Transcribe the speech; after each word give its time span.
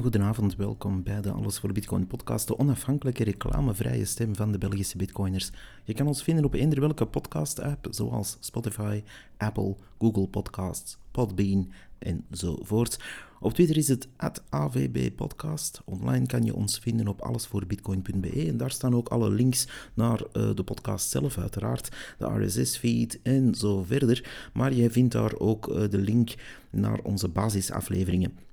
Goedenavond, 0.00 0.56
welkom 0.56 1.02
bij 1.02 1.20
de 1.20 1.30
Alles 1.30 1.58
voor 1.58 1.72
Bitcoin 1.72 2.06
podcast, 2.06 2.46
de 2.46 2.58
onafhankelijke 2.58 3.24
reclamevrije 3.24 4.04
stem 4.04 4.36
van 4.36 4.52
de 4.52 4.58
Belgische 4.58 4.96
bitcoiners. 4.96 5.50
Je 5.84 5.94
kan 5.94 6.06
ons 6.06 6.22
vinden 6.22 6.44
op 6.44 6.54
eender 6.54 6.80
welke 6.80 7.06
podcast-app, 7.06 7.86
zoals 7.90 8.36
Spotify, 8.40 9.02
Apple, 9.36 9.76
Google 9.98 10.28
Podcasts, 10.28 10.98
Podbean 11.10 11.72
enzovoort. 11.98 12.98
Op 13.40 13.52
Twitter 13.52 13.76
is 13.76 13.88
het 13.88 14.08
@avbpodcast. 14.48 15.82
Online 15.84 16.26
kan 16.26 16.44
je 16.44 16.54
ons 16.54 16.78
vinden 16.78 17.08
op 17.08 17.20
allesvoorbitcoin.be 17.20 18.46
en 18.48 18.56
daar 18.56 18.70
staan 18.70 18.94
ook 18.94 19.08
alle 19.08 19.30
links 19.30 19.68
naar 19.94 20.20
uh, 20.20 20.54
de 20.54 20.62
podcast 20.62 21.10
zelf, 21.10 21.38
uiteraard, 21.38 22.14
de 22.18 22.44
RSS-feed 22.44 23.20
en 23.22 23.54
zo 23.54 23.82
verder. 23.82 24.50
Maar 24.52 24.72
je 24.72 24.90
vindt 24.90 25.12
daar 25.12 25.38
ook 25.38 25.68
uh, 25.68 25.88
de 25.88 25.98
link 25.98 26.34
naar 26.70 27.00
onze 27.02 27.28
basisafleveringen. 27.28 28.47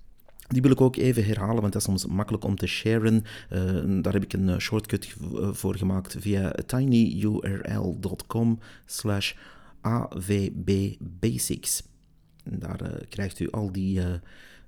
Die 0.47 0.61
wil 0.61 0.71
ik 0.71 0.81
ook 0.81 0.95
even 0.95 1.25
herhalen, 1.25 1.61
want 1.61 1.73
dat 1.73 1.81
is 1.81 1.87
soms 1.87 2.05
makkelijk 2.05 2.43
om 2.43 2.55
te 2.55 2.67
sharen. 2.67 3.23
Uh, 3.53 4.01
daar 4.01 4.13
heb 4.13 4.23
ik 4.23 4.33
een 4.33 4.61
shortcut 4.61 5.15
voor 5.51 5.75
gemaakt 5.75 6.15
via 6.19 6.53
tinyurl.com 6.65 8.59
slash 8.85 9.33
avbbasics. 9.81 11.83
Daar 12.43 13.05
krijgt 13.09 13.39
u 13.39 13.51
al 13.51 13.71
die 13.71 14.01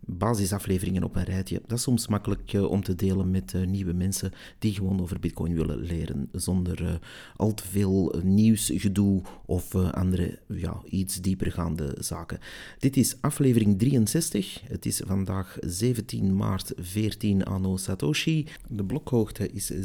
basisafleveringen 0.10 1.04
op 1.04 1.16
een 1.16 1.24
rijtje. 1.24 1.62
Dat 1.68 1.78
is 1.78 1.84
soms 1.84 2.08
makkelijk 2.08 2.54
uh, 2.54 2.70
om 2.70 2.84
te 2.84 2.96
delen 2.96 3.32
met 3.32 3.54
nieuwe 3.68 3.94
mensen 3.94 4.32
die 4.60 4.74
gewoon 4.74 5.02
over 5.02 5.20
Bitcoin 5.20 5.54
willen 5.54 5.80
leren, 5.80 6.30
zonder 6.32 7.00
al 7.36 7.54
te 7.54 7.68
veel 7.68 8.16
nieuwsgedoe 8.24 9.22
of 9.46 9.76
andere, 9.76 10.40
ja, 10.48 10.82
iets 10.90 11.22
diepergaande 11.22 11.96
zaken. 12.00 12.40
Dit 12.80 12.98
is 12.98 13.16
aflevering 13.22 13.80
63. 13.80 14.62
Het 14.68 14.86
is 14.86 15.02
vandaag 15.06 15.58
17 15.60 16.36
maart 16.36 16.74
14 16.78 17.44
anno 17.44 17.78
Satoshi. 17.78 18.46
De 18.70 18.84
blokhoogte 18.84 19.52
is 19.52 19.72
781.213 19.72 19.78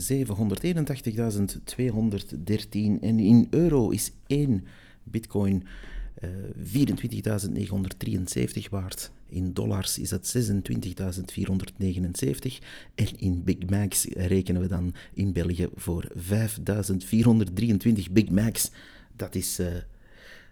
en 3.01 3.19
in 3.19 3.47
euro 3.51 3.91
is 3.91 4.13
1 4.27 4.65
Bitcoin. 5.03 5.65
24.973 6.25 6.29
waard. 8.71 9.11
In 9.33 9.53
dollars 9.53 9.99
is 9.99 10.11
het 10.11 10.35
26.479. 10.37 10.43
En 12.95 13.07
in 13.19 13.43
Big 13.45 13.69
Macs 13.69 14.05
rekenen 14.05 14.61
we 14.61 14.69
dan 14.69 14.95
in 15.15 15.33
België 15.33 15.69
voor 15.75 16.09
5.423 16.17 16.23
Big 18.11 18.31
Macs. 18.31 18.71
Dat 19.17 19.35
is, 19.35 19.61
uh, 19.61 19.67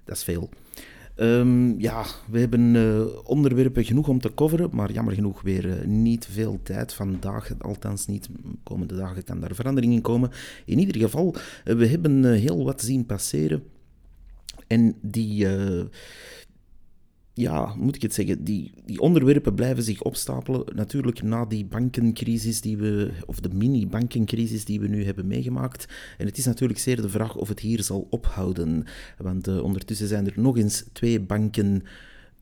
dat 0.05 0.17
is 0.17 0.23
veel. 0.23 0.51
Um, 1.17 1.81
ja, 1.81 2.05
we 2.31 2.39
hebben 2.39 2.75
uh, 2.75 3.07
onderwerpen 3.25 3.85
genoeg 3.85 4.09
om 4.09 4.21
te 4.21 4.35
coveren, 4.35 4.69
maar 4.73 4.93
jammer 4.93 5.15
genoeg 5.15 5.43
weer 5.43 5.65
uh, 5.65 5.85
niet 5.85 6.27
veel 6.31 6.61
tijd 6.63 6.93
vandaag. 6.93 7.51
Althans 7.59 8.07
niet, 8.07 8.25
de 8.25 8.33
komende 8.63 8.97
dagen 8.97 9.25
kan 9.25 9.41
daar 9.41 9.55
verandering 9.55 9.93
in 9.93 10.01
komen. 10.01 10.31
In 10.65 10.79
ieder 10.79 11.01
geval, 11.01 11.35
we 11.65 11.87
hebben 11.87 12.33
heel 12.33 12.65
wat 12.65 12.83
zien 12.83 13.07
passeren. 13.07 13.63
En 14.67 14.95
die, 15.01 15.47
ja, 17.41 17.75
moet 17.77 17.97
ik 17.97 18.03
het 18.03 18.15
zeggen, 18.15 18.45
die, 18.45 18.73
die 18.85 19.01
onderwerpen 19.01 19.55
blijven 19.55 19.83
zich 19.83 20.03
opstapelen. 20.03 20.65
Natuurlijk 20.75 21.23
na 21.23 21.45
die 21.45 21.65
bankencrisis 21.65 22.61
die 22.61 22.77
we, 22.77 23.11
of 23.27 23.41
de 23.41 23.49
mini-bankencrisis 23.55 24.65
die 24.65 24.81
we 24.81 24.89
nu 24.89 25.05
hebben 25.05 25.27
meegemaakt. 25.27 25.87
En 26.19 26.27
het 26.27 26.39
is 26.39 26.45
natuurlijk 26.45 26.79
zeer 26.79 27.03
de 27.03 27.09
vraag 27.09 27.37
of 27.37 27.49
het 27.49 27.61
hier 27.61 27.83
zal 27.83 28.07
ophouden. 28.11 28.85
Want 29.19 29.49
uh, 29.49 29.63
ondertussen 29.63 30.09
zijn 30.09 30.27
er 30.27 30.33
nog 30.37 30.57
eens 30.57 30.85
twee 30.93 31.21
banken 31.21 31.83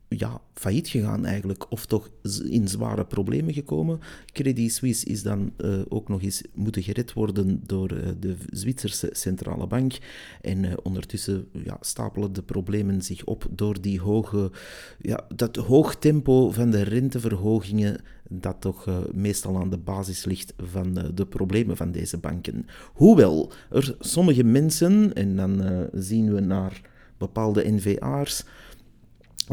ja, 0.08 0.40
failliet 0.54 0.88
gegaan 0.88 1.24
eigenlijk, 1.24 1.70
of 1.70 1.86
toch 1.86 2.10
in 2.48 2.68
zware 2.68 3.04
problemen 3.04 3.54
gekomen. 3.54 4.00
Credit 4.32 4.72
Suisse 4.72 5.06
is 5.06 5.22
dan 5.22 5.52
uh, 5.58 5.80
ook 5.88 6.08
nog 6.08 6.22
eens 6.22 6.42
moeten 6.54 6.82
gered 6.82 7.12
worden 7.12 7.60
door 7.66 7.92
uh, 7.92 8.08
de 8.20 8.36
Zwitserse 8.50 9.08
centrale 9.12 9.66
bank. 9.66 9.98
En 10.40 10.64
uh, 10.64 10.72
ondertussen 10.82 11.48
ja, 11.64 11.76
stapelen 11.80 12.32
de 12.32 12.42
problemen 12.42 13.02
zich 13.02 13.24
op 13.24 13.46
door 13.50 13.80
die 13.80 14.00
hoge, 14.00 14.50
ja, 14.98 15.26
dat 15.34 15.56
hoog 15.56 15.96
tempo 15.96 16.50
van 16.50 16.70
de 16.70 16.82
renteverhogingen 16.82 18.00
dat 18.30 18.60
toch 18.60 18.86
meestal 19.12 19.56
aan 19.56 19.70
de 19.70 19.78
basis 19.78 20.24
ligt 20.24 20.54
van 20.56 21.12
de 21.14 21.26
problemen 21.26 21.76
van 21.76 21.92
deze 21.92 22.18
banken. 22.18 22.66
Hoewel 22.92 23.52
er 23.70 23.96
sommige 23.98 24.44
mensen, 24.44 25.14
en 25.14 25.36
dan 25.36 25.62
zien 25.92 26.34
we 26.34 26.40
naar 26.40 26.80
bepaalde 27.18 27.70
NVA's, 27.70 28.44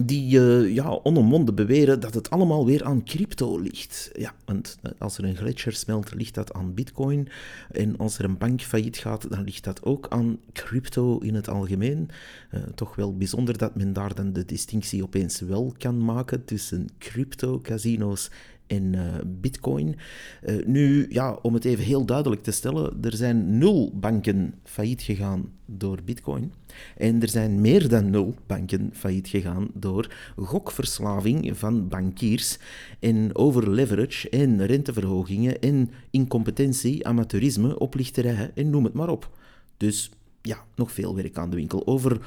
die 0.03 0.39
uh, 0.39 0.73
ja, 0.73 0.99
onomwonden 1.03 1.55
beweren 1.55 1.99
dat 1.99 2.13
het 2.13 2.29
allemaal 2.29 2.65
weer 2.65 2.83
aan 2.83 3.03
crypto 3.03 3.59
ligt. 3.59 4.11
Ja, 4.13 4.33
want 4.45 4.77
eh, 4.81 4.91
als 4.97 5.17
er 5.17 5.23
een 5.23 5.35
gletsjer 5.35 5.73
smelt, 5.73 6.13
ligt 6.13 6.33
dat 6.33 6.53
aan 6.53 6.73
bitcoin. 6.73 7.27
En 7.71 7.97
als 7.97 8.17
er 8.17 8.25
een 8.25 8.37
bank 8.37 8.61
failliet 8.61 8.97
gaat, 8.97 9.29
dan 9.29 9.43
ligt 9.43 9.63
dat 9.63 9.83
ook 9.83 10.07
aan 10.09 10.39
crypto 10.53 11.17
in 11.19 11.35
het 11.35 11.49
algemeen. 11.49 12.09
Uh, 12.53 12.61
toch 12.75 12.95
wel 12.95 13.17
bijzonder 13.17 13.57
dat 13.57 13.75
men 13.75 13.93
daar 13.93 14.15
dan 14.15 14.33
de 14.33 14.45
distinctie 14.45 15.03
opeens 15.03 15.39
wel 15.39 15.73
kan 15.77 16.05
maken 16.05 16.45
tussen 16.45 16.87
crypto-casino's 16.97 18.29
en 18.67 18.93
uh, 18.93 19.01
Bitcoin. 19.25 19.95
Uh, 20.43 20.65
nu, 20.65 21.05
ja, 21.09 21.37
om 21.41 21.53
het 21.53 21.65
even 21.65 21.83
heel 21.83 22.05
duidelijk 22.05 22.43
te 22.43 22.51
stellen, 22.51 22.97
er 23.01 23.15
zijn 23.15 23.57
nul 23.57 23.91
banken 23.93 24.53
failliet 24.63 25.01
gegaan 25.01 25.51
door 25.65 25.99
Bitcoin. 26.05 26.53
En 26.97 27.21
er 27.21 27.29
zijn 27.29 27.61
meer 27.61 27.89
dan 27.89 28.09
nul 28.09 28.35
banken 28.47 28.89
failliet 28.93 29.27
gegaan 29.27 29.67
door 29.73 30.13
gokverslaving 30.35 31.57
van 31.57 31.87
bankiers 31.87 32.57
en 32.99 33.35
overleverage 33.35 34.29
en 34.29 34.65
renteverhogingen 34.65 35.61
en 35.61 35.89
incompetentie, 36.09 37.07
amateurisme, 37.07 37.79
oplichterij 37.79 38.51
en 38.55 38.69
noem 38.69 38.83
het 38.83 38.93
maar 38.93 39.09
op. 39.09 39.29
Dus 39.77 40.11
ja, 40.41 40.65
nog 40.75 40.91
veel 40.91 41.15
werk 41.15 41.37
aan 41.37 41.49
de 41.49 41.55
winkel. 41.55 41.87
Over 41.87 42.19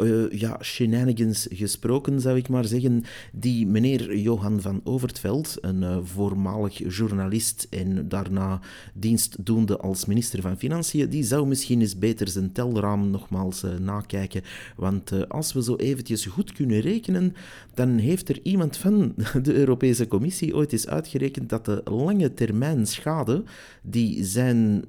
uh, 0.00 0.30
ja, 0.30 0.58
shenanigans 0.62 1.46
gesproken, 1.50 2.20
zou 2.20 2.36
ik 2.36 2.48
maar 2.48 2.64
zeggen. 2.64 3.04
Die 3.32 3.66
meneer 3.66 4.16
Johan 4.16 4.60
van 4.60 4.80
Overtveld, 4.84 5.56
een 5.60 5.82
uh, 5.82 5.98
voormalig 6.02 6.96
journalist 6.96 7.66
en 7.70 8.08
daarna 8.08 8.60
dienstdoende 8.94 9.78
als 9.78 10.04
minister 10.04 10.40
van 10.40 10.58
Financiën, 10.58 11.08
die 11.08 11.22
zou 11.22 11.46
misschien 11.46 11.80
eens 11.80 11.98
beter 11.98 12.28
zijn 12.28 12.52
telraam 12.52 13.10
nogmaals 13.10 13.64
uh, 13.64 13.70
nakijken. 13.78 14.42
Want 14.76 15.28
als 15.28 15.52
we 15.52 15.62
zo 15.62 15.76
eventjes 15.76 16.26
goed 16.26 16.52
kunnen 16.52 16.80
rekenen, 16.80 17.34
dan 17.74 17.96
heeft 17.98 18.28
er 18.28 18.40
iemand 18.42 18.76
van 18.76 19.14
de 19.42 19.54
Europese 19.54 20.08
Commissie 20.08 20.54
ooit 20.54 20.72
eens 20.72 20.88
uitgerekend 20.88 21.48
dat 21.48 21.64
de 21.64 21.82
lange 21.84 22.34
termijn 22.34 22.86
schade 22.86 23.42
die 23.82 24.24
zijn 24.24 24.84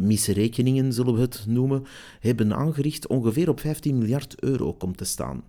misrekeningen, 0.00 0.92
zullen 0.92 1.14
we 1.14 1.20
het 1.20 1.44
noemen, 1.48 1.84
hebben 2.20 2.54
aangericht 2.54 3.06
ongeveer 3.06 3.48
op 3.48 3.60
15 3.60 3.98
miljard 3.98 4.34
euro 4.40 4.51
euro 4.52 4.72
komt 4.72 4.96
te 4.96 5.04
staan. 5.04 5.44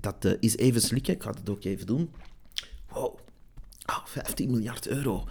Dat 0.00 0.24
uh, 0.24 0.32
is 0.40 0.56
even 0.56 0.80
slikken, 0.80 1.14
ik 1.14 1.22
ga 1.22 1.30
het 1.30 1.50
ook 1.50 1.64
even 1.64 1.86
doen. 1.86 2.10
Wow, 2.88 3.04
oh, 3.04 3.18
ah, 3.84 4.06
15 4.06 4.50
miljard 4.50 4.86
euro 4.86 5.24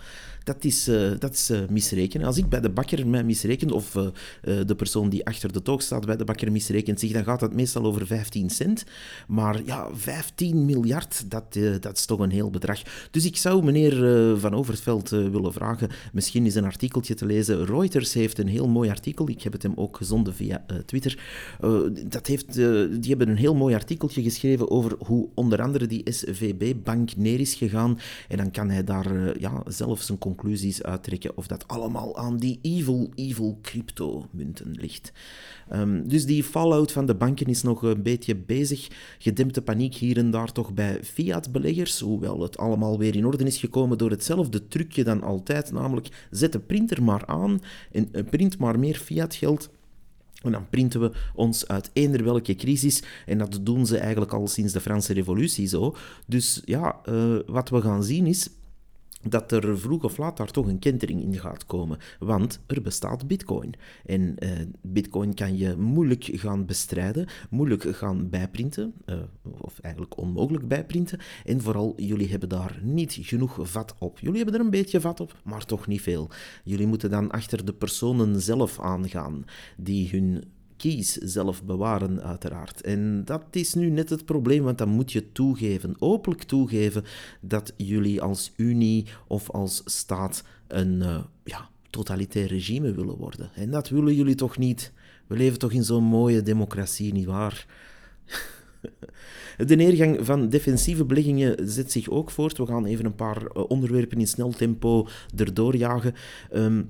dat 0.44 0.63
is, 0.63 0.88
uh, 0.88 1.12
dat 1.19 1.34
is 1.34 1.50
uh, 1.50 1.59
misrekenen. 1.69 2.28
Als 2.28 2.38
ik 2.38 2.50
bij 2.50 2.62
de 2.62 2.69
bakker 2.69 3.07
mij 3.07 3.24
misreken, 3.24 3.72
of 3.72 3.96
uh, 3.96 4.07
de 4.66 4.75
persoon 4.75 5.09
die 5.09 5.25
achter 5.25 5.52
de 5.53 5.62
toog 5.62 5.81
staat 5.81 6.06
bij 6.06 6.18
de 6.18 6.24
bakker 6.24 6.52
misrekent 6.52 7.00
zich, 7.00 7.12
dan 7.12 7.24
gaat 7.24 7.41
het 7.41 7.53
meestal 7.53 7.84
over 7.84 8.07
15 8.07 8.50
cent. 8.50 8.84
Maar 9.28 9.62
ja, 9.66 9.88
15 9.94 10.66
miljard, 10.66 11.31
dat, 11.31 11.59
dat 11.79 11.97
is 11.97 12.06
toch 12.06 12.19
een 12.19 12.31
heel 12.31 12.50
bedrag. 12.50 12.81
Dus 13.12 13.25
ik 13.25 13.38
zou 13.38 13.63
meneer 13.63 13.94
Van 14.40 14.53
Overveld 14.53 15.09
willen 15.09 15.53
vragen, 15.53 15.90
misschien 16.13 16.46
is 16.46 16.56
een 16.56 16.66
artikeltje 16.66 17.13
te 17.13 17.25
lezen. 17.25 17.66
Reuters 17.66 18.13
heeft 18.13 18.40
een 18.40 18.47
heel 18.47 18.68
mooi 18.68 18.90
artikel, 18.90 19.29
ik 19.29 19.41
heb 19.41 19.53
het 19.53 19.63
hem 19.63 19.73
ook 19.75 19.97
gezonden 19.97 20.34
via 20.34 20.66
Twitter. 20.85 21.20
dat 22.08 22.28
heeft, 22.28 22.53
die 22.53 23.09
hebben 23.09 23.29
een 23.29 23.37
heel 23.37 23.55
mooi 23.55 23.76
artikeltje 23.76 24.22
geschreven 24.22 24.72
over 24.72 24.96
hoe 24.99 25.28
onder 25.34 25.61
andere 25.61 25.87
die 25.87 26.11
SVB-bank 26.11 27.16
neer 27.16 27.40
is 27.40 27.53
gegaan. 27.53 27.99
En 28.28 28.37
dan 28.37 28.52
kan 28.52 28.70
hij 28.70 28.84
daar 28.84 29.40
ja, 29.40 29.64
zelf 29.67 30.02
zijn 30.02 30.17
conclusies 30.36 30.84
uittrekken 30.84 31.38
of 31.38 31.48
dat 31.48 31.68
allemaal 31.68 32.18
aan 32.18 32.38
die 32.38 32.60
evil, 32.62 33.10
evil 33.16 33.60
crypto-munten 33.62 34.72
ligt. 34.72 35.12
Um, 35.74 36.08
dus 36.08 36.26
die 36.26 36.44
fallout 36.44 36.92
van 36.92 37.06
de 37.06 37.16
banken 37.16 37.46
is 37.46 37.62
nog 37.62 37.82
een 37.82 38.04
beetje 38.04 38.36
bezig. 38.36 38.88
Gedempte 39.20 39.62
paniek 39.62 39.96
hier 39.96 40.18
en 40.18 40.32
daar 40.32 40.52
toch 40.52 40.74
bij 40.74 41.04
fiat-beleggers, 41.04 42.00
hoewel 42.00 42.42
het 42.42 42.58
allemaal 42.58 42.98
weer 42.98 43.16
in 43.16 43.26
orde 43.26 43.44
is 43.44 43.58
gekomen 43.58 43.98
door 43.98 44.10
hetzelfde 44.10 44.68
trucje 44.68 45.04
dan 45.04 45.24
altijd, 45.24 45.72
namelijk 45.72 46.28
zet 46.32 46.52
de 46.52 46.60
printer 46.60 47.04
maar 47.04 47.26
aan 47.26 47.60
en 47.92 48.10
eh, 48.12 48.24
print 48.30 48.58
maar 48.58 48.80
meer 48.80 48.96
fiat-geld. 48.96 49.70
En 50.42 50.52
dan 50.52 50.70
printen 50.70 51.02
we 51.02 51.12
ons 51.36 51.68
uit 51.68 51.90
eender 51.94 52.24
welke 52.24 52.56
crisis. 52.56 53.04
En 53.26 53.38
dat 53.38 53.60
doen 53.62 53.86
ze 53.86 53.98
eigenlijk 53.98 54.34
al 54.34 54.48
sinds 54.48 54.74
de 54.74 54.82
Franse 54.82 55.14
Revolutie 55.14 55.68
zo. 55.68 55.96
Dus 56.28 56.62
ja, 56.66 57.02
uh, 57.10 57.40
wat 57.46 57.70
we 57.70 57.82
gaan 57.82 58.04
zien 58.04 58.26
is 58.26 58.50
dat 59.29 59.52
er 59.52 59.79
vroeg 59.79 60.03
of 60.03 60.18
laat 60.18 60.38
daar 60.38 60.52
toch 60.52 60.68
een 60.68 60.79
kentering 60.79 61.22
in 61.22 61.40
gaat 61.40 61.66
komen. 61.66 61.97
Want 62.20 62.59
er 62.68 62.82
bestaat 62.82 63.28
bitcoin. 63.28 63.73
En 64.06 64.35
uh, 64.40 64.50
bitcoin 64.82 65.34
kan 65.34 65.58
je 65.58 65.76
moeilijk 65.76 66.29
gaan 66.32 66.66
bestrijden, 66.66 67.28
moeilijk 67.50 67.96
gaan 67.96 68.29
bijprinten, 68.29 68.94
uh, 69.06 69.16
of 69.58 69.79
eigenlijk 69.79 70.18
onmogelijk 70.18 70.68
bijprinten. 70.68 71.20
En 71.46 71.62
vooral, 71.62 71.94
jullie 71.97 72.29
hebben 72.29 72.50
daar 72.50 72.79
niet 72.84 73.18
genoeg 73.22 73.58
vat 73.62 73.96
op. 74.00 74.20
Jullie 74.20 74.38
hebben 74.38 74.56
er 74.56 74.66
een 74.66 74.70
beetje 74.70 75.02
vat 75.02 75.20
op, 75.20 75.40
maar 75.44 75.66
toch 75.66 75.88
niet 75.88 76.02
veel. 76.02 76.29
Jullie 76.64 76.88
moeten 76.88 77.09
dan 77.09 77.32
achter 77.32 77.66
de 77.66 77.73
personen 77.73 78.41
zelf 78.41 78.79
aangaan 78.79 79.46
die 79.78 80.09
hun 80.09 80.44
zelf 81.20 81.64
bewaren, 81.64 82.24
uiteraard. 82.24 82.82
En 82.82 83.26
dat 83.26 83.44
is 83.52 83.74
nu 83.74 83.90
net 83.90 84.10
het 84.10 84.26
probleem, 84.26 84.64
want 84.64 84.78
dan 84.78 84.90
moet 84.90 85.12
je 85.12 85.32
toegeven, 85.32 85.96
openlijk 86.00 86.44
toegeven, 86.44 87.04
dat 87.42 87.74
jullie 87.78 88.22
als 88.22 88.52
Unie 88.56 89.06
of 89.28 89.50
als 89.50 89.82
staat 89.86 90.44
een 90.68 91.00
uh, 91.00 91.24
ja, 91.44 91.70
totalitair 91.90 92.48
regime 92.48 92.94
willen 92.94 93.18
worden. 93.18 93.50
En 93.56 93.72
dat 93.72 93.90
willen 93.90 94.16
jullie 94.16 94.36
toch 94.36 94.58
niet? 94.58 94.92
We 95.28 95.38
leven 95.38 95.60
toch 95.60 95.72
in 95.72 95.84
zo'n 95.84 96.04
mooie 96.04 96.42
democratie, 96.42 97.14
nietwaar? 97.14 97.66
De 99.68 99.76
neergang 99.76 100.26
van 100.26 100.50
defensieve 100.50 101.06
beleggingen 101.06 101.70
zet 101.70 101.92
zich 101.92 102.10
ook 102.10 102.32
voort. 102.32 102.58
We 102.58 102.66
gaan 102.66 102.86
even 102.86 103.06
een 103.06 103.16
paar 103.16 103.46
eh, 103.46 103.64
onderwerpen 103.68 104.20
in 104.20 104.28
snel 104.28 104.52
tempo 104.52 105.08
erdoor 105.36 105.76
jagen. 105.76 106.14
Um, 106.54 106.90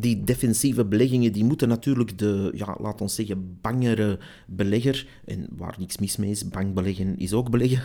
die 0.00 0.24
defensieve 0.24 0.84
beleggingen 0.84 1.32
die 1.32 1.44
moeten 1.44 1.68
natuurlijk 1.68 2.18
de, 2.18 2.50
ja, 2.54 2.76
laat 2.80 3.00
ons 3.00 3.14
zeggen, 3.14 3.58
bangere 3.60 4.18
belegger, 4.46 5.06
en 5.24 5.46
waar 5.56 5.74
niks 5.78 5.98
mis 5.98 6.16
mee 6.16 6.30
is, 6.30 6.48
bang 6.48 6.74
beleggen 6.74 7.18
is 7.18 7.32
ook 7.32 7.50
beleggen, 7.50 7.82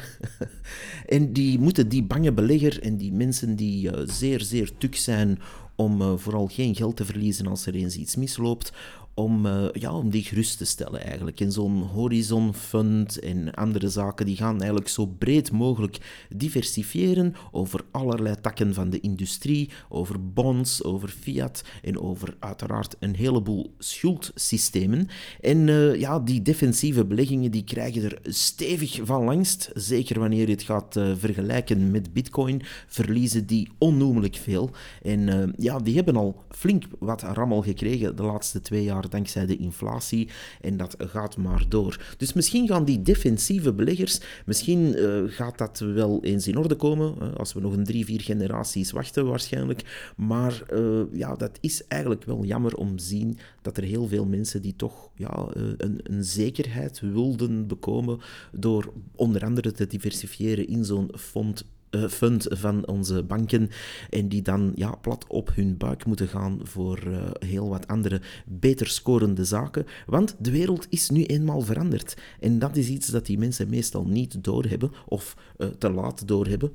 en 1.15 1.33
die 1.33 1.59
moeten 1.59 1.89
die 1.89 2.03
bange 2.03 2.31
belegger 2.31 2.81
en 2.81 2.97
die 2.97 3.11
mensen 3.11 3.55
die 3.55 3.91
uh, 3.91 4.01
zeer, 4.05 4.41
zeer 4.41 4.71
tuk 4.77 4.95
zijn 4.95 5.39
om 5.75 6.01
uh, 6.01 6.13
vooral 6.17 6.47
geen 6.47 6.75
geld 6.75 6.95
te 6.95 7.05
verliezen 7.05 7.47
als 7.47 7.65
er 7.65 7.75
eens 7.75 7.95
iets 7.95 8.15
misloopt, 8.15 8.73
om, 9.15 9.45
uh, 9.45 9.65
ja, 9.71 9.93
om 9.93 10.09
die 10.09 10.23
gerust 10.23 10.57
te 10.57 10.65
stellen 10.65 11.03
eigenlijk. 11.03 11.39
En 11.39 11.51
zo'n 11.51 11.81
Horizon 11.81 12.53
Fund 12.53 13.19
en 13.19 13.53
andere 13.53 13.89
zaken, 13.89 14.25
die 14.25 14.35
gaan 14.35 14.57
eigenlijk 14.57 14.89
zo 14.89 15.05
breed 15.05 15.51
mogelijk 15.51 16.25
diversifiëren 16.35 17.35
over 17.51 17.85
allerlei 17.91 18.35
takken 18.41 18.73
van 18.73 18.89
de 18.89 18.99
industrie, 18.99 19.69
over 19.89 20.29
bonds, 20.33 20.83
over 20.83 21.09
fiat 21.09 21.63
en 21.81 21.99
over 21.99 22.35
uiteraard 22.39 22.95
een 22.99 23.15
heleboel 23.15 23.73
schuldsystemen. 23.77 25.07
En 25.41 25.67
uh, 25.67 25.95
ja, 25.99 26.19
die 26.19 26.41
defensieve 26.41 27.05
beleggingen 27.05 27.51
die 27.51 27.63
krijgen 27.63 28.03
er 28.03 28.19
stevig 28.23 28.99
van 29.03 29.23
langst, 29.23 29.71
zeker 29.73 30.19
wanneer 30.19 30.47
je 30.47 30.53
het 30.53 30.63
gaat 30.63 30.95
uh, 30.95 31.11
vergelijken 31.17 31.91
met 31.91 32.13
bitcoin, 32.13 32.61
verliezen 32.87 33.45
die 33.45 33.69
onnoemelijk 33.77 34.35
veel. 34.35 34.69
En 35.01 35.53
ja, 35.57 35.79
die 35.79 35.95
hebben 35.95 36.15
al 36.15 36.43
flink 36.49 36.83
wat 36.99 37.21
rammel 37.21 37.61
gekregen 37.61 38.15
de 38.15 38.23
laatste 38.23 38.61
twee 38.61 38.83
jaar 38.83 39.02
dankzij 39.09 39.45
de 39.45 39.57
inflatie. 39.57 40.29
En 40.61 40.77
dat 40.77 40.95
gaat 40.97 41.37
maar 41.37 41.65
door. 41.67 42.13
Dus 42.17 42.33
misschien 42.33 42.67
gaan 42.67 42.85
die 42.85 43.01
defensieve 43.01 43.73
beleggers, 43.73 44.19
misschien 44.45 44.79
uh, 44.79 45.23
gaat 45.25 45.57
dat 45.57 45.79
wel 45.79 46.23
eens 46.23 46.47
in 46.47 46.57
orde 46.57 46.75
komen. 46.75 47.37
als 47.37 47.53
we 47.53 47.59
nog 47.59 47.73
een 47.73 47.83
drie, 47.83 48.05
vier 48.05 48.21
generaties 48.21 48.91
wachten 48.91 49.25
waarschijnlijk. 49.25 50.13
Maar 50.17 50.63
uh, 50.73 51.01
ja, 51.11 51.35
dat 51.35 51.57
is 51.61 51.87
eigenlijk 51.87 52.23
wel 52.23 52.43
jammer 52.43 52.75
om 52.75 52.97
te 52.97 53.03
zien 53.03 53.37
dat 53.61 53.77
er 53.77 53.83
heel 53.83 54.07
veel 54.07 54.25
mensen 54.25 54.61
die 54.61 54.75
toch 54.75 55.09
ja, 55.15 55.47
uh, 55.57 55.63
een, 55.77 55.99
een 56.03 56.23
zekerheid 56.23 56.99
wilden 56.99 57.67
bekomen 57.67 58.19
door 58.51 58.93
onder 59.15 59.43
andere 59.43 59.71
te 59.71 59.87
diversifiëren 59.87 60.67
in 60.67 60.85
zo'n 60.85 61.09
fond 61.17 61.65
fund 62.09 62.45
van 62.49 62.87
onze 62.87 63.23
banken 63.23 63.69
en 64.09 64.27
die 64.27 64.41
dan 64.41 64.71
ja, 64.75 64.95
plat 64.95 65.25
op 65.27 65.51
hun 65.55 65.77
buik 65.77 66.05
moeten 66.05 66.27
gaan 66.27 66.59
voor 66.63 67.03
uh, 67.07 67.21
heel 67.39 67.69
wat 67.69 67.87
andere 67.87 68.21
beter 68.45 68.87
scorende 68.87 69.45
zaken. 69.45 69.85
Want 70.05 70.35
de 70.39 70.51
wereld 70.51 70.87
is 70.89 71.09
nu 71.09 71.23
eenmaal 71.23 71.61
veranderd. 71.61 72.17
En 72.39 72.59
dat 72.59 72.75
is 72.75 72.87
iets 72.87 73.07
dat 73.07 73.25
die 73.25 73.37
mensen 73.37 73.69
meestal 73.69 74.05
niet 74.05 74.43
doorhebben 74.43 74.91
of 75.05 75.35
uh, 75.57 75.67
te 75.67 75.91
laat 75.91 76.27
doorhebben. 76.27 76.71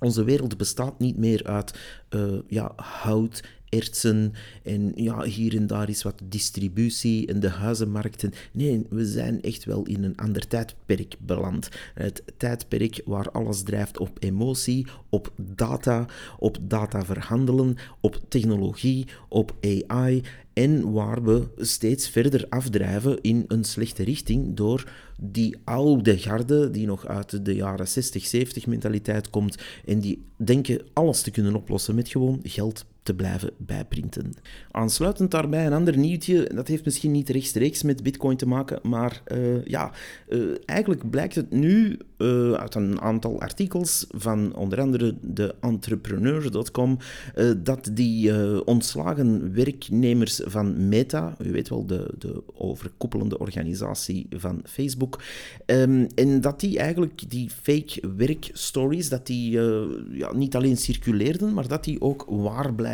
Onze 0.00 0.24
wereld 0.24 0.56
bestaat 0.56 0.98
niet 0.98 1.16
meer 1.16 1.44
uit 1.44 1.78
ja, 2.46 2.72
hout 2.76 3.42
ertsen 3.74 4.32
en 4.62 4.92
ja, 4.94 5.22
hier 5.22 5.56
en 5.56 5.66
daar 5.66 5.88
is 5.88 6.02
wat 6.02 6.22
distributie 6.24 7.26
en 7.26 7.40
de 7.40 7.48
huizenmarkten. 7.48 8.32
Nee, 8.52 8.86
we 8.90 9.06
zijn 9.06 9.42
echt 9.42 9.64
wel 9.64 9.82
in 9.82 10.04
een 10.04 10.16
ander 10.16 10.46
tijdperk 10.48 11.16
beland. 11.18 11.68
Het 11.94 12.22
tijdperk 12.36 13.02
waar 13.04 13.30
alles 13.30 13.62
drijft 13.62 13.98
op 13.98 14.16
emotie, 14.20 14.86
op 15.08 15.32
data, 15.36 16.06
op 16.38 16.58
data 16.62 17.04
verhandelen, 17.04 17.76
op 18.00 18.20
technologie, 18.28 19.06
op 19.28 19.56
AI 19.86 20.22
en 20.52 20.92
waar 20.92 21.22
we 21.22 21.48
steeds 21.56 22.08
verder 22.08 22.46
afdrijven 22.48 23.20
in 23.20 23.44
een 23.48 23.64
slechte 23.64 24.04
richting 24.04 24.56
door 24.56 24.90
die 25.20 25.56
oude 25.64 26.18
garde 26.18 26.70
die 26.70 26.86
nog 26.86 27.06
uit 27.06 27.44
de 27.44 27.54
jaren 27.54 27.88
60, 27.88 28.26
70 28.26 28.66
mentaliteit 28.66 29.30
komt 29.30 29.56
en 29.84 30.00
die 30.00 30.22
denken 30.36 30.80
alles 30.92 31.22
te 31.22 31.30
kunnen 31.30 31.54
oplossen 31.54 31.94
met 31.94 32.08
gewoon 32.08 32.40
geld 32.42 32.84
te 33.02 33.14
blijven 33.14 33.50
bijprinten. 33.56 34.32
Aansluitend 34.70 35.30
daarbij 35.30 35.66
een 35.66 35.72
ander 35.72 35.98
nieuwtje, 35.98 36.50
dat 36.54 36.68
heeft 36.68 36.84
misschien 36.84 37.10
niet 37.10 37.28
rechtstreeks 37.28 37.82
met 37.82 38.02
Bitcoin 38.02 38.36
te 38.36 38.46
maken, 38.46 38.78
maar 38.82 39.22
uh, 39.32 39.64
ja, 39.64 39.92
uh, 40.28 40.54
eigenlijk 40.64 41.10
blijkt 41.10 41.34
het 41.34 41.50
nu 41.50 41.98
uh, 42.18 42.52
uit 42.52 42.74
een 42.74 43.00
aantal 43.00 43.40
artikels 43.40 44.06
van 44.10 44.54
onder 44.54 44.80
andere 44.80 45.14
de 45.20 45.54
entrepreneur.com 45.60 46.98
dat 47.56 47.90
die 47.92 48.30
ontslagen 48.64 49.54
werknemers 49.54 50.40
van 50.44 50.88
Meta, 50.88 51.36
u 51.38 51.52
weet 51.52 51.68
wel, 51.68 51.86
de, 51.86 52.14
de 52.18 52.42
overkoepelende 52.54 53.38
organisatie 53.38 54.26
van 54.30 54.60
Facebook, 54.64 55.22
um, 55.66 56.06
en 56.14 56.40
dat 56.40 56.60
die 56.60 56.78
eigenlijk 56.78 57.30
die 57.30 57.50
fake 57.50 58.14
werkstories, 58.16 59.08
dat 59.08 59.26
die 59.26 59.50
ja, 60.10 60.32
niet 60.34 60.56
alleen 60.56 60.76
circuleerden, 60.76 61.54
maar 61.54 61.68
dat 61.68 61.84
die 61.84 62.00
ook 62.00 62.24
waar 62.28 62.74
blijven 62.74 62.91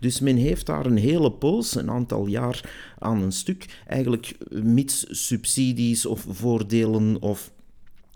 Dus 0.00 0.20
men 0.20 0.36
heeft 0.36 0.66
daar 0.66 0.86
een 0.86 0.96
hele 0.96 1.32
poos, 1.32 1.74
een 1.74 1.90
aantal 1.90 2.26
jaar 2.26 2.70
aan 2.98 3.22
een 3.22 3.32
stuk, 3.32 3.82
eigenlijk 3.86 4.36
mits 4.50 5.26
subsidies 5.26 6.06
of 6.06 6.26
voordelen 6.28 7.22
of 7.22 7.52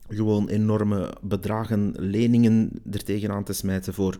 gewoon 0.08 0.48
enorme 0.48 1.12
bedragen, 1.22 1.94
leningen 1.96 2.70
er 2.90 3.04
tegenaan 3.04 3.44
te 3.44 3.52
smijten 3.52 3.94
voor 3.94 4.18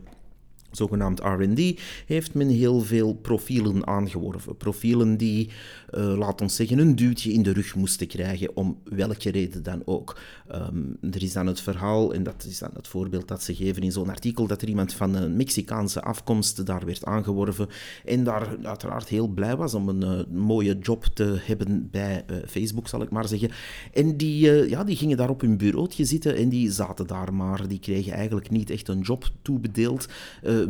zogenaamd 0.76 1.20
RD, 1.20 1.80
heeft 2.06 2.34
men 2.34 2.48
heel 2.48 2.80
veel 2.80 3.14
profielen 3.14 3.86
aangeworven. 3.86 4.56
Profielen 4.56 5.16
die, 5.16 5.48
uh, 5.94 6.18
laat 6.18 6.40
ons 6.40 6.54
zeggen, 6.54 6.78
een 6.78 6.96
duwtje 6.96 7.32
in 7.32 7.42
de 7.42 7.52
rug 7.52 7.74
moesten 7.74 8.06
krijgen, 8.06 8.56
om 8.56 8.78
welke 8.84 9.30
reden 9.30 9.62
dan 9.62 9.82
ook. 9.84 10.18
Um, 10.54 10.96
er 11.00 11.22
is 11.22 11.32
dan 11.32 11.46
het 11.46 11.60
verhaal, 11.60 12.14
en 12.14 12.22
dat 12.22 12.44
is 12.48 12.58
dan 12.58 12.70
het 12.74 12.88
voorbeeld 12.88 13.28
dat 13.28 13.42
ze 13.42 13.54
geven 13.54 13.82
in 13.82 13.92
zo'n 13.92 14.08
artikel, 14.08 14.46
dat 14.46 14.62
er 14.62 14.68
iemand 14.68 14.92
van 14.92 15.14
een 15.14 15.36
Mexicaanse 15.36 16.02
afkomst 16.02 16.66
daar 16.66 16.84
werd 16.84 17.04
aangeworven 17.04 17.68
en 18.04 18.24
daar 18.24 18.56
uiteraard 18.62 19.08
heel 19.08 19.28
blij 19.28 19.56
was 19.56 19.74
om 19.74 19.88
een 19.88 20.02
uh, 20.02 20.38
mooie 20.38 20.78
job 20.78 21.04
te 21.04 21.36
hebben 21.40 21.88
bij 21.90 22.24
uh, 22.30 22.36
Facebook, 22.46 22.88
zal 22.88 23.02
ik 23.02 23.10
maar 23.10 23.28
zeggen. 23.28 23.50
En 23.92 24.16
die, 24.16 24.68
ja, 24.68 24.84
die 24.84 24.96
gingen 24.96 25.16
daar 25.16 25.30
op 25.30 25.40
hun 25.40 25.56
bureautje 25.56 26.04
zitten 26.04 26.36
en 26.36 26.48
die 26.48 26.70
zaten 26.70 27.06
daar 27.06 27.34
maar. 27.34 27.68
Die 27.68 27.78
kregen 27.78 28.12
eigenlijk 28.12 28.50
niet 28.50 28.70
echt 28.70 28.88
een 28.88 29.00
job 29.00 29.30
toebedeeld 29.42 30.08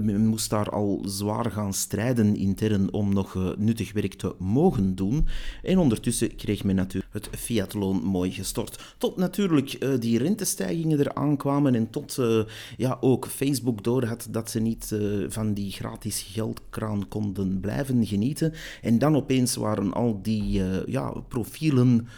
men 0.05 0.27
moest 0.27 0.51
daar 0.51 0.71
al 0.71 1.03
zwaar 1.05 1.51
gaan 1.51 1.75
strijden 1.75 2.37
intern 2.37 2.93
om 2.93 3.15
nog 3.15 3.35
uh, 3.35 3.51
nuttig 3.57 3.93
werk 3.93 4.15
te 4.15 4.35
mogen 4.39 4.95
doen. 4.95 5.27
En 5.63 5.79
ondertussen 5.79 6.37
kreeg 6.37 6.65
men 6.65 6.75
natuurlijk 6.75 7.13
het 7.13 7.29
fiatloon 7.39 8.05
mooi 8.05 8.31
gestort. 8.31 8.95
Tot 8.99 9.17
natuurlijk 9.17 9.77
uh, 9.81 10.01
die 10.01 10.19
rentestijgingen 10.19 11.01
eraan 11.01 11.37
kwamen 11.37 11.75
en 11.75 11.91
tot 11.91 12.17
uh, 12.21 12.43
ja, 12.77 12.99
ook 13.01 13.27
Facebook 13.27 13.85
doorhad 13.85 14.29
dat 14.31 14.51
ze 14.51 14.61
niet 14.61 14.95
van 15.29 15.55
die 15.55 15.71
gratis 15.71 16.23
geldkraan 16.33 17.09
konden 17.09 17.61
blijven 17.61 18.07
genieten. 18.07 18.53
En 18.83 18.99
dan 18.99 19.17
opeens 19.17 19.57
waren 19.57 19.93
al 19.93 20.21
die 20.23 20.63
ja, 20.87 21.11
profielen 21.29 22.09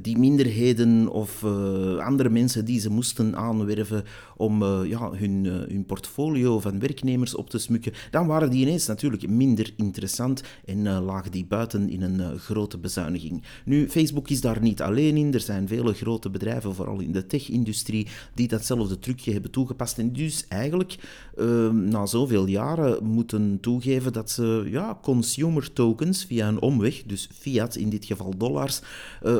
die 0.00 0.18
minderheden 0.18 1.08
of 1.08 1.42
uh, 1.42 1.96
andere 1.96 2.28
mensen 2.28 2.64
die 2.64 2.80
ze 2.80 2.90
moesten 2.90 3.36
aanwerven 3.36 4.04
om 4.36 4.62
uh, 4.62 4.80
ja, 4.84 5.10
hun, 5.10 5.44
uh, 5.44 5.52
hun 5.52 5.84
portfolio 5.86 6.60
van 6.60 6.78
werknemers 6.78 7.34
op 7.34 7.50
te 7.50 7.58
smukken, 7.58 7.92
dan 8.10 8.26
waren 8.26 8.50
die 8.50 8.60
ineens 8.60 8.86
natuurlijk 8.86 9.28
minder 9.28 9.72
interessant 9.76 10.42
en 10.64 11.02
lagen 11.02 11.30
die 11.30 11.46
buiten 11.46 11.90
in 11.90 12.02
een 12.02 12.38
grote 12.38 12.78
bezuiniging. 12.78 13.42
Nu, 13.64 13.88
Facebook 13.88 14.28
is 14.28 14.40
daar 14.40 14.60
niet 14.60 14.82
alleen 14.82 15.16
in. 15.16 15.34
Er 15.34 15.40
zijn 15.40 15.68
vele 15.68 15.92
grote 15.92 16.30
bedrijven, 16.30 16.74
vooral 16.74 17.00
in 17.00 17.12
de 17.12 17.26
tech-industrie, 17.26 18.06
die 18.34 18.48
datzelfde 18.48 18.98
trucje 18.98 19.32
hebben 19.32 19.50
toegepast. 19.50 19.98
En 19.98 20.12
dus 20.12 20.44
eigenlijk 20.48 20.96
uh, 21.36 21.70
na 21.70 22.06
zoveel 22.06 22.46
jaren 22.46 23.04
moeten 23.04 23.58
toegeven 23.60 24.12
dat 24.12 24.30
ze 24.30 24.66
ja, 24.70 24.98
consumer 25.02 25.72
tokens 25.72 26.24
via 26.24 26.48
een 26.48 26.60
omweg, 26.60 27.02
dus 27.06 27.28
fiat 27.32 27.76
in 27.76 27.88
dit 27.88 28.04
geval 28.04 28.36
dollars, 28.36 28.80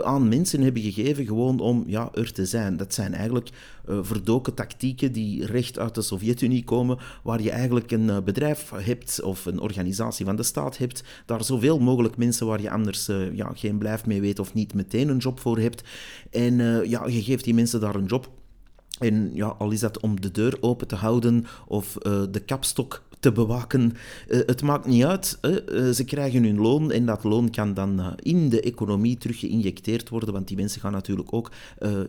aan 0.05 0.23
mensen 0.23 0.38
hebben 0.47 0.83
gegeven 0.83 1.27
gewoon 1.27 1.61
om 1.61 1.85
ja, 1.87 2.11
er 2.15 2.33
te 2.33 2.47
zijn. 2.47 2.77
Dat 2.77 2.95
zijn 2.95 3.15
eigenlijk 3.15 3.49
uh, 3.89 3.99
verdoken 4.03 4.55
tactieken 4.55 5.13
die 5.13 5.47
recht 5.47 5.79
uit 5.79 5.95
de 5.95 6.03
Sovjet-Unie 6.03 6.65
komen, 6.65 6.99
waar 7.23 7.43
je 7.43 7.51
eigenlijk 7.51 7.91
een 7.91 8.07
uh, 8.07 8.19
bedrijf 8.21 8.71
hebt 8.75 9.23
of 9.23 9.47
een 9.47 9.61
organisatie 9.61 10.25
van 10.25 10.37
de 10.37 10.43
staat 10.43 10.79
hebt, 10.79 11.05
daar 11.27 11.45
zoveel 11.45 11.79
mogelijk 11.79 12.17
mensen 12.17 12.47
waar 12.47 12.61
je 12.61 12.71
anders 12.71 13.07
ja, 13.33 13.53
geen 13.55 13.79
blijf 13.79 14.07
mee 14.07 14.21
weet 14.21 14.39
of 14.39 14.55
niet 14.55 14.75
meteen 14.75 15.09
een 15.09 15.17
job 15.17 15.41
voor 15.41 15.59
hebt. 15.59 15.83
En 16.31 16.57
ja, 16.89 17.07
je 17.07 17.23
geeft 17.23 17.45
die 17.45 17.55
mensen 17.55 17.81
daar 17.81 17.95
een 17.95 18.07
job. 18.07 18.31
En 18.99 19.31
ja, 19.35 19.47
al 19.47 19.71
is 19.71 19.81
dat 19.81 20.01
om 20.01 20.21
de 20.21 20.31
deur 20.31 20.57
open 20.61 20.87
te 20.87 20.95
houden 20.95 21.47
of 21.67 21.93
de 22.31 22.43
kapstok 22.47 23.03
te 23.21 23.33
bewaken. 23.33 23.93
Uh, 24.29 24.41
het 24.47 24.63
maakt 24.63 24.87
niet 24.87 25.05
uit. 25.05 25.39
Uh, 25.43 25.91
ze 25.91 26.05
krijgen 26.05 26.45
hun 26.45 26.61
loon 26.61 26.93
en 26.93 27.07
dat 27.07 27.25
loon 27.25 27.51
kan 27.51 27.75
dan 27.75 28.15
in 28.23 28.49
de 28.49 28.61
economie 28.61 29.19
terug 29.19 29.39
geïnjecteerd 29.39 30.09
worden, 30.09 30.33
want 30.33 30.49
die 30.49 30.57
mensen 30.57 30.81
gaan 30.81 30.93
natuurlijk 30.93 31.33
ook 31.33 31.51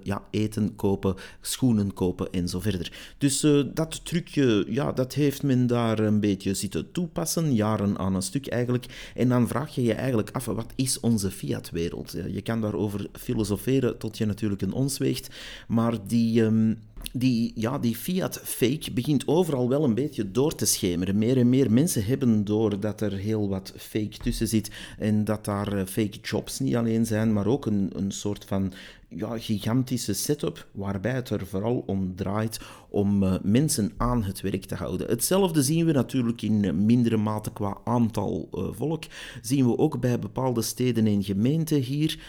ja, 0.03 0.23
eten 0.31 0.75
kopen, 0.75 1.15
schoenen 1.41 1.93
kopen 1.93 2.31
en 2.31 2.47
zo 2.47 2.59
verder. 2.59 3.13
Dus 3.17 3.47
dat 3.73 4.05
trucje, 4.05 4.65
ja, 4.67 4.91
dat 4.91 5.13
heeft 5.13 5.43
men 5.43 5.67
daar 5.67 5.99
een 5.99 6.19
beetje 6.19 6.53
zitten 6.53 6.91
toepassen, 6.91 7.53
jaren 7.53 7.97
aan 7.97 8.15
een 8.15 8.21
stuk 8.21 8.47
eigenlijk. 8.47 9.11
En 9.15 9.29
dan 9.29 9.47
vraag 9.47 9.75
je 9.75 9.83
je 9.83 9.93
eigenlijk 9.93 10.29
af, 10.31 10.45
wat 10.45 10.73
is 10.75 10.99
onze 10.99 11.31
fiat-wereld? 11.31 12.15
je 12.31 12.41
kan 12.41 12.61
daarover 12.61 13.07
filosoferen 13.13 13.97
tot 13.97 14.17
je 14.17 14.25
natuurlijk 14.25 14.61
een 14.61 14.73
ons 14.73 14.97
weegt, 14.97 15.29
maar 15.67 15.93
die... 16.07 16.41
Um, 16.41 16.77
die, 17.13 17.51
ja, 17.56 17.79
die 17.79 17.96
fiat-fake 17.96 18.91
begint 18.91 19.27
overal 19.27 19.70
wel 19.70 19.84
een 19.84 19.94
beetje 19.96 20.32
door 20.32 20.56
te 20.56 20.65
schemeren. 20.65 21.18
Meer 21.18 21.38
en 21.38 21.50
meer 21.50 21.72
mensen 21.72 22.06
hebben 22.06 22.46
door 22.46 22.79
dat 22.79 23.01
er 23.01 23.12
heel 23.12 23.50
wat 23.50 23.74
fake 23.77 24.18
tussen 24.22 24.48
zit 24.48 24.70
en 24.98 25.24
dat 25.24 25.46
daar 25.46 25.74
eh, 25.74 25.86
fake 25.86 26.20
jobs 26.22 26.60
niet 26.60 26.75
alleen 26.75 27.06
zijn, 27.06 27.34
maar 27.34 27.48
ook 27.48 27.65
een, 27.65 27.89
een 27.96 28.12
soort 28.12 28.46
van 28.46 28.74
ja, 29.09 29.37
gigantische 29.37 30.13
setup 30.13 30.67
waarbij 30.71 31.13
het 31.13 31.29
er 31.29 31.47
vooral 31.47 31.83
om 31.85 32.15
draait 32.15 32.59
om 32.89 33.23
uh, 33.23 33.33
mensen 33.43 33.91
aan 33.97 34.23
het 34.23 34.41
werk 34.41 34.65
te 34.65 34.75
houden. 34.75 35.07
Hetzelfde 35.07 35.63
zien 35.63 35.85
we 35.85 35.91
natuurlijk 35.91 36.41
in 36.41 36.85
mindere 36.85 37.17
mate 37.17 37.53
qua 37.53 37.77
aantal 37.83 38.49
uh, 38.53 38.67
volk. 38.71 39.03
Zien 39.41 39.65
we 39.65 39.77
ook 39.77 39.99
bij 39.99 40.19
bepaalde 40.19 40.61
steden 40.61 41.05
en 41.05 41.23
gemeenten 41.23 41.81
hier, 41.81 42.19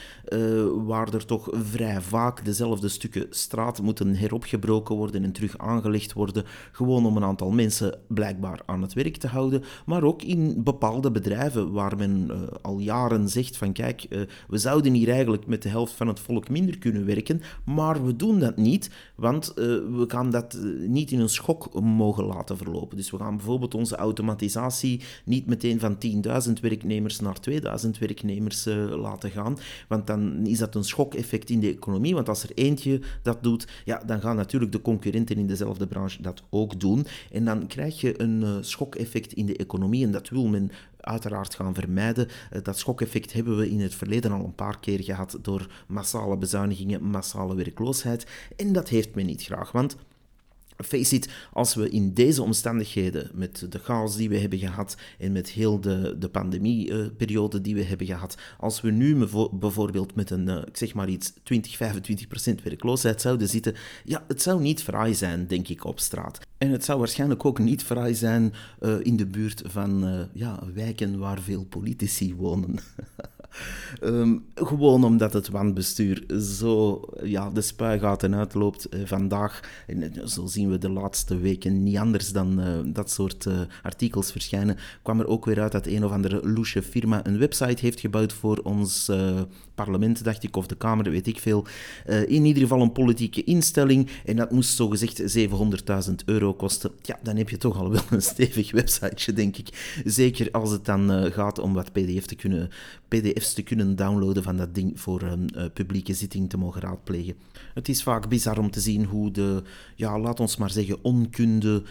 waar 0.84 1.14
er 1.14 1.26
toch 1.26 1.49
vrij 1.52 2.00
vaak 2.00 2.44
dezelfde 2.44 2.88
stukken 2.88 3.26
straat 3.30 3.82
moeten 3.82 4.14
heropgebroken 4.14 4.96
worden 4.96 5.25
en 5.25 5.32
terug 5.32 5.58
aangelegd 5.58 6.12
worden, 6.12 6.44
gewoon 6.72 7.06
om 7.06 7.16
een 7.16 7.25
aantal 7.25 7.50
mensen 7.50 7.99
blijkbaar 8.08 8.62
aan 8.66 8.82
het 8.82 8.92
werk 8.92 9.16
te 9.16 9.26
houden. 9.26 9.62
Maar 9.87 10.02
ook 10.02 10.22
in 10.22 10.62
bepaalde 10.62 11.10
bedrijven 11.10 11.72
waar 11.72 11.96
men 11.96 12.30
al 12.62 12.78
jaren 12.78 13.28
zegt 13.28 13.56
van 13.56 13.72
kijk, 13.72 14.26
we 14.49 14.58
zouden 14.58 14.92
hier 14.92 15.10
eigenlijk 15.10 15.46
met 15.46 15.62
de 15.62 15.68
helft 15.68 15.92
van 15.92 16.08
het 16.08 16.20
volk 16.20 16.49
minder 16.49 16.70
kunnen 16.79 17.07
werken, 17.07 17.41
maar 17.65 18.05
we 18.05 18.17
doen 18.17 18.39
dat 18.39 18.57
niet, 18.57 18.91
want 19.15 19.53
uh, 19.57 19.65
we 19.67 20.05
gaan 20.09 20.31
dat 20.31 20.55
eh, 20.55 20.89
niet 20.89 21.11
in 21.11 21.21
een 21.21 21.29
schok 21.29 21.81
mogen 21.81 22.25
laten 22.25 22.57
verlopen. 22.57 22.97
Dus 22.97 23.11
we 23.11 23.17
gaan 23.17 23.37
bijvoorbeeld 23.37 23.75
onze 23.75 23.97
automatisatie 23.97 25.00
niet 25.25 25.47
meteen 25.47 25.81
van 25.81 25.97
10.000 26.47 26.53
werknemers 26.61 27.21
naar 27.21 27.37
2.000 27.50 27.91
werknemers 27.99 28.67
uh, 28.67 29.00
laten 29.00 29.31
gaan, 29.31 29.59
want 29.89 30.07
dan 30.07 30.47
is 30.47 30.59
dat 30.59 30.75
een 30.75 30.85
schokeffect 30.85 31.50
in 31.50 31.61
de 31.61 31.71
economie, 31.71 32.15
want 32.15 32.29
als 32.29 32.43
er 32.43 32.50
eentje 32.55 33.00
dat 33.23 33.43
doet, 33.43 33.69
ja, 33.85 34.03
dan 34.07 34.21
gaan 34.21 34.37
natuurlijk 34.37 34.73
de 34.73 34.83
concurrenten 34.83 35.37
in 35.37 35.47
dezelfde 35.47 35.87
branche 35.87 36.23
dat 36.23 36.43
ook 36.50 36.81
doen, 36.81 37.07
en 37.33 37.45
dan 37.45 37.67
krijg 37.67 38.00
je 38.00 38.21
een 38.21 38.41
uh, 38.41 38.57
schokeffect 38.61 39.33
in 39.33 39.47
de 39.47 39.57
economie, 39.57 40.05
en 40.05 40.12
dat 40.12 40.29
wil 40.29 40.47
men 40.47 40.71
uiteraard 41.00 41.54
gaan 41.54 41.75
vermijden. 41.75 42.28
Eh, 42.50 42.62
dat 42.62 42.78
schokeffect 42.78 43.33
hebben 43.33 43.57
we 43.57 43.71
in 43.71 43.80
het 43.80 43.95
verleden 43.95 44.33
al 44.33 44.45
een 44.45 44.54
paar 44.54 44.80
keer 44.80 45.02
gehad 45.02 45.38
door 45.42 45.66
massale 45.87 46.37
bezuinigingen, 46.37 47.02
massale 47.02 47.54
werkloosheid. 47.54 48.26
En 48.57 48.73
dat 48.73 48.88
heeft 48.88 49.14
men 49.14 49.26
niet 49.26 49.42
graag, 49.42 49.73
want 49.73 49.97
Face 50.84 51.14
it, 51.14 51.28
als 51.52 51.75
we 51.75 51.90
in 51.90 52.14
deze 52.14 52.42
omstandigheden, 52.42 53.30
met 53.34 53.66
de 53.68 53.78
chaos 53.78 54.16
die 54.16 54.28
we 54.28 54.38
hebben 54.38 54.58
gehad 54.58 54.96
en 55.18 55.32
met 55.32 55.49
heel 55.49 55.80
de, 55.80 56.16
de 56.18 56.28
pandemieperiode 56.28 57.60
die 57.60 57.75
we 57.75 57.82
hebben 57.82 58.06
gehad, 58.06 58.37
als 58.58 58.80
we 58.80 58.90
nu 58.90 59.26
bijvoorbeeld 59.52 60.14
met 60.14 60.30
een, 60.30 60.49
eh, 60.49 60.56
ik 60.66 60.76
zeg 60.76 60.94
maar 60.94 61.08
iets, 61.08 61.32
20, 61.42 61.76
25 61.76 62.28
procent 62.28 62.62
werkloosheid 62.62 63.20
zouden 63.20 63.49
zitten, 63.49 63.75
ja, 64.04 64.25
het 64.28 64.42
zou 64.42 64.60
niet 64.60 64.82
fraai 64.82 65.14
zijn, 65.14 65.46
denk 65.46 65.68
ik, 65.68 65.84
op 65.84 66.00
straat. 66.00 66.38
En 66.58 66.70
het 66.70 66.84
zou 66.84 66.99
waarschijnlijk 66.99 67.44
ook 67.44 67.58
niet 67.58 67.82
fraai 67.82 68.14
zijn 68.14 68.52
uh, 68.80 68.94
in 69.02 69.16
de 69.16 69.26
buurt 69.26 69.62
van 69.66 70.08
uh, 70.08 70.20
ja, 70.32 70.62
wijken 70.75 71.18
waar 71.18 71.40
veel 71.40 71.64
politici 71.64 72.34
wonen. 72.34 72.78
Um, 74.02 74.45
gewoon 74.54 75.04
omdat 75.04 75.33
het 75.33 75.49
wanbestuur 75.49 76.25
zo 76.40 77.02
ja, 77.23 77.50
de 77.50 77.61
spuigaten 77.61 78.35
uitloopt 78.35 78.95
uh, 78.95 79.00
vandaag. 79.04 79.61
En 79.87 80.28
zo 80.28 80.47
zien 80.47 80.71
we 80.71 80.78
de 80.78 80.90
laatste 80.90 81.38
weken 81.38 81.83
niet 81.83 81.97
anders 81.97 82.33
dan 82.33 82.61
uh, 82.61 82.66
dat 82.85 83.11
soort 83.11 83.47
artikels 83.83 84.33
verschijnen. 84.33 84.76
kwam 85.02 85.21
er 85.21 85.26
ook 85.26 85.45
weer 85.45 85.61
uit 85.61 85.73
dat 85.73 85.87
een 85.87 86.04
of 86.04 86.12
andere 86.12 86.49
loesje 86.49 86.83
firma 86.83 87.26
een 87.26 87.38
website 87.38 87.80
heeft 87.80 88.00
gebouwd 88.00 88.33
voor 88.33 88.61
ons 88.62 89.11
parlement, 89.84 90.25
dacht 90.25 90.42
ik, 90.42 90.56
of 90.56 90.66
de 90.66 90.76
Kamer, 90.76 91.10
weet 91.10 91.26
ik 91.26 91.38
veel. 91.38 91.66
in 92.26 92.44
ieder 92.44 92.62
geval 92.62 92.80
een 92.80 92.92
politieke 92.92 93.44
instelling. 93.44 94.08
En 94.25 94.37
dat 94.37 94.50
moest 94.50 94.76
zogezegd 94.76 95.38
700.000 95.38 96.14
euro 96.25 96.54
kosten. 96.54 96.90
Ja, 97.02 97.18
dan 97.22 97.37
heb 97.37 97.49
je 97.49 97.56
toch 97.56 97.78
al 97.78 97.90
wel 97.90 98.02
een 98.10 98.22
stevig 98.22 98.70
websiteje, 98.70 99.32
denk 99.32 99.56
ik. 99.56 100.00
Zeker 100.04 100.50
als 100.50 100.70
het 100.70 100.84
dan 100.84 101.32
gaat 101.32 101.58
om 101.58 101.75
wat 101.75 101.92
PDF 101.92 102.26
te 102.26 102.34
kunnen, 102.34 102.70
PDF's 103.08 103.52
te 103.52 103.62
kunnen 103.62 103.96
downloaden 103.96 104.42
van 104.42 104.56
dat 104.56 104.75
ding 104.75 105.00
voor 105.00 105.22
een 105.22 105.50
uh, 105.56 105.64
publieke 105.75 106.14
zitting 106.14 106.50
te 106.50 106.56
mogen 106.56 106.80
raadplegen. 106.80 107.34
Het 107.75 107.88
is 107.88 108.02
vaak 108.02 108.28
bizar 108.28 108.58
om 108.58 108.70
te 108.70 108.80
zien 108.80 109.04
hoe 109.04 109.30
de, 109.30 109.62
ja, 109.96 110.18
laat 110.18 110.40
ons 110.40 110.56
maar 110.56 110.70
zeggen, 110.70 111.04
onkunde 111.04 111.82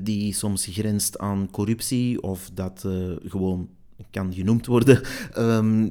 die 0.00 0.32
soms 0.32 0.66
grenst 0.70 1.18
aan 1.18 1.48
corruptie 1.50 2.22
of 2.22 2.50
dat 2.54 2.86
gewoon 3.24 3.68
kan 4.10 4.34
genoemd 4.34 4.66
worden, 4.66 5.00
um, 5.38 5.90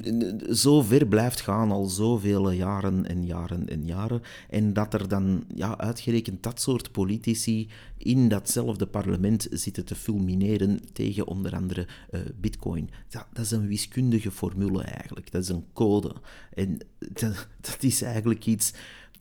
zo 0.56 0.82
ver 0.82 1.08
blijft 1.08 1.42
gaan 1.42 1.72
al 1.72 1.86
zoveel 1.86 2.52
jaren 2.52 3.06
en 3.06 3.26
jaren 3.26 3.70
en 3.70 3.86
jaren. 3.86 4.22
En 4.50 4.74
dat 4.74 4.94
er 4.94 5.08
dan 5.08 5.44
ja, 5.56 5.78
uitgerekend 5.78 6.44
dat 6.44 6.62
soort 6.62 6.92
politici 6.92 7.70
in 7.98 8.28
datzelfde 8.28 8.86
parlement 8.86 9.48
zitten 9.52 9.86
te 9.86 9.96
fulmineren 9.96 10.80
tegen 10.94 11.28
onder 11.28 11.56
andere 11.56 11.88
uh, 12.12 12.22
bitcoin. 12.40 12.90
Ja, 13.10 13.28
dat 13.34 13.46
is 13.46 13.52
een 13.52 13.68
wiskundige 13.68 14.32
formule 14.32 14.84
eigenlijk, 14.84 15.32
dat 15.32 15.42
is 15.44 15.50
een 15.50 15.66
code. 15.74 16.14
En 16.54 16.78
dat, 17.22 17.48
dat 17.62 17.78
is 17.80 18.02
eigenlijk 18.02 18.46
iets 18.46 18.74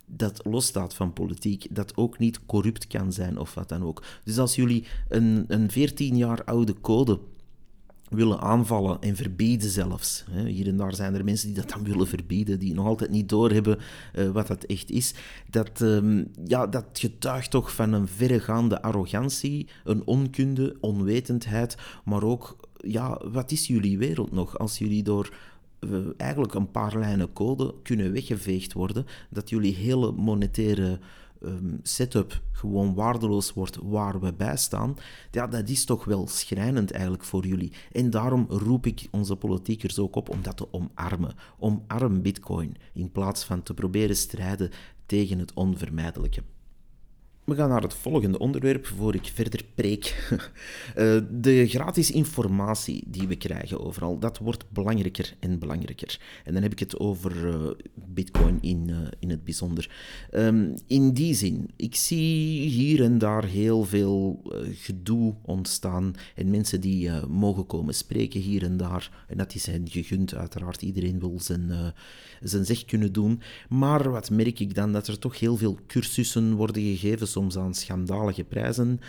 dat 0.07 0.41
losstaat 0.45 0.95
van 0.95 1.13
politiek, 1.13 1.67
dat 1.71 1.97
ook 1.97 2.19
niet 2.19 2.47
corrupt 2.47 2.87
kan 2.87 3.13
zijn 3.13 3.39
of 3.39 3.55
wat 3.55 3.69
dan 3.69 3.83
ook. 3.83 4.03
Dus 4.25 4.39
als 4.39 4.55
jullie 4.55 4.85
een, 5.09 5.45
een 5.49 5.71
14 5.71 6.17
jaar 6.17 6.45
oude 6.45 6.81
code 6.81 7.19
willen 8.15 8.41
aanvallen 8.41 9.01
en 9.01 9.17
verbieden 9.17 9.71
zelfs. 9.71 10.25
Hier 10.45 10.67
en 10.67 10.77
daar 10.77 10.95
zijn 10.95 11.15
er 11.15 11.25
mensen 11.25 11.47
die 11.47 11.57
dat 11.57 11.71
dan 11.71 11.85
willen 11.85 12.07
verbieden, 12.07 12.59
die 12.59 12.75
nog 12.75 12.87
altijd 12.87 13.11
niet 13.11 13.29
doorhebben 13.29 13.79
uh, 14.15 14.31
wat 14.31 14.47
dat 14.47 14.65
echt 14.65 14.91
is. 14.91 15.15
Dat, 15.51 15.81
um, 15.81 16.31
ja, 16.45 16.67
dat 16.67 16.85
getuigt 16.93 17.51
toch 17.51 17.75
van 17.75 17.93
een 17.93 18.09
verregaande 18.09 18.83
arrogantie, 18.83 19.69
een 19.85 20.07
onkunde, 20.07 20.77
onwetendheid, 20.81 21.77
maar 22.05 22.23
ook, 22.23 22.57
ja, 22.77 23.21
wat 23.33 23.51
is 23.51 23.67
jullie 23.67 23.99
wereld 23.99 24.33
nog 24.33 24.59
als 24.59 24.79
jullie 24.79 25.03
door 25.03 25.35
uh, 25.81 25.99
eigenlijk 26.17 26.55
een 26.55 26.71
paar 26.71 26.99
lijnen 26.99 27.33
code 27.33 27.75
kunnen 27.83 28.13
weggeveegd 28.13 28.73
worden, 28.73 29.07
dat 29.31 29.49
jullie 29.51 29.75
hele 29.75 30.13
monetaire 30.13 30.99
um, 31.45 31.81
setup 31.83 32.43
gewoon 32.53 32.95
waardeloos 32.95 33.53
wordt 33.53 33.79
waar 33.83 34.21
we 34.21 34.33
bij 34.33 34.57
staan, 34.57 34.97
ja, 35.31 35.47
dat 35.47 35.69
is 35.69 35.85
toch 35.85 36.05
wel 36.05 36.29
schrijnend 36.29 36.91
eigenlijk 36.91 37.25
voor 37.25 37.47
jullie. 37.47 37.73
En 37.93 38.11
daarom 38.11 38.47
roep 38.49 38.87
ik 38.87 39.09
onze 39.11 39.37
politiekers 39.37 39.99
ook 39.99 40.17
op 40.17 40.29
om 40.29 40.43
dat 40.43 40.57
te 40.57 40.73
omarmen. 40.73 41.35
Omarm 41.59 42.23
Bitcoin 42.23 42.77
in 42.93 43.13
plaats 43.13 43.45
van 43.45 43.63
te 43.63 43.75
proberen 43.75 44.17
strijden 44.17 44.71
tegen 45.07 45.39
het 45.39 45.55
onvermijdelijke. 45.55 46.43
We 47.45 47.55
gaan 47.55 47.69
naar 47.69 47.83
het 47.83 47.95
volgende 47.95 48.39
onderwerp 48.39 48.87
voor 48.87 49.15
ik 49.15 49.31
verder 49.35 49.65
preek. 49.75 50.11
Eh, 50.95 51.19
de 51.31 51.69
gratis 51.69 52.11
informatie 52.11 53.05
die 53.07 53.29
we 53.29 53.37
krijgen 53.37 53.81
overal, 53.81 54.19
dat 54.19 54.39
wordt 54.39 54.71
belangrijker 54.71 55.35
en 55.41 55.59
belangrijker. 55.59 56.21
En 56.45 56.53
dan 56.53 56.63
heb 56.63 56.73
ik 56.73 56.79
het 56.79 56.99
over 56.99 57.47
uh, 57.47 57.71
Bitcoin 57.95 58.59
in, 58.61 58.89
uh, 58.89 58.97
in 59.19 59.31
het 59.31 59.45
bijzonder. 59.45 59.91
Um, 60.35 60.75
in 60.87 61.13
die 61.13 61.35
zin, 61.35 61.71
ik 61.77 61.95
zie 61.95 62.69
hier 62.69 63.03
en 63.03 63.19
daar 63.19 63.45
heel 63.45 63.85
veel 63.85 64.43
gedoe 64.73 65.35
ontstaan 65.43 66.15
en 66.35 66.51
mensen 66.51 66.81
die 66.81 67.11
mogen 67.29 67.67
komen 67.67 67.95
spreken 67.95 68.41
hier 68.41 68.63
en 68.63 68.77
daar. 68.77 69.25
En 69.29 69.37
dat 69.37 69.55
is 69.55 69.67
hen 69.67 69.89
gegund, 69.89 70.35
uiteraard. 70.35 70.83
Iedereen 70.83 71.21
wil 71.21 71.41
zijn, 71.41 71.95
zijn 72.41 72.65
zeg 72.65 72.85
kunnen 72.85 73.13
doen. 73.13 73.41
Maar 73.69 74.11
wat 74.11 74.31
merk 74.31 74.61
ik 74.61 74.75
dan? 74.75 74.93
Dat 74.93 75.07
er 75.07 75.19
toch 75.19 75.39
heel 75.39 75.57
veel 75.57 75.79
cursussen 75.87 76.55
worden 76.55 76.83
gegeven 76.83 77.29
soms 77.33 77.59
aan 77.59 77.75
schandalige 77.75 78.45
prijzen. 78.45 79.01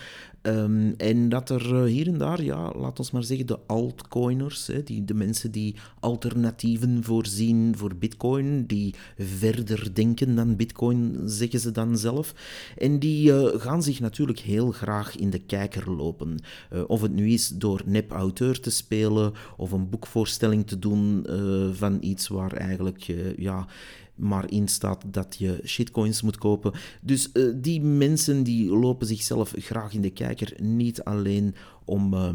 Ehm, 0.44 0.92
en 0.96 1.28
dat 1.28 1.50
er 1.50 1.74
eh, 1.74 1.84
hier 1.84 2.06
en 2.06 2.18
daar, 2.18 2.42
ja, 2.42 2.72
laat 2.76 2.98
ons 2.98 3.10
maar 3.10 3.22
zeggen, 3.22 3.46
de 3.46 3.58
altcoiners, 3.66 4.66
hè, 4.66 4.82
die, 4.82 5.04
de 5.04 5.14
mensen 5.14 5.50
die 5.50 5.74
alternatieven 6.00 7.04
voorzien 7.04 7.76
voor 7.76 7.94
Bitcoin, 7.94 8.66
die 8.66 8.94
verder 9.18 9.94
denken 9.94 10.34
dan 10.34 10.56
Bitcoin, 10.56 11.20
zeggen 11.24 11.60
ze 11.60 11.70
dan 11.70 11.98
zelf. 11.98 12.34
En 12.78 12.98
die 12.98 13.32
uh, 13.32 13.46
gaan 13.60 13.82
zich 13.82 14.00
natuurlijk 14.00 14.38
heel 14.38 14.70
graag 14.70 15.16
in 15.16 15.30
de 15.30 15.38
kijker 15.38 15.90
lopen. 15.90 16.38
Uh, 16.72 16.82
of 16.86 17.00
het 17.00 17.12
nu 17.12 17.30
is 17.30 17.48
door 17.48 17.82
nep-auteur 17.84 18.60
te 18.60 18.70
spelen 18.70 19.32
of 19.56 19.72
een 19.72 19.88
boekvoorstelling 19.88 20.66
te 20.66 20.78
doen 20.78 21.26
van 21.72 21.98
iets 22.00 22.28
waar 22.28 22.52
eigenlijk 22.52 23.06
ja, 23.36 23.66
maar 24.14 24.50
in 24.50 24.68
staat 24.68 25.02
dat 25.06 25.36
je 25.38 25.60
shitcoins 25.64 26.22
moet 26.22 26.38
kopen. 26.38 26.72
Dus 27.00 27.30
uh, 27.32 27.52
die 27.56 27.80
mensen 27.80 28.42
die 28.42 28.70
lopen 28.70 29.06
zichzelf 29.06 29.52
graag 29.56 29.92
in 29.92 30.00
de 30.00 30.10
kijker, 30.10 30.52
niet 30.62 31.02
alleen 31.02 31.54
om 31.84 32.14
uh, 32.14 32.28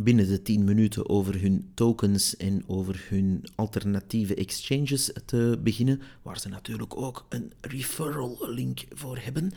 binnen 0.00 0.28
de 0.28 0.42
10 0.42 0.64
minuten 0.64 1.08
over 1.08 1.40
hun 1.40 1.70
tokens 1.74 2.36
en 2.36 2.62
over 2.66 3.06
hun 3.08 3.44
alternatieve 3.54 4.34
exchanges 4.34 5.12
te 5.24 5.58
beginnen, 5.62 6.00
waar 6.22 6.40
ze 6.40 6.48
natuurlijk 6.48 6.96
ook 6.96 7.26
een 7.28 7.52
referral 7.60 8.38
link 8.40 8.84
voor 8.90 9.18
hebben. 9.18 9.52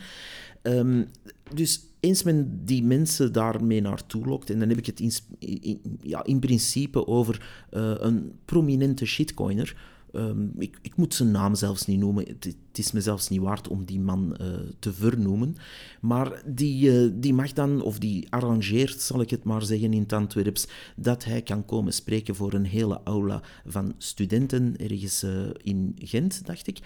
Um, 0.62 1.08
dus 1.54 1.80
eens 2.00 2.22
men 2.22 2.60
die 2.64 2.82
mensen 2.82 3.32
daarmee 3.32 3.80
naartoe 3.80 4.26
lokt, 4.26 4.50
en 4.50 4.58
dan 4.58 4.68
heb 4.68 4.78
ik 4.78 4.86
het 4.86 5.00
in, 5.00 5.80
ja, 6.02 6.24
in 6.24 6.38
principe 6.38 7.06
over 7.06 7.66
uh, 7.70 7.94
een 7.98 8.32
prominente 8.44 9.06
shitcoiner, 9.06 9.76
Um, 10.16 10.52
ik, 10.58 10.78
ik, 10.82 10.96
moet 10.96 11.14
zijn 11.14 11.30
naam 11.30 11.54
zelfs 11.54 11.86
niet 11.86 11.98
noemen. 11.98 12.38
Het, 12.76 12.84
is 12.84 12.92
me 12.92 13.00
zelfs 13.00 13.28
niet 13.28 13.40
waard 13.40 13.68
om 13.68 13.84
die 13.84 14.00
man 14.00 14.36
uh, 14.40 14.46
te 14.78 14.92
vernoemen. 14.92 15.56
Maar 16.00 16.42
die, 16.46 16.90
uh, 16.90 17.10
die 17.14 17.34
mag 17.34 17.52
dan, 17.52 17.82
of 17.82 17.98
die 17.98 18.26
arrangeert, 18.30 19.00
zal 19.00 19.20
ik 19.20 19.30
het 19.30 19.44
maar 19.44 19.62
zeggen 19.62 19.92
in 19.92 20.02
het 20.02 20.12
Antwerps, 20.12 20.66
dat 20.96 21.24
hij 21.24 21.42
kan 21.42 21.64
komen 21.64 21.92
spreken 21.92 22.34
voor 22.34 22.52
een 22.52 22.64
hele 22.64 23.00
aula 23.04 23.42
van 23.66 23.94
studenten 23.98 24.76
ergens 24.76 25.24
uh, 25.24 25.30
in 25.62 25.96
Gent, 25.98 26.46
dacht 26.46 26.66
ik. 26.66 26.78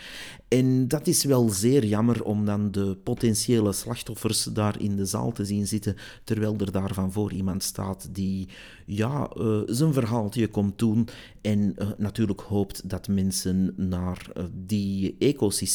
En 0.49 0.89
dat 0.89 1.07
is 1.07 1.25
wel 1.25 1.49
zeer 1.49 1.85
jammer 1.85 2.25
om 2.25 2.45
dan 2.45 2.71
de 2.71 2.97
potentiële 3.03 3.73
slachtoffers 3.73 4.45
daar 4.45 4.81
in 4.81 4.97
de 4.97 5.05
zaal 5.05 5.33
te 5.33 5.45
zien 5.45 5.67
zitten, 5.67 5.97
terwijl 6.25 6.57
er 6.59 6.73
daar 6.73 6.95
van 6.95 7.13
voor 7.13 7.33
iemand 7.33 7.63
staat 7.63 8.09
die 8.13 8.49
ja, 8.87 9.31
zijn 9.67 9.93
verhaaltje 9.93 10.49
komt 10.49 10.79
doen 10.79 11.09
en 11.41 11.75
natuurlijk 11.97 12.41
hoopt 12.41 12.89
dat 12.89 13.09
mensen 13.09 13.75
naar 13.77 14.33
die 14.53 15.17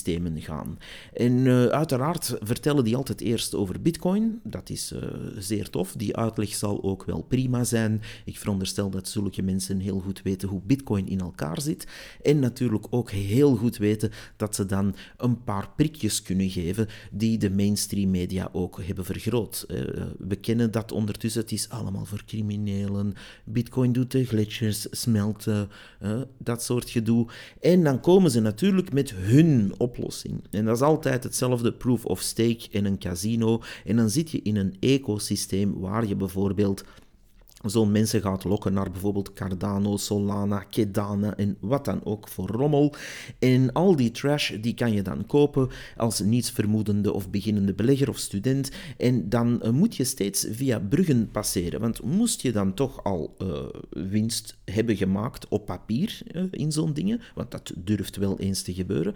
ecosystemen 0.06 0.42
gaan. 0.42 0.78
En 1.14 1.32
uh, 1.32 1.66
uiteraard 1.66 2.38
vertellen 2.40 2.84
die 2.84 2.96
altijd 2.96 3.22
eerst 3.22 3.56
over 3.56 3.82
Bitcoin. 3.82 4.40
Dat 4.44 4.70
is 4.70 4.92
uh, 4.92 5.00
zeer 5.38 5.70
tof. 5.70 5.94
Die 5.94 6.16
uitleg 6.16 6.56
zal 6.56 6.84
ook 6.84 7.04
wel 7.04 7.22
prima 7.22 7.64
zijn. 7.64 8.02
Ik 8.26 8.38
veronderstel 8.38 8.90
dat 8.90 9.08
zulke 9.08 9.42
mensen 9.42 9.80
heel 9.80 10.00
goed 10.00 10.22
weten 10.22 10.50
hoe 10.50 10.62
Bitcoin 10.62 11.08
in 11.08 11.20
elkaar 11.20 11.62
zit. 11.62 11.88
En 12.22 12.40
natuurlijk 12.40 12.88
ook 12.90 13.12
heel 13.12 13.56
goed 13.56 13.78
weten 13.78 14.12
dat 14.38 14.56
ze 14.56 14.66
dan 14.66 14.96
een 15.18 15.44
paar 15.44 15.70
prikjes 15.76 16.22
kunnen 16.22 16.50
geven 16.50 16.88
die 17.12 17.38
de 17.38 17.52
mainstream 17.52 18.12
media 18.12 18.50
ook 18.52 18.82
hebben 18.84 19.06
vergroot. 19.06 19.66
we 20.18 20.36
kennen 20.36 20.72
dat 20.72 20.92
ondertussen. 20.92 21.42
Het 21.42 21.52
is 21.52 21.70
allemaal 21.70 22.06
voor 22.06 22.24
criminelen. 22.26 23.14
Bitcoin 23.44 23.92
doet 23.92 24.12
de 24.12 24.26
gletsjers 24.26 24.88
smelten. 24.92 25.70
dat 26.38 26.64
soort 26.64 26.90
gedoe. 26.90 27.28
En 27.62 27.84
dan 27.84 28.00
komen 28.00 28.32
ze 28.32 28.40
natuurlijk 28.40 28.94
met 28.94 29.14
hun 29.14 29.74
En 30.52 30.66
dat 30.66 30.76
is 30.76 30.82
altijd 30.82 31.24
hetzelfde 31.24 31.74
proof 31.74 32.06
of 32.06 32.20
stake 32.20 32.68
in 32.70 32.86
een 32.86 33.00
casino. 33.00 33.62
En 33.86 33.96
dan 33.96 34.10
zit 34.10 34.32
je 34.32 34.42
in 34.42 34.56
een 34.56 34.76
ecosysteem 34.80 35.80
waar 35.80 36.08
je 36.08 36.16
bijvoorbeeld 36.16 36.84
zo'n 37.70 37.92
mensen 37.92 38.22
gaat 38.22 38.44
lokken 38.44 38.74
naar 38.74 38.92
bijvoorbeeld 38.92 39.34
Cardano, 39.34 39.98
Solana, 39.98 40.60
Kedana 40.60 41.36
en 41.36 41.58
wat 41.60 41.86
dan 41.86 42.02
ook 42.04 42.28
voor 42.28 42.48
rommel. 42.48 42.94
En 43.40 43.72
al 43.72 43.96
die 43.96 44.12
trash 44.12 44.52
die 44.62 44.74
kan 44.74 44.92
je 44.92 45.02
dan 45.02 45.26
kopen 45.26 45.70
als 45.98 46.20
nietsvermoedende 46.20 47.14
of 47.14 47.30
beginnende 47.30 47.74
belegger 47.74 48.10
of 48.10 48.18
student. 48.18 48.72
En 48.98 49.30
dan 49.30 49.60
uh, 49.64 49.70
moet 49.70 49.96
je 49.96 50.04
steeds 50.04 50.48
via 50.52 50.80
bruggen 50.80 51.30
passeren. 51.32 51.80
Want 51.80 52.04
moest 52.04 52.42
je 52.42 52.52
dan 52.52 52.74
toch 52.74 53.04
al 53.04 53.36
uh, 53.42 53.58
winst 53.90 54.58
hebben 54.66 54.96
gemaakt 54.98 55.48
op 55.48 55.66
papier 55.66 56.20
uh, 56.32 56.44
in 56.52 56.72
zo'n 56.72 56.94
dingen, 56.94 57.22
want 57.36 57.52
dat 57.52 57.74
durft 57.76 58.16
wel 58.16 58.40
eens 58.40 58.62
te 58.62 58.74
gebeuren 58.74 59.16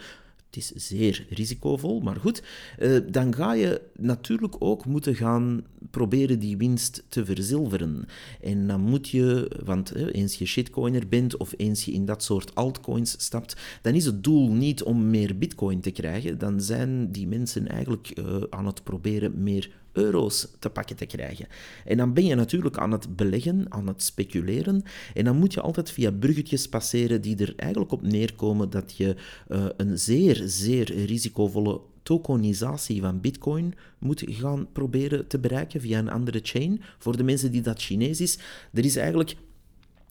het 0.49 0.57
is 0.57 0.87
zeer 0.87 1.25
risicovol, 1.29 1.99
maar 1.99 2.15
goed, 2.15 2.43
uh, 2.79 2.99
dan 3.07 3.35
ga 3.35 3.53
je 3.53 3.81
natuurlijk 3.95 4.55
ook 4.59 4.85
moeten 4.85 5.15
gaan 5.15 5.63
proberen 5.91 6.39
die 6.39 6.57
winst 6.57 7.03
te 7.09 7.25
verzilveren. 7.25 8.05
En 8.41 8.67
dan 8.67 8.81
moet 8.81 9.09
je, 9.09 9.51
want 9.63 9.95
eens 9.95 10.35
je 10.35 10.45
shitcoiner 10.45 11.07
bent 11.07 11.37
of 11.37 11.53
eens 11.57 11.85
je 11.85 11.91
in 11.91 12.05
dat 12.05 12.23
soort 12.23 12.55
altcoins 12.55 13.15
stapt, 13.17 13.55
dan 13.81 13.93
is 13.93 14.05
het 14.05 14.23
doel 14.23 14.51
niet 14.51 14.83
om 14.83 15.09
meer 15.09 15.37
bitcoin 15.37 15.79
te 15.79 15.91
krijgen, 15.91 16.37
dan 16.37 16.61
zijn 16.61 17.11
die 17.11 17.27
mensen 17.27 17.67
eigenlijk 17.67 18.11
uh, 18.19 18.35
aan 18.49 18.65
het 18.65 18.83
proberen 18.83 19.43
meer 19.43 19.69
euro's 19.91 20.47
te 20.59 20.69
pakken 20.69 20.95
te 20.95 21.05
krijgen. 21.05 21.47
En 21.85 21.97
dan 21.97 22.13
ben 22.13 22.25
je 22.25 22.35
natuurlijk 22.35 22.77
aan 22.77 22.91
het 22.91 23.15
beleggen, 23.15 23.65
aan 23.69 23.87
het 23.87 24.03
speculeren. 24.03 24.83
En 25.13 25.23
dan 25.23 25.37
moet 25.37 25.53
je 25.53 25.61
altijd 25.61 25.91
via 25.91 26.11
bruggetjes 26.11 26.69
passeren 26.69 27.21
die 27.21 27.37
er 27.37 27.53
eigenlijk 27.55 27.91
op 27.91 28.01
neerkomen 28.01 28.69
dat 28.69 28.97
je 28.97 29.15
uh, 29.47 29.65
een 29.77 29.99
zeer, 29.99 30.41
zeer 30.45 31.05
risicovolle 31.05 31.81
tokenisatie 32.03 33.01
van 33.01 33.21
Bitcoin 33.21 33.73
moet 33.99 34.23
gaan 34.27 34.67
proberen 34.71 35.27
te 35.27 35.39
bereiken 35.39 35.81
via 35.81 35.99
een 35.99 36.09
andere 36.09 36.39
chain. 36.43 36.81
Voor 36.97 37.17
de 37.17 37.23
mensen 37.23 37.51
die 37.51 37.61
dat 37.61 37.81
Chinees 37.81 38.21
is, 38.21 38.39
er 38.73 38.85
is 38.85 38.95
eigenlijk 38.95 39.35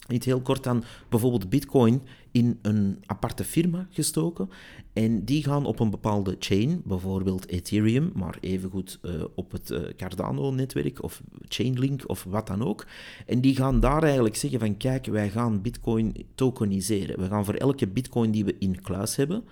niet 0.08 0.24
heel 0.24 0.40
kort 0.40 0.66
aan 0.66 0.84
bijvoorbeeld 1.08 1.48
Bitcoin 1.48 2.02
in 2.30 2.58
een 2.62 3.02
aparte 3.06 3.44
firma 3.44 3.86
gestoken. 3.90 4.50
En 4.92 5.24
die 5.24 5.42
gaan 5.42 5.66
op 5.66 5.80
een 5.80 5.90
bepaalde 5.90 6.36
chain, 6.38 6.82
bijvoorbeeld 6.84 7.48
Ethereum, 7.48 8.10
maar 8.14 8.36
evengoed 8.40 8.98
uh, 9.02 9.24
op 9.34 9.52
het 9.52 9.70
uh, 9.70 9.80
Cardano-netwerk 9.96 11.02
of 11.02 11.22
Chainlink 11.48 12.02
of 12.06 12.24
wat 12.24 12.46
dan 12.46 12.64
ook. 12.64 12.86
En 13.26 13.40
die 13.40 13.56
gaan 13.56 13.80
daar 13.80 14.02
eigenlijk 14.02 14.36
zeggen 14.36 14.58
van 14.58 14.76
kijk, 14.76 15.06
wij 15.06 15.30
gaan 15.30 15.62
Bitcoin 15.62 16.26
tokeniseren. 16.34 17.20
We 17.20 17.26
gaan 17.26 17.44
voor 17.44 17.54
elke 17.54 17.86
Bitcoin 17.86 18.30
die 18.30 18.44
we 18.44 18.56
in 18.58 18.80
kluis 18.80 19.16
hebben, 19.16 19.44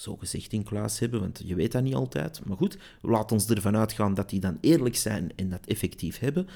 zo 0.00 0.16
gezegd 0.16 0.52
in 0.52 0.62
kluis 0.62 0.98
hebben, 0.98 1.20
want 1.20 1.42
je 1.44 1.54
weet 1.54 1.72
dat 1.72 1.82
niet 1.82 1.94
altijd. 1.94 2.40
Maar 2.44 2.56
goed, 2.56 2.78
laat 3.00 3.32
ons 3.32 3.48
ervan 3.48 3.76
uitgaan 3.76 4.14
dat 4.14 4.30
die 4.30 4.40
dan 4.40 4.58
eerlijk 4.60 4.96
zijn 4.96 5.32
en 5.36 5.50
dat 5.50 5.66
effectief 5.66 6.18
hebben. 6.18 6.46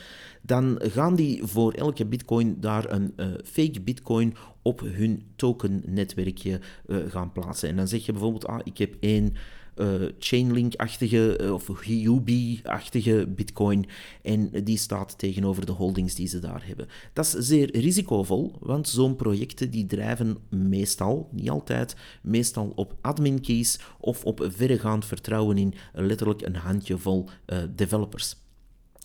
Dan 0.42 0.78
gaan 0.82 1.14
die 1.14 1.44
voor 1.44 1.72
elke 1.72 2.06
bitcoin 2.06 2.60
daar 2.60 2.90
een 2.90 3.12
uh, 3.16 3.26
fake 3.44 3.80
bitcoin 3.80 4.34
op 4.62 4.80
hun 4.80 5.22
token-netwerkje 5.36 6.60
uh, 6.86 6.96
gaan 7.08 7.32
plaatsen. 7.32 7.68
En 7.68 7.76
dan 7.76 7.88
zeg 7.88 8.06
je 8.06 8.12
bijvoorbeeld, 8.12 8.46
ah, 8.46 8.60
ik 8.64 8.78
heb 8.78 8.96
één 9.00 9.34
uh, 9.76 10.08
Chainlink-achtige 10.18 11.38
uh, 11.40 11.52
of 11.52 11.66
Huobi-achtige 11.80 13.26
bitcoin 13.28 13.86
en 14.22 14.50
die 14.64 14.78
staat 14.78 15.18
tegenover 15.18 15.66
de 15.66 15.72
holdings 15.72 16.14
die 16.14 16.28
ze 16.28 16.38
daar 16.38 16.66
hebben. 16.66 16.88
Dat 17.12 17.24
is 17.24 17.32
zeer 17.32 17.80
risicovol, 17.80 18.56
want 18.60 18.88
zo'n 18.88 19.16
projecten 19.16 19.70
die 19.70 19.86
drijven 19.86 20.36
meestal, 20.48 21.28
niet 21.32 21.50
altijd, 21.50 21.96
meestal 22.22 22.72
op 22.74 22.96
admin 23.00 23.40
keys 23.40 23.80
of 24.00 24.24
op 24.24 24.46
verregaand 24.48 25.04
vertrouwen 25.04 25.58
in 25.58 25.74
letterlijk 25.92 26.42
een 26.42 26.56
handjevol 26.56 27.28
uh, 27.46 27.58
developers. 27.74 28.43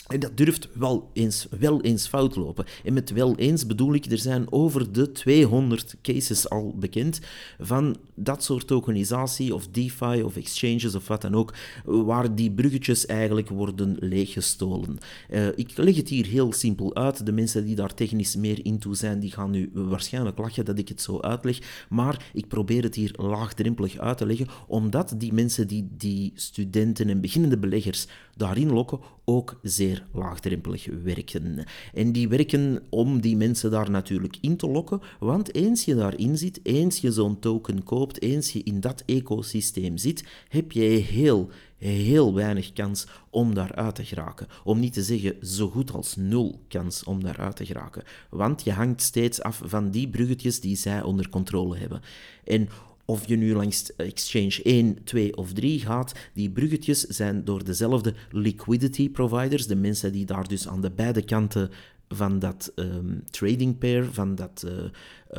En 0.10 0.20
dat 0.20 0.38
durft 0.38 0.70
wel 0.74 1.10
eens, 1.14 1.48
wel 1.60 1.82
eens 1.82 2.08
fout 2.08 2.36
lopen. 2.36 2.66
En 2.84 2.94
met 2.94 3.12
wel 3.12 3.36
eens 3.36 3.66
bedoel 3.66 3.94
ik, 3.94 4.06
er 4.06 4.18
zijn 4.18 4.52
over 4.52 4.92
de 4.92 5.12
200 5.12 5.96
cases 6.02 6.50
al 6.50 6.76
bekend 6.78 7.20
van 7.60 7.98
dat 8.16 8.44
soort 8.44 8.68
tokenisatie 8.68 9.54
of 9.54 9.68
DeFi 9.68 10.24
of 10.24 10.36
exchanges 10.36 10.96
of 10.96 11.08
wat 11.08 11.22
dan 11.22 11.36
ook, 11.36 11.54
waar 11.84 12.36
die 12.36 12.52
bruggetjes 12.52 13.06
eigenlijk 13.06 13.50
worden 13.50 13.96
leeggestolen. 14.00 14.98
Uh, 15.30 15.48
ik 15.56 15.78
leg 15.78 15.96
het 15.96 16.10
hier 16.10 16.26
heel 16.26 16.54
simpel 16.54 16.96
uit. 16.96 17.26
De 17.26 17.32
mensen 17.32 17.66
die 17.66 17.76
daar 17.76 17.94
technisch 17.94 18.36
meer 18.36 18.66
in 18.66 18.80
toe 18.80 18.96
zijn, 18.96 19.20
die 19.20 19.32
gaan 19.32 19.52
nu 19.52 19.70
waarschijnlijk 19.74 20.38
lachen 20.38 20.66
dat 20.66 20.78
ik 20.78 20.88
het 20.88 21.02
zo 21.02 21.20
uitleg. 21.20 21.86
Maar 21.90 22.30
ik 22.34 22.48
probeer 22.48 22.84
het 22.84 22.96
hier 22.96 23.14
laagdrempelig 23.16 23.98
uit 23.98 24.18
te 24.18 24.26
leggen, 24.26 24.48
omdat 24.68 25.14
die 25.18 25.34
mensen 25.34 25.68
die 25.68 25.88
die 25.98 26.32
studenten 26.36 27.10
en 27.10 27.22
beginnende 27.22 27.58
beleggers 27.58 28.08
daarin 28.40 28.72
lokken, 28.72 29.00
ook 29.26 29.60
zeer 29.62 30.06
laagdrempelig 30.14 30.88
werken. 31.04 31.64
En 31.94 32.12
die 32.12 32.28
werken 32.28 32.82
om 32.90 33.22
die 33.22 33.38
mensen 33.38 33.72
daar 33.72 33.90
natuurlijk 33.90 34.38
in 34.42 34.58
te 34.58 34.68
lokken, 34.68 35.02
want 35.20 35.56
eens 35.56 35.86
je 35.86 35.96
daarin 35.96 36.38
zit, 36.38 36.60
eens 36.64 36.98
je 36.98 37.12
zo'n 37.12 37.40
token 37.40 37.84
koopt, 37.84 38.22
eens 38.22 38.52
je 38.52 38.64
in 38.64 38.80
dat 38.80 39.04
ecosysteem 39.06 39.98
zit, 39.98 40.24
heb 40.48 40.72
je 40.72 40.82
heel, 40.82 41.50
heel 41.78 42.34
weinig 42.34 42.74
kans 42.74 43.08
om 43.30 43.54
daaruit 43.54 43.96
te 43.96 44.06
geraken. 44.06 44.48
Om 44.64 44.80
niet 44.80 44.94
te 44.94 45.04
zeggen 45.04 45.36
zo 45.42 45.70
goed 45.70 45.92
als 45.92 46.16
nul 46.16 46.60
kans 46.68 47.04
om 47.04 47.24
daaruit 47.24 47.56
te 47.56 47.66
geraken. 47.66 48.04
Want 48.30 48.64
je 48.64 48.72
hangt 48.72 49.02
steeds 49.02 49.42
af 49.42 49.62
van 49.66 49.92
die 49.92 50.10
bruggetjes 50.10 50.60
die 50.60 50.76
zij 50.76 51.02
onder 51.02 51.30
controle 51.30 51.78
hebben. 51.78 52.02
En 52.44 52.70
of 53.10 53.28
je 53.28 53.36
nu 53.36 53.54
langs 53.54 53.96
Exchange 53.96 54.60
1, 54.64 55.04
2 55.04 55.38
of 55.38 55.54
3 55.54 55.80
gaat, 55.80 56.14
die 56.34 56.50
bruggetjes 56.50 57.02
zijn 57.02 57.46
door 57.46 57.64
dezelfde 57.64 58.14
liquidity 58.32 59.10
providers, 59.10 59.68
de 59.68 59.76
mensen 59.76 60.12
die 60.12 60.26
daar 60.26 60.48
dus 60.48 60.68
aan 60.68 60.82
de 60.82 60.92
beide 60.92 61.22
kanten 61.22 61.70
van 62.08 62.40
dat 62.40 62.72
um, 62.76 63.24
trading 63.30 63.78
pair, 63.78 64.14
van 64.14 64.36
dat 64.36 64.64
uh, 64.66 64.72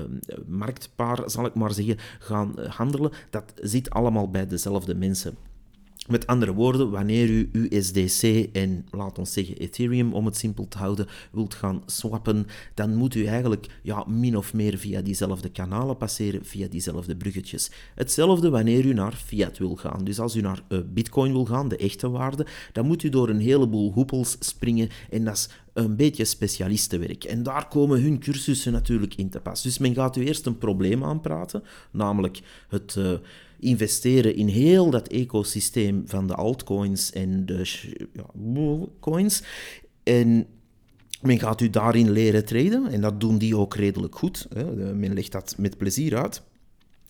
um, 0.03 0.19
marktpaar, 0.47 1.31
zal 1.31 1.47
ik 1.47 1.55
maar 1.55 1.73
zeggen, 1.73 1.97
gaan 2.19 2.55
handelen, 2.69 3.11
dat 3.31 3.53
zit 3.55 3.91
allemaal 3.91 4.31
bij 4.31 4.47
dezelfde 4.47 4.95
mensen. 4.95 5.37
Met 6.11 6.27
andere 6.27 6.53
woorden, 6.53 6.91
wanneer 6.91 7.29
u 7.29 7.51
USDC 7.53 8.49
en, 8.53 8.87
laat 8.91 9.19
ons 9.19 9.33
zeggen, 9.33 9.57
Ethereum, 9.57 10.13
om 10.13 10.27
het 10.27 10.37
simpel 10.37 10.69
te 10.69 10.79
houden, 10.79 11.07
wilt 11.33 11.55
gaan 11.55 11.83
swappen, 11.87 12.47
dan 12.75 12.95
moet 12.95 13.15
u 13.15 13.25
eigenlijk 13.25 13.67
ja, 13.83 14.05
min 14.09 14.37
of 14.37 14.55
meer 14.55 14.79
via 14.79 15.01
diezelfde 15.01 15.49
kanalen 15.51 15.97
passeren, 15.97 16.45
via 16.45 16.69
diezelfde 16.69 17.17
bruggetjes. 17.17 17.71
Hetzelfde 17.95 18.51
wanneer 18.51 18.85
u 18.85 18.93
naar 18.93 19.13
fiat 19.13 19.59
wil 19.59 19.77
gaan. 19.77 20.05
Dus 20.05 20.19
als 20.19 20.37
u 20.37 20.41
naar 20.41 20.63
uh, 20.69 20.79
bitcoin 20.93 21.33
wil 21.33 21.45
gaan, 21.45 21.69
de 21.69 21.77
echte 21.77 22.11
waarde, 22.11 22.47
dan 22.73 22.87
moet 22.87 23.03
u 23.03 23.09
door 23.09 23.29
een 23.29 23.41
heleboel 23.41 23.93
hoepels 23.93 24.37
springen 24.41 24.89
en 25.11 25.25
dat 25.25 25.35
is 25.35 25.49
een 25.73 25.97
beetje 25.97 26.25
specialistenwerk. 26.25 27.25
En 27.25 27.43
daar 27.43 27.69
komen 27.69 28.03
hun 28.03 28.19
cursussen 28.19 28.73
natuurlijk 28.73 29.15
in 29.15 29.31
te 29.31 29.41
pas. 29.41 29.63
Dus 29.63 29.79
men 29.79 29.95
gaat 29.95 30.17
u 30.17 30.27
eerst 30.27 30.47
een 30.47 30.59
probleem 30.59 31.05
aanpraten, 31.05 31.63
namelijk 31.91 32.41
het... 32.69 32.95
Uh, 32.99 33.13
investeren 33.61 34.35
in 34.35 34.49
heel 34.49 34.91
dat 34.91 35.09
ecosysteem 35.09 36.03
van 36.07 36.27
de 36.27 36.35
altcoins 36.35 37.13
en 37.13 37.47
de 37.47 37.89
ja, 38.13 38.87
coins. 39.01 39.43
En 40.03 40.47
men 41.23 41.39
gaat 41.39 41.61
u 41.61 41.71
daarin 41.71 42.11
leren 42.11 42.45
traden 42.45 42.87
en 42.87 43.01
dat 43.01 43.21
doen 43.21 43.39
die 43.39 43.57
ook 43.57 43.75
redelijk 43.75 44.15
goed. 44.15 44.47
Hè. 44.55 44.95
Men 44.95 45.15
legt 45.15 45.33
dat 45.33 45.55
met 45.59 45.79
plezier 45.79 46.17
uit. 46.17 46.43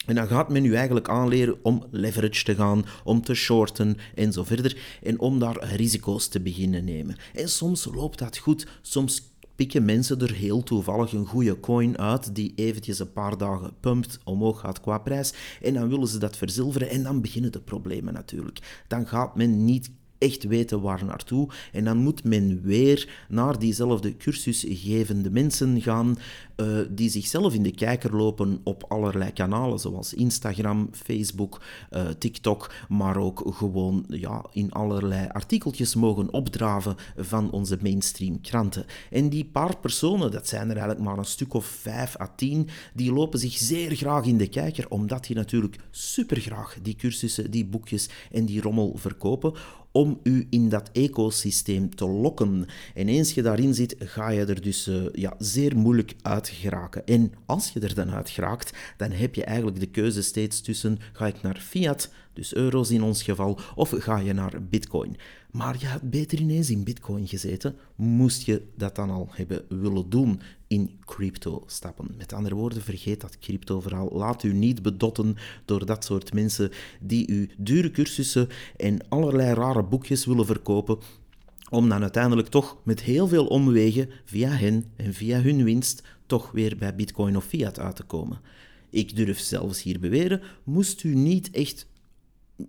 En 0.06 0.14
dan 0.14 0.26
gaat 0.26 0.48
men 0.48 0.64
u 0.64 0.74
eigenlijk 0.74 1.08
aanleren 1.08 1.58
om 1.62 1.84
leverage 1.90 2.44
te 2.44 2.54
gaan, 2.54 2.84
om 3.04 3.22
te 3.22 3.34
shorten 3.34 3.96
en 4.14 4.32
zo 4.32 4.44
verder. 4.44 4.98
En 5.02 5.18
om 5.18 5.38
daar 5.38 5.74
risico's 5.74 6.28
te 6.28 6.40
beginnen 6.40 6.84
nemen. 6.84 7.16
En 7.34 7.48
soms 7.48 7.88
loopt 7.94 8.18
dat 8.18 8.38
goed, 8.38 8.66
soms 8.82 9.29
pikken 9.60 9.84
mensen 9.84 10.20
er 10.20 10.32
heel 10.32 10.62
toevallig 10.62 11.12
een 11.12 11.26
goede 11.26 11.60
coin 11.60 11.98
uit 11.98 12.34
die 12.34 12.52
eventjes 12.56 12.98
een 12.98 13.12
paar 13.12 13.38
dagen 13.38 13.72
pumpt, 13.80 14.18
omhoog 14.24 14.60
gaat 14.60 14.80
qua 14.80 14.98
prijs. 14.98 15.34
En 15.62 15.74
dan 15.74 15.88
willen 15.88 16.08
ze 16.08 16.18
dat 16.18 16.36
verzilveren 16.36 16.90
en 16.90 17.02
dan 17.02 17.20
beginnen 17.20 17.52
de 17.52 17.60
problemen 17.60 18.14
natuurlijk. 18.14 18.84
Dan 18.88 19.06
gaat 19.06 19.36
men 19.36 19.64
niet 19.64 19.90
echt 20.20 20.44
weten 20.44 20.80
waar 20.80 21.04
naartoe. 21.04 21.48
En 21.72 21.84
dan 21.84 21.96
moet 21.96 22.24
men 22.24 22.62
weer 22.62 23.08
naar 23.28 23.58
diezelfde 23.58 24.16
cursusgevende 24.16 25.30
mensen 25.30 25.82
gaan, 25.82 26.18
uh, 26.56 26.78
die 26.90 27.10
zichzelf 27.10 27.54
in 27.54 27.62
de 27.62 27.70
kijker 27.70 28.16
lopen 28.16 28.60
op 28.64 28.84
allerlei 28.88 29.32
kanalen, 29.32 29.78
zoals 29.78 30.14
Instagram, 30.14 30.88
Facebook, 30.92 31.62
uh, 31.90 32.08
TikTok, 32.18 32.72
maar 32.88 33.16
ook 33.16 33.42
gewoon 33.54 34.04
ja, 34.08 34.44
in 34.52 34.72
allerlei 34.72 35.28
artikeltjes 35.32 35.94
mogen 35.94 36.32
opdraven 36.32 36.96
van 37.16 37.50
onze 37.50 37.78
mainstream 37.82 38.40
kranten. 38.40 38.84
En 39.10 39.28
die 39.28 39.44
paar 39.44 39.76
personen, 39.76 40.30
dat 40.30 40.48
zijn 40.48 40.70
er 40.70 40.76
eigenlijk 40.76 41.04
maar 41.04 41.18
een 41.18 41.24
stuk 41.24 41.54
of 41.54 41.64
vijf 41.64 42.20
à 42.20 42.32
tien, 42.36 42.68
die 42.94 43.12
lopen 43.12 43.38
zich 43.38 43.56
zeer 43.56 43.96
graag 43.96 44.24
in 44.24 44.38
de 44.38 44.48
kijker, 44.48 44.88
omdat 44.88 45.24
die 45.24 45.36
natuurlijk 45.36 45.76
supergraag 45.90 46.76
die 46.82 46.96
cursussen, 46.96 47.50
die 47.50 47.66
boekjes 47.66 48.08
en 48.30 48.44
die 48.44 48.60
rommel 48.60 48.92
verkopen 48.96 49.54
om 49.92 50.20
u 50.22 50.46
in 50.50 50.68
dat 50.68 50.90
ecosysteem 50.92 51.94
te 51.94 52.08
lokken. 52.08 52.66
En 52.94 53.08
eens 53.08 53.34
je 53.34 53.42
daarin 53.42 53.74
zit, 53.74 53.96
ga 53.98 54.30
je 54.30 54.44
er 54.44 54.60
dus 54.60 54.88
uh, 54.88 55.02
ja, 55.12 55.34
zeer 55.38 55.76
moeilijk 55.76 56.14
uit 56.22 56.48
geraken. 56.48 57.06
En 57.06 57.32
als 57.46 57.70
je 57.72 57.80
er 57.80 57.94
dan 57.94 58.10
uit 58.10 58.30
geraakt, 58.30 58.76
dan 58.96 59.10
heb 59.10 59.34
je 59.34 59.44
eigenlijk 59.44 59.80
de 59.80 59.86
keuze 59.86 60.22
steeds 60.22 60.60
tussen 60.60 60.98
ga 61.12 61.26
ik 61.26 61.42
naar 61.42 61.60
fiat, 61.60 62.10
dus 62.32 62.54
euro's 62.54 62.90
in 62.90 63.02
ons 63.02 63.22
geval, 63.22 63.58
of 63.74 63.94
ga 63.98 64.18
je 64.18 64.32
naar 64.32 64.62
bitcoin. 64.62 65.16
Maar 65.52 65.76
je 65.78 65.86
had 65.86 66.10
beter 66.10 66.40
ineens 66.40 66.70
in 66.70 66.84
bitcoin 66.84 67.28
gezeten, 67.28 67.76
moest 67.96 68.42
je 68.42 68.62
dat 68.76 68.94
dan 68.94 69.10
al 69.10 69.28
hebben 69.30 69.64
willen 69.68 70.10
doen 70.10 70.40
in 70.66 70.98
crypto 71.04 71.62
stappen. 71.66 72.14
Met 72.16 72.32
andere 72.32 72.54
woorden, 72.54 72.82
vergeet 72.82 73.20
dat 73.20 73.38
crypto-verhaal. 73.38 74.08
Laat 74.12 74.42
u 74.42 74.52
niet 74.52 74.82
bedotten 74.82 75.36
door 75.64 75.86
dat 75.86 76.04
soort 76.04 76.32
mensen 76.32 76.70
die 77.00 77.28
u 77.28 77.50
dure 77.56 77.90
cursussen 77.90 78.48
en 78.76 79.08
allerlei 79.08 79.54
rare 79.54 79.82
boekjes 79.82 80.24
willen 80.24 80.46
verkopen 80.46 80.98
om 81.70 81.88
dan 81.88 82.02
uiteindelijk 82.02 82.48
toch 82.48 82.78
met 82.82 83.02
heel 83.02 83.28
veel 83.28 83.46
omwegen 83.46 84.10
via 84.24 84.50
hen 84.50 84.84
en 84.96 85.14
via 85.14 85.40
hun 85.40 85.64
winst 85.64 86.02
toch 86.26 86.50
weer 86.50 86.76
bij 86.76 86.94
bitcoin 86.94 87.36
of 87.36 87.44
fiat 87.44 87.78
uit 87.78 87.96
te 87.96 88.02
komen. 88.02 88.40
Ik 88.90 89.16
durf 89.16 89.38
zelfs 89.38 89.82
hier 89.82 90.00
beweren, 90.00 90.42
moest 90.64 91.04
u 91.04 91.14
niet 91.14 91.50
echt 91.50 91.86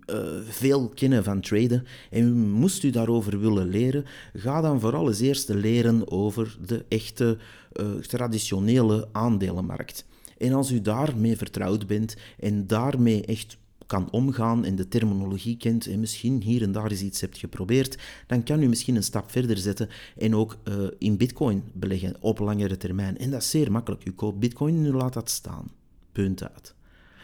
uh, 0.06 0.16
veel 0.48 0.88
kennen 0.88 1.24
van 1.24 1.40
traden 1.40 1.84
en 2.10 2.50
moest 2.50 2.82
u 2.82 2.90
daarover 2.90 3.40
willen 3.40 3.68
leren, 3.68 4.04
ga 4.34 4.60
dan 4.60 4.80
vooral 4.80 5.08
eens 5.08 5.20
eerst 5.20 5.48
leren 5.48 6.10
over 6.10 6.56
de 6.66 6.84
echte 6.88 7.38
uh, 7.80 7.94
traditionele 7.94 9.08
aandelenmarkt. 9.12 10.04
En 10.38 10.52
als 10.52 10.70
u 10.70 10.80
daarmee 10.80 11.36
vertrouwd 11.36 11.86
bent 11.86 12.16
en 12.38 12.66
daarmee 12.66 13.24
echt 13.24 13.56
kan 13.86 14.10
omgaan 14.10 14.64
en 14.64 14.76
de 14.76 14.88
terminologie 14.88 15.56
kent 15.56 15.86
en 15.86 16.00
misschien 16.00 16.42
hier 16.42 16.62
en 16.62 16.72
daar 16.72 16.90
eens 16.90 17.02
iets 17.02 17.20
hebt 17.20 17.38
geprobeerd, 17.38 17.98
dan 18.26 18.42
kan 18.42 18.62
u 18.62 18.68
misschien 18.68 18.96
een 18.96 19.02
stap 19.02 19.30
verder 19.30 19.56
zetten 19.56 19.88
en 20.16 20.34
ook 20.34 20.58
uh, 20.64 20.74
in 20.98 21.16
bitcoin 21.16 21.62
beleggen 21.72 22.16
op 22.20 22.38
langere 22.38 22.76
termijn. 22.76 23.18
En 23.18 23.30
dat 23.30 23.42
is 23.42 23.50
zeer 23.50 23.72
makkelijk. 23.72 24.06
U 24.06 24.10
koopt 24.10 24.38
bitcoin 24.38 24.76
en 24.76 24.84
u 24.84 24.92
laat 24.92 25.12
dat 25.12 25.30
staan. 25.30 25.70
Punt 26.12 26.42
uit. 26.42 26.74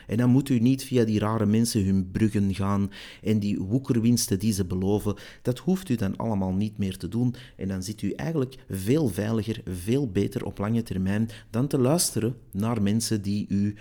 En 0.08 0.16
dan 0.16 0.30
moet 0.30 0.48
u 0.48 0.58
niet 0.58 0.84
via 0.84 1.04
die 1.04 1.18
rare 1.18 1.46
mensen 1.46 1.84
hun 1.84 2.10
bruggen 2.10 2.54
gaan 2.54 2.90
en 3.22 3.38
die 3.38 3.58
woekerwinsten 3.60 4.38
die 4.38 4.52
ze 4.52 4.64
beloven. 4.64 5.14
Dat 5.42 5.58
hoeft 5.58 5.88
u 5.88 5.94
dan 5.94 6.16
allemaal 6.16 6.52
niet 6.52 6.78
meer 6.78 6.96
te 6.96 7.08
doen. 7.08 7.34
En 7.56 7.68
dan 7.68 7.82
zit 7.82 8.02
u 8.02 8.10
eigenlijk 8.10 8.56
veel 8.68 9.08
veiliger, 9.08 9.60
veel 9.64 10.10
beter 10.10 10.44
op 10.44 10.58
lange 10.58 10.82
termijn 10.82 11.28
dan 11.50 11.66
te 11.66 11.78
luisteren 11.78 12.36
naar 12.52 12.82
mensen 12.82 13.22
die 13.22 13.46
u 13.48 13.74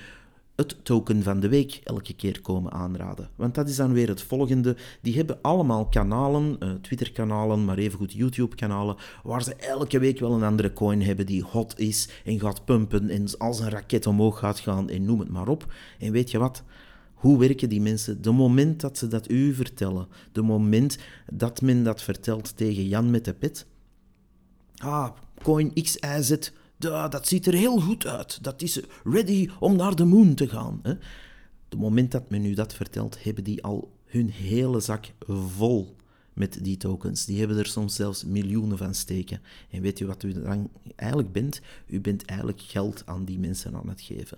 het 0.57 0.85
token 0.85 1.23
van 1.23 1.39
de 1.39 1.49
week 1.49 1.81
elke 1.83 2.13
keer 2.13 2.41
komen 2.41 2.71
aanraden. 2.71 3.29
Want 3.35 3.55
dat 3.55 3.69
is 3.69 3.75
dan 3.75 3.93
weer 3.93 4.07
het 4.07 4.21
volgende. 4.21 4.75
Die 5.01 5.15
hebben 5.15 5.41
allemaal 5.41 5.87
kanalen, 5.87 6.57
uh, 6.59 6.71
Twitter-kanalen, 6.71 7.65
maar 7.65 7.77
evengoed 7.77 8.13
YouTube-kanalen, 8.13 8.95
waar 9.23 9.43
ze 9.43 9.55
elke 9.55 9.99
week 9.99 10.19
wel 10.19 10.31
een 10.31 10.43
andere 10.43 10.73
coin 10.73 11.01
hebben 11.01 11.25
die 11.25 11.43
hot 11.43 11.79
is 11.79 12.09
en 12.25 12.39
gaat 12.39 12.65
pumpen 12.65 13.09
en 13.09 13.37
als 13.37 13.59
een 13.59 13.69
raket 13.69 14.07
omhoog 14.07 14.39
gaat 14.39 14.59
gaan 14.59 14.89
en 14.89 15.05
noem 15.05 15.19
het 15.19 15.29
maar 15.29 15.47
op. 15.47 15.73
En 15.99 16.11
weet 16.11 16.31
je 16.31 16.37
wat? 16.37 16.63
Hoe 17.13 17.39
werken 17.39 17.69
die 17.69 17.81
mensen? 17.81 18.21
De 18.21 18.31
moment 18.31 18.81
dat 18.81 18.97
ze 18.97 19.07
dat 19.07 19.31
u 19.31 19.53
vertellen, 19.53 20.07
de 20.31 20.41
moment 20.41 20.97
dat 21.33 21.61
men 21.61 21.83
dat 21.83 22.01
vertelt 22.01 22.57
tegen 22.57 22.87
Jan 22.87 23.11
met 23.11 23.25
de 23.25 23.33
pet. 23.33 23.65
Ah, 24.77 25.09
coin 25.43 25.71
Dat 26.77 27.27
ziet 27.27 27.47
er 27.47 27.53
heel 27.53 27.79
goed 27.79 28.05
uit. 28.05 28.43
Dat 28.43 28.61
is 28.61 28.81
ready 29.03 29.49
om 29.59 29.75
naar 29.75 29.95
de 29.95 30.05
moon 30.05 30.33
te 30.33 30.49
gaan. 30.49 30.79
Hè? 30.83 30.93
Het 31.69 31.79
moment 31.79 32.11
dat 32.11 32.29
men 32.29 32.45
u 32.45 32.53
dat 32.53 32.73
vertelt, 32.73 33.23
hebben 33.23 33.43
die 33.43 33.63
al 33.63 33.91
hun 34.05 34.29
hele 34.29 34.79
zak 34.79 35.05
vol 35.27 35.95
met 36.33 36.63
die 36.63 36.77
tokens. 36.77 37.25
Die 37.25 37.39
hebben 37.39 37.57
er 37.57 37.65
soms 37.65 37.95
zelfs 37.95 38.23
miljoenen 38.23 38.77
van 38.77 38.93
steken. 38.93 39.41
En 39.69 39.81
weet 39.81 39.99
u 39.99 40.05
wat 40.05 40.23
u 40.23 40.33
dan 40.33 40.69
eigenlijk 40.95 41.31
bent? 41.31 41.61
U 41.87 42.01
bent 42.01 42.25
eigenlijk 42.25 42.61
geld 42.61 43.03
aan 43.05 43.25
die 43.25 43.39
mensen 43.39 43.75
aan 43.75 43.89
het 43.89 44.01
geven. 44.01 44.37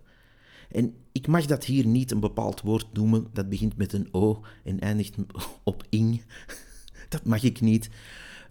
En 0.72 0.94
ik 1.12 1.28
mag 1.28 1.46
dat 1.46 1.66
hier 1.66 1.86
niet 1.86 2.12
een 2.12 2.20
bepaald 2.20 2.62
woord 2.62 2.94
noemen, 2.94 3.28
dat 3.34 3.50
begint 3.50 3.78
met 3.78 3.94
een 3.94 4.08
O 4.12 4.44
en 4.64 4.80
eindigt 4.80 5.16
op 5.64 5.84
ing. 5.90 6.22
Dat 7.10 7.26
mag 7.26 7.44
ik 7.44 7.62
niet. 7.62 7.90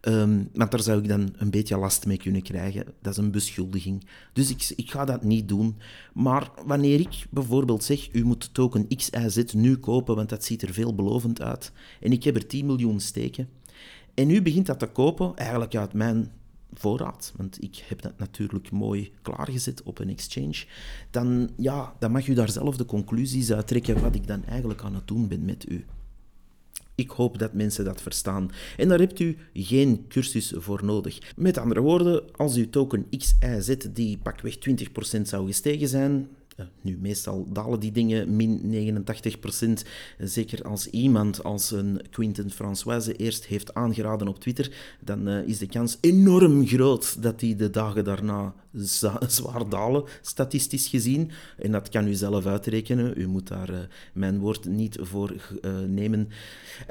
Um, 0.08 0.48
want 0.52 0.70
daar 0.70 0.82
zou 0.82 0.98
ik 0.98 1.08
dan 1.08 1.34
een 1.36 1.50
beetje 1.50 1.78
last 1.78 2.06
mee 2.06 2.16
kunnen 2.16 2.42
krijgen. 2.42 2.84
Dat 3.02 3.12
is 3.12 3.18
een 3.18 3.30
beschuldiging. 3.30 4.06
Dus 4.32 4.50
ik, 4.50 4.72
ik 4.76 4.90
ga 4.90 5.04
dat 5.04 5.24
niet 5.24 5.48
doen. 5.48 5.76
Maar 6.12 6.50
wanneer 6.66 7.00
ik 7.00 7.26
bijvoorbeeld 7.30 7.84
zeg, 7.84 8.08
u 8.12 8.24
moet 8.24 8.54
token 8.54 8.88
XIZ 8.96 9.52
nu 9.52 9.76
kopen, 9.76 10.16
want 10.16 10.28
dat 10.28 10.44
ziet 10.44 10.62
er 10.62 10.72
veelbelovend 10.72 11.42
uit, 11.42 11.72
en 12.00 12.12
ik 12.12 12.24
heb 12.24 12.36
er 12.36 12.46
10 12.46 12.66
miljoen 12.66 13.00
steken, 13.00 13.48
en 14.14 14.30
u 14.30 14.42
begint 14.42 14.66
dat 14.66 14.78
te 14.78 14.86
kopen, 14.86 15.36
eigenlijk 15.36 15.74
uit 15.74 15.92
mijn 15.92 16.30
voorraad, 16.72 17.32
want 17.36 17.62
ik 17.62 17.84
heb 17.88 18.02
dat 18.02 18.18
natuurlijk 18.18 18.70
mooi 18.70 19.12
klaargezet 19.22 19.82
op 19.82 19.98
een 19.98 20.08
exchange, 20.08 20.64
dan, 21.10 21.50
ja, 21.56 21.94
dan 21.98 22.12
mag 22.12 22.26
u 22.26 22.34
daar 22.34 22.50
zelf 22.50 22.76
de 22.76 22.84
conclusies 22.84 23.52
uit 23.52 23.66
trekken 23.66 24.00
wat 24.00 24.14
ik 24.14 24.26
dan 24.26 24.44
eigenlijk 24.44 24.82
aan 24.82 24.94
het 24.94 25.08
doen 25.08 25.28
ben 25.28 25.44
met 25.44 25.70
u. 25.70 25.84
Ik 26.98 27.10
hoop 27.10 27.38
dat 27.38 27.52
mensen 27.52 27.84
dat 27.84 28.02
verstaan. 28.02 28.50
En 28.76 28.88
daar 28.88 28.98
hebt 28.98 29.20
u 29.20 29.36
geen 29.52 30.04
cursus 30.08 30.52
voor 30.56 30.84
nodig. 30.84 31.18
Met 31.36 31.58
andere 31.58 31.80
woorden, 31.80 32.22
als 32.36 32.56
uw 32.56 32.70
token 32.70 33.06
XIZ 33.18 33.76
die 33.92 34.18
pakweg 34.22 34.56
20% 35.18 35.22
zou 35.22 35.46
gestegen 35.46 35.88
zijn, 35.88 36.28
nu, 36.80 36.98
meestal 37.00 37.46
dalen 37.52 37.80
die 37.80 37.92
dingen 37.92 38.36
min 38.36 38.60
89%. 39.58 39.86
Zeker 40.18 40.62
als 40.62 40.86
iemand 40.86 41.44
als 41.44 41.70
een 41.70 42.00
Quinten 42.10 42.50
Françoise 42.50 43.16
eerst 43.16 43.46
heeft 43.46 43.74
aangeraden 43.74 44.28
op 44.28 44.40
Twitter, 44.40 44.70
dan 45.00 45.28
uh, 45.28 45.48
is 45.48 45.58
de 45.58 45.66
kans 45.66 45.98
enorm 46.00 46.66
groot 46.66 47.22
dat 47.22 47.40
die 47.40 47.56
de 47.56 47.70
dagen 47.70 48.04
daarna 48.04 48.54
zwaar 49.26 49.68
dalen, 49.68 50.04
statistisch 50.22 50.88
gezien. 50.88 51.30
En 51.58 51.72
dat 51.72 51.88
kan 51.88 52.06
u 52.06 52.14
zelf 52.14 52.46
uitrekenen. 52.46 53.20
U 53.20 53.26
moet 53.26 53.48
daar 53.48 53.70
uh, 53.70 53.78
mijn 54.12 54.38
woord 54.38 54.64
niet 54.64 54.98
voor 55.00 55.32
uh, 55.32 55.72
nemen. 55.86 56.28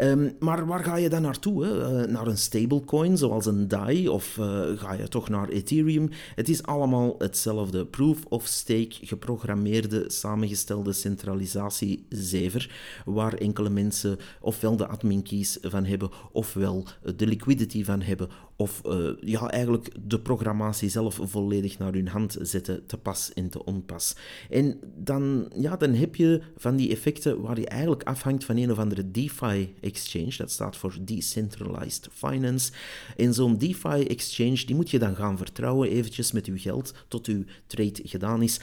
Um, 0.02 0.36
maar 0.40 0.66
waar 0.66 0.84
ga 0.84 0.96
je 0.96 1.10
dan 1.10 1.22
naartoe? 1.22 1.66
Hè? 1.66 2.08
naar 2.08 2.28
een 2.28 2.38
stablecoin 2.38 3.18
zoals 3.18 3.46
een 3.46 3.68
DAI? 3.68 4.08
Of 4.08 4.34
ga 4.76 4.94
je 4.94 5.08
toch 5.08 5.30
naar 5.30 5.50
Ethereum? 5.50 6.10
Het 6.36 6.50
is 6.50 6.64
allemaal 6.64 7.16
hetzelfde. 7.18 7.86
Proof 7.86 8.26
of 8.28 8.46
stake 8.46 8.88
geprogrammeerd 9.02 9.46
geprogrammeerde, 9.48 10.04
samengestelde 10.08 10.94
centralisatiezever, 10.94 12.72
waar 13.06 13.34
enkele 13.34 13.70
mensen 13.70 14.18
ofwel 14.42 14.78
de 14.78 14.88
admin 14.88 15.24
keys 15.24 15.58
van 15.62 15.86
hebben, 15.86 16.10
ofwel 16.32 16.86
de 17.16 17.28
liquidity 17.28 17.84
van 17.84 18.02
hebben, 18.02 18.30
of 18.56 18.82
ja, 19.22 19.50
eigenlijk 19.50 19.90
de 20.08 20.20
programmatie 20.20 20.90
zelf 20.90 21.20
volledig 21.22 21.77
naar 21.78 21.94
hun 21.94 22.08
hand 22.08 22.38
zetten, 22.42 22.86
te 22.86 22.98
pas 22.98 23.34
en 23.34 23.50
te 23.50 23.66
onpas. 23.66 24.16
En 24.50 24.80
dan, 24.96 25.52
ja, 25.56 25.76
dan 25.76 25.94
heb 25.94 26.16
je 26.16 26.42
van 26.58 26.76
die 26.76 26.92
effecten 26.92 27.42
waar 27.42 27.60
je 27.60 27.68
eigenlijk 27.68 28.04
afhangt 28.04 28.46
van 28.46 28.58
een 28.58 28.72
of 28.72 28.80
andere 28.80 29.12
DeFi-exchange, 29.12 30.38
dat 30.38 30.52
staat 30.52 30.78
voor 30.78 30.98
Decentralized 31.02 32.08
Finance. 32.12 32.72
En 33.18 33.34
zo'n 33.34 33.58
DeFi-exchange, 33.58 34.66
die 34.66 34.76
moet 34.76 34.90
je 34.90 35.00
dan 35.00 35.16
gaan 35.16 35.38
vertrouwen 35.38 35.90
eventjes 35.90 36.32
met 36.32 36.46
je 36.46 36.58
geld 36.58 36.94
tot 37.08 37.28
uw 37.28 37.44
trade 37.68 38.00
gedaan 38.04 38.42
is. 38.42 38.60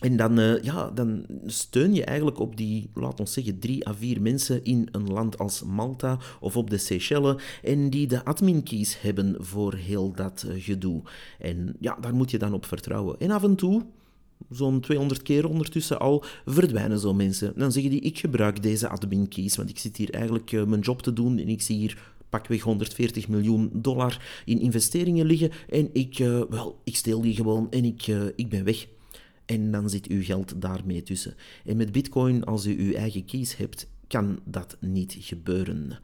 En 0.00 0.16
dan, 0.16 0.38
uh, 0.38 0.62
ja, 0.62 0.90
dan 0.90 1.26
steun 1.46 1.94
je 1.94 2.04
eigenlijk 2.04 2.38
op 2.38 2.56
die, 2.56 2.90
laten 2.94 3.24
we 3.24 3.30
zeggen, 3.30 3.58
drie 3.58 3.88
à 3.88 3.94
vier 3.94 4.22
mensen 4.22 4.64
in 4.64 4.88
een 4.92 5.12
land 5.12 5.38
als 5.38 5.62
Malta 5.62 6.18
of 6.40 6.56
op 6.56 6.70
de 6.70 6.78
Seychelles 6.78 7.42
en 7.62 7.90
die 7.90 8.06
de 8.06 8.24
admin 8.24 8.62
keys 8.62 9.00
hebben 9.00 9.36
voor 9.38 9.74
heel 9.74 10.12
dat 10.12 10.44
uh, 10.48 10.62
gedoe. 10.62 11.02
En 11.38 11.76
ja, 11.80 11.96
daar 12.00 12.14
moet 12.14 12.30
je 12.30 12.38
dan 12.38 12.52
op 12.52 12.66
vertrouwen. 12.66 13.20
En 13.20 13.30
af 13.30 13.42
en 13.42 13.54
toe, 13.54 13.82
zo'n 14.50 14.80
200 14.80 15.22
keer 15.22 15.48
ondertussen 15.48 16.00
al, 16.00 16.24
verdwijnen 16.44 16.98
zo 16.98 17.14
mensen. 17.14 17.52
Dan 17.56 17.72
zeggen 17.72 17.90
die, 17.90 18.00
ik 18.00 18.18
gebruik 18.18 18.62
deze 18.62 18.88
admin 18.88 19.28
keys, 19.28 19.56
want 19.56 19.70
ik 19.70 19.78
zit 19.78 19.96
hier 19.96 20.10
eigenlijk 20.10 20.52
uh, 20.52 20.64
mijn 20.64 20.80
job 20.80 21.02
te 21.02 21.12
doen 21.12 21.38
en 21.38 21.48
ik 21.48 21.62
zie 21.62 21.76
hier 21.76 22.12
pakweg 22.28 22.62
140 22.62 23.28
miljoen 23.28 23.70
dollar 23.72 24.42
in 24.44 24.60
investeringen 24.60 25.26
liggen 25.26 25.50
en 25.68 25.88
ik, 25.92 26.18
wel, 26.48 26.80
ik 26.84 26.96
steel 26.96 27.20
die 27.20 27.34
gewoon 27.34 27.70
en 27.70 27.84
ik, 27.84 28.06
ik 28.36 28.48
ben 28.48 28.64
weg. 28.64 28.86
En 29.46 29.70
dan 29.70 29.90
zit 29.90 30.06
uw 30.06 30.22
geld 30.22 30.60
daarmee 30.60 31.02
tussen. 31.02 31.34
En 31.64 31.76
met 31.76 31.92
Bitcoin, 31.92 32.44
als 32.44 32.66
u 32.66 32.78
uw 32.78 32.94
eigen 32.94 33.24
keys 33.24 33.56
hebt, 33.56 33.86
kan 34.06 34.40
dat 34.44 34.76
niet 34.80 35.16
gebeuren. 35.18 35.98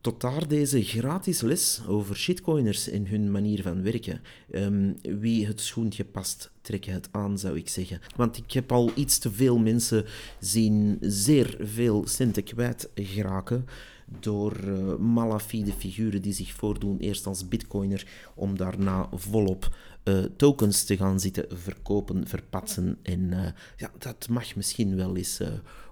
Tot 0.00 0.20
daar 0.20 0.48
deze 0.48 0.82
gratis 0.82 1.40
les 1.40 1.80
over 1.88 2.16
shitcoiners 2.16 2.88
en 2.88 3.06
hun 3.06 3.30
manier 3.30 3.62
van 3.62 3.82
werken. 3.82 4.20
Um, 4.54 4.96
wie 5.02 5.46
het 5.46 5.60
schoentje 5.60 6.04
past, 6.04 6.50
trekken 6.60 6.92
het 6.92 7.08
aan, 7.12 7.38
zou 7.38 7.56
ik 7.56 7.68
zeggen. 7.68 8.00
Want 8.16 8.36
ik 8.36 8.52
heb 8.52 8.72
al 8.72 8.90
iets 8.94 9.18
te 9.18 9.32
veel 9.32 9.58
mensen 9.58 10.04
zien 10.40 10.98
zeer 11.00 11.56
veel 11.60 12.06
centen 12.06 12.44
kwijt 12.44 12.88
geraken 12.94 13.64
door 14.20 14.64
uh, 14.64 14.96
malafide 14.96 15.72
figuren 15.72 16.22
die 16.22 16.32
zich 16.32 16.52
voordoen, 16.52 16.98
eerst 16.98 17.26
als 17.26 17.48
bitcoiner, 17.48 18.06
om 18.34 18.56
daarna 18.56 19.08
volop 19.12 19.76
uh, 20.08 20.18
tokens 20.36 20.84
te 20.84 20.96
gaan 20.96 21.20
zitten 21.20 21.46
verkopen, 21.48 22.26
verpatsen. 22.26 22.98
En 23.02 23.20
uh, 23.20 23.46
ja, 23.76 23.90
dat 23.98 24.28
mag 24.28 24.56
misschien 24.56 24.96
wel 24.96 25.16
eens 25.16 25.40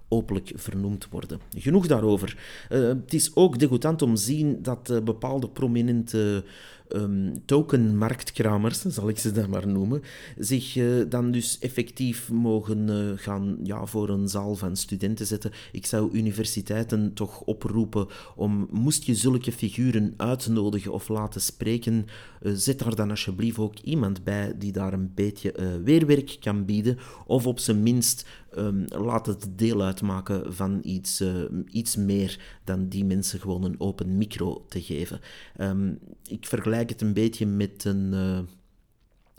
openlijk 0.09 0.53
vernoemd 0.55 1.09
worden. 1.11 1.41
Genoeg 1.57 1.87
daarover. 1.87 2.39
het 2.69 3.15
is 3.15 3.37
ook 3.37 3.59
degoutant 3.59 4.03
om 4.03 4.15
te 4.15 4.23
zien 4.23 4.63
dat 4.63 5.05
bepaalde 5.05 5.49
prominente 5.49 6.45
um, 6.89 7.43
tokenmarktkramers, 7.45 8.81
zal 8.81 9.09
ik 9.09 9.19
ze 9.19 9.33
dan 9.33 9.51
maar 9.51 9.69
noemen, 9.69 10.03
zich 10.39 10.79
dan 11.09 11.31
dus 11.31 11.59
effectief 11.59 12.31
mogen 12.31 13.15
gaan 13.19 13.59
ja, 13.63 13.87
voor 13.87 14.09
een 14.09 14.29
zaal 14.29 14.55
van 14.55 14.77
studenten 14.77 15.27
zetten. 15.27 15.53
Ik 15.73 15.87
zou 15.87 16.13
universiteiten 16.13 17.15
toch 17.15 17.41
oproepen 17.41 18.07
om, 18.37 18.69
moest 18.71 19.05
je 19.05 19.15
zulke 19.15 19.53
figuren 19.53 20.15
uitnodigen 20.17 20.93
of 20.93 21.09
laten 21.09 21.41
spreken, 21.41 22.07
zet 22.53 22.79
daar 22.79 22.95
dan 22.95 23.11
alsjeblieft 23.11 23.59
ook 23.59 23.79
iemand 23.79 24.25
bij 24.25 24.53
die 24.59 24.73
daar 24.73 24.93
een 24.93 25.13
beetje 25.15 25.81
weerwerk 25.85 26.37
kan 26.41 26.65
bieden, 26.65 26.99
of 27.27 27.47
op 27.47 27.59
zijn 27.59 27.83
minst 27.83 28.27
um, 28.59 28.85
laat 28.89 29.27
het 29.27 29.49
deel 29.57 29.83
uitmaken 29.83 30.55
van 30.55 30.81
iets, 30.83 31.23
iets 31.67 31.97
meer 31.97 32.41
dan 32.65 32.89
die 32.89 33.05
mensen 33.05 33.41
gewoon 33.41 33.65
een 33.65 33.81
open 33.81 34.17
micro 34.19 34.65
te 34.69 34.83
geven. 34.83 35.21
Um, 35.61 35.99
ik 36.29 36.47
vergelijk 36.47 36.89
het 36.89 37.01
een 37.01 37.13
beetje 37.13 37.47
met 37.47 37.85
een, 37.85 38.15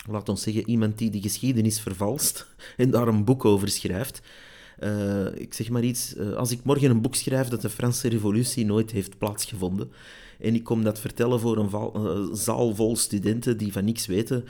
laat 0.10 0.30
ons 0.30 0.42
zeggen, 0.42 0.70
iemand 0.70 0.98
die 0.98 1.10
de 1.10 1.22
geschiedenis 1.22 1.80
vervalst 1.80 2.48
en 2.78 2.92
daar 2.92 3.08
een 3.08 3.26
boek 3.26 3.46
over 3.46 3.70
schrijft. 3.70 4.22
Ik 5.36 5.54
zeg 5.54 5.70
maar 5.70 5.84
iets, 5.84 6.18
als 6.18 6.52
ik 6.52 6.64
morgen 6.64 6.90
een 6.90 7.02
boek 7.02 7.16
schrijf 7.16 7.48
dat 7.48 7.62
de 7.62 7.70
Franse 7.70 8.08
revolutie 8.08 8.66
nooit 8.66 8.92
heeft 8.92 9.18
plaatsgevonden 9.18 9.92
en 10.40 10.56
ik 10.56 10.64
kom 10.64 10.84
dat 10.84 11.00
vertellen 11.00 11.40
voor 11.40 11.58
een 11.58 12.36
zaal 12.36 12.76
vol 12.76 12.96
studenten 12.96 13.58
die 13.58 13.72
van 13.72 13.86
niks 13.86 14.06
weten, 14.06 14.46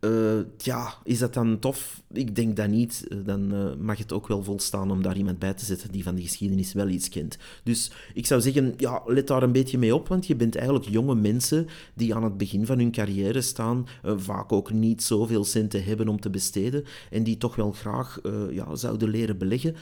uh, 0.00 0.38
ja, 0.56 0.94
is 1.04 1.18
dat 1.18 1.34
dan 1.34 1.58
tof? 1.58 2.02
Ik 2.12 2.36
denk 2.36 2.56
dat 2.56 2.68
niet. 2.68 3.06
Eh, 3.08 3.18
dan 3.24 3.54
uh, 3.54 3.74
mag 3.80 3.98
het 3.98 4.12
ook 4.12 4.28
wel 4.28 4.42
volstaan 4.42 4.90
om 4.90 5.02
daar 5.02 5.16
iemand 5.16 5.38
bij 5.38 5.54
te 5.54 5.64
zetten 5.64 5.92
die 5.92 6.02
van 6.02 6.14
de 6.14 6.22
geschiedenis 6.22 6.72
wel 6.72 6.88
iets 6.88 7.08
kent. 7.08 7.38
Dus 7.64 7.90
ik 8.14 8.26
zou 8.26 8.40
zeggen, 8.40 8.74
ja, 8.76 9.02
let 9.06 9.26
daar 9.26 9.42
een 9.42 9.52
beetje 9.52 9.78
mee 9.78 9.94
op, 9.94 10.08
want 10.08 10.26
je 10.26 10.36
bent 10.36 10.56
eigenlijk 10.56 10.88
jonge 10.88 11.14
mensen 11.14 11.66
die 11.94 12.14
aan 12.14 12.24
het 12.24 12.36
begin 12.36 12.66
van 12.66 12.78
hun 12.78 12.90
carrière 12.90 13.40
staan, 13.40 13.86
vaak 14.02 14.52
ook 14.52 14.72
niet 14.72 15.02
zoveel 15.02 15.44
centen 15.44 15.84
hebben 15.84 16.08
om 16.08 16.20
te 16.20 16.30
besteden 16.30 16.84
en 17.10 17.22
die 17.22 17.36
toch 17.36 17.56
wel 17.56 17.72
graag 17.72 18.20
ja, 18.50 18.74
zouden 18.74 19.08
leren 19.08 19.38
beleggen. 19.38 19.76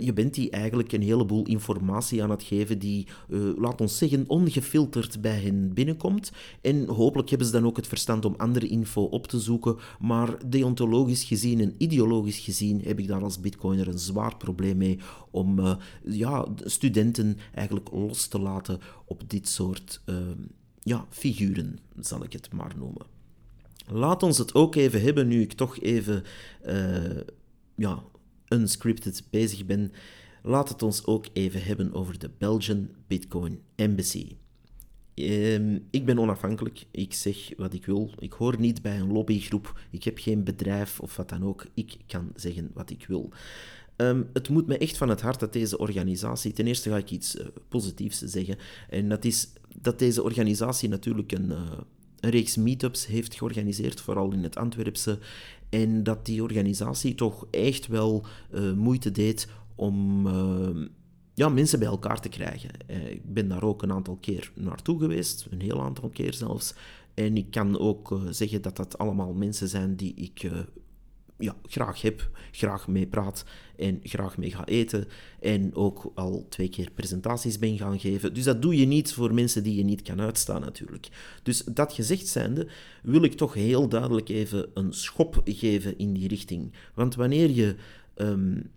je 0.00 0.12
bent 0.12 0.34
die 0.34 0.50
eigenlijk 0.50 0.92
een 0.92 1.02
heleboel 1.02 1.46
informatie 1.46 2.22
aan 2.22 2.30
het 2.30 2.42
geven 2.42 2.78
die, 2.78 3.06
laat 3.56 3.80
ons 3.80 3.98
zeggen, 3.98 4.24
ongefilterd 4.26 5.20
bij 5.20 5.40
hen 5.40 5.74
binnenkomt. 5.74 6.32
En 6.60 6.86
hopelijk 6.88 7.28
hebben 7.28 7.46
ze 7.46 7.52
dan 7.52 7.66
ook 7.66 7.76
het 7.76 7.86
verstand 7.86 8.24
om 8.24 8.34
andere 8.36 8.66
info 8.66 9.02
op 9.02 9.26
te 9.26 9.40
zoeken 9.40 9.59
maar 10.00 10.48
deontologisch 10.48 11.24
gezien 11.24 11.60
en 11.60 11.74
ideologisch 11.78 12.38
gezien 12.38 12.80
heb 12.84 12.98
ik 12.98 13.08
daar 13.08 13.22
als 13.22 13.40
bitcoiner 13.40 13.88
een 13.88 13.98
zwaar 13.98 14.36
probleem 14.36 14.76
mee 14.76 14.98
om 15.30 15.58
uh, 15.58 15.76
ja, 16.04 16.46
studenten 16.64 17.36
eigenlijk 17.54 17.90
los 17.92 18.26
te 18.26 18.38
laten 18.40 18.78
op 19.04 19.22
dit 19.26 19.48
soort 19.48 20.00
uh, 20.06 20.16
ja, 20.82 21.06
figuren, 21.10 21.78
zal 21.98 22.24
ik 22.24 22.32
het 22.32 22.52
maar 22.52 22.74
noemen. 22.78 23.06
Laat 23.86 24.22
ons 24.22 24.38
het 24.38 24.54
ook 24.54 24.74
even 24.74 25.02
hebben, 25.02 25.28
nu 25.28 25.40
ik 25.40 25.52
toch 25.52 25.80
even 25.80 26.22
uh, 26.66 27.20
ja, 27.74 28.02
unscripted 28.48 29.24
bezig 29.30 29.66
ben. 29.66 29.92
Laat 30.42 30.68
het 30.68 30.82
ons 30.82 31.06
ook 31.06 31.26
even 31.32 31.62
hebben 31.62 31.92
over 31.92 32.18
de 32.18 32.30
Belgian 32.38 32.88
Bitcoin 33.06 33.60
Embassy. 33.74 34.36
Ehm, 35.24 35.78
ik 35.90 36.04
ben 36.04 36.18
onafhankelijk. 36.18 36.86
Ik 36.90 37.14
zeg 37.14 37.52
wat 37.56 37.74
ik 37.74 37.86
wil. 37.86 38.10
Ik 38.18 38.32
hoor 38.32 38.60
niet 38.60 38.82
bij 38.82 38.98
een 38.98 39.12
lobbygroep. 39.12 39.80
Ik 39.90 40.04
heb 40.04 40.18
geen 40.18 40.44
bedrijf 40.44 41.00
of 41.00 41.16
wat 41.16 41.28
dan 41.28 41.44
ook. 41.44 41.66
Ik 41.74 41.96
kan 42.06 42.32
zeggen 42.34 42.70
wat 42.74 42.90
ik 42.90 43.04
wil. 43.08 43.32
Um, 43.96 44.28
het 44.32 44.48
moet 44.48 44.66
me 44.66 44.78
echt 44.78 44.96
van 44.96 45.08
het 45.08 45.20
hart 45.20 45.40
dat 45.40 45.52
deze 45.52 45.78
organisatie. 45.78 46.52
Ten 46.52 46.66
eerste 46.66 46.90
ga 46.90 46.96
ik 46.96 47.10
iets 47.10 47.36
uh, 47.36 47.46
positiefs 47.68 48.18
zeggen. 48.18 48.56
En 48.88 49.08
dat 49.08 49.24
is 49.24 49.52
dat 49.80 49.98
deze 49.98 50.22
organisatie 50.22 50.88
natuurlijk 50.88 51.32
een, 51.32 51.50
uh, 51.50 51.60
een 52.20 52.30
reeks 52.30 52.56
meetups 52.56 53.06
heeft 53.06 53.34
georganiseerd, 53.34 54.00
vooral 54.00 54.32
in 54.32 54.42
het 54.42 54.56
Antwerpse. 54.56 55.18
En 55.68 56.02
dat 56.02 56.26
die 56.26 56.42
organisatie 56.42 57.14
toch 57.14 57.46
echt 57.50 57.86
wel 57.86 58.24
uh, 58.54 58.72
moeite 58.72 59.10
deed 59.10 59.48
om 59.74 60.26
ja, 61.40 61.48
mensen 61.48 61.78
bij 61.78 61.88
elkaar 61.88 62.20
te 62.20 62.28
krijgen. 62.28 62.70
Eh, 62.86 63.10
ik 63.10 63.32
ben 63.34 63.48
daar 63.48 63.62
ook 63.62 63.82
een 63.82 63.92
aantal 63.92 64.16
keer 64.16 64.52
naartoe 64.54 64.98
geweest, 64.98 65.46
een 65.50 65.60
heel 65.60 65.82
aantal 65.82 66.08
keer 66.08 66.34
zelfs. 66.34 66.74
En 67.14 67.36
ik 67.36 67.50
kan 67.50 67.78
ook 67.78 68.12
eh, 68.12 68.18
zeggen 68.30 68.62
dat 68.62 68.76
dat 68.76 68.98
allemaal 68.98 69.32
mensen 69.32 69.68
zijn 69.68 69.96
die 69.96 70.14
ik 70.14 70.42
uh, 70.42 70.58
ja, 71.38 71.56
graag 71.62 72.02
heb, 72.02 72.30
graag 72.50 72.88
mee 72.88 73.06
praat 73.06 73.44
en 73.76 74.00
graag 74.02 74.38
mee 74.38 74.50
ga 74.50 74.64
eten. 74.66 75.06
En 75.40 75.74
ook 75.74 76.12
al 76.14 76.46
twee 76.48 76.68
keer 76.68 76.90
presentaties 76.90 77.58
ben 77.58 77.78
gaan 77.78 78.00
geven. 78.00 78.34
Dus 78.34 78.44
dat 78.44 78.62
doe 78.62 78.76
je 78.76 78.86
niet 78.86 79.12
voor 79.12 79.34
mensen 79.34 79.62
die 79.62 79.74
je 79.74 79.84
niet 79.84 80.02
kan 80.02 80.20
uitstaan 80.20 80.60
natuurlijk. 80.60 81.08
Dus 81.42 81.64
dat 81.64 81.92
gezegd 81.92 82.26
zijnde 82.26 82.68
wil 83.02 83.22
ik 83.22 83.34
toch 83.34 83.54
heel 83.54 83.88
duidelijk 83.88 84.28
even 84.28 84.70
een 84.74 84.92
schop 84.92 85.40
geven 85.44 85.98
in 85.98 86.12
die 86.12 86.28
richting. 86.28 86.72
Want 86.94 87.14
wanneer 87.14 87.50
je... 87.50 87.76
Um, 88.16 88.70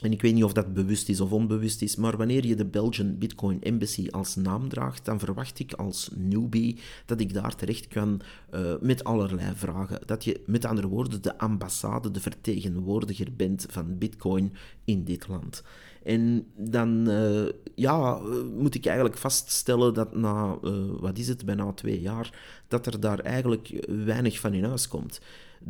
en 0.00 0.12
ik 0.12 0.22
weet 0.22 0.34
niet 0.34 0.44
of 0.44 0.52
dat 0.52 0.74
bewust 0.74 1.08
is 1.08 1.20
of 1.20 1.32
onbewust 1.32 1.82
is, 1.82 1.96
maar 1.96 2.16
wanneer 2.16 2.46
je 2.46 2.56
de 2.56 2.66
Belgian 2.66 3.18
Bitcoin 3.18 3.62
Embassy 3.62 4.08
als 4.10 4.36
naam 4.36 4.68
draagt, 4.68 5.04
dan 5.04 5.18
verwacht 5.18 5.58
ik 5.58 5.72
als 5.72 6.10
newbie 6.14 6.78
dat 7.06 7.20
ik 7.20 7.34
daar 7.34 7.54
terecht 7.54 7.88
kan 7.88 8.20
uh, 8.54 8.74
met 8.80 9.04
allerlei 9.04 9.52
vragen. 9.54 10.00
Dat 10.06 10.24
je 10.24 10.40
met 10.46 10.64
andere 10.64 10.88
woorden 10.88 11.22
de 11.22 11.38
ambassade, 11.38 12.10
de 12.10 12.20
vertegenwoordiger 12.20 13.28
bent 13.36 13.66
van 13.70 13.98
Bitcoin 13.98 14.52
in 14.84 15.04
dit 15.04 15.28
land. 15.28 15.62
En 16.02 16.46
dan 16.56 17.10
uh, 17.10 17.48
ja, 17.74 18.20
moet 18.56 18.74
ik 18.74 18.86
eigenlijk 18.86 19.18
vaststellen 19.18 19.94
dat 19.94 20.16
na, 20.16 20.58
wat 21.00 21.18
is 21.18 21.28
het, 21.28 21.44
bijna 21.44 21.72
twee 21.72 22.00
jaar, 22.00 22.38
dat 22.68 22.86
er 22.86 23.00
daar 23.00 23.18
eigenlijk 23.18 23.86
weinig 24.04 24.40
van 24.40 24.54
in 24.54 24.64
huis 24.64 24.88
komt. 24.88 25.20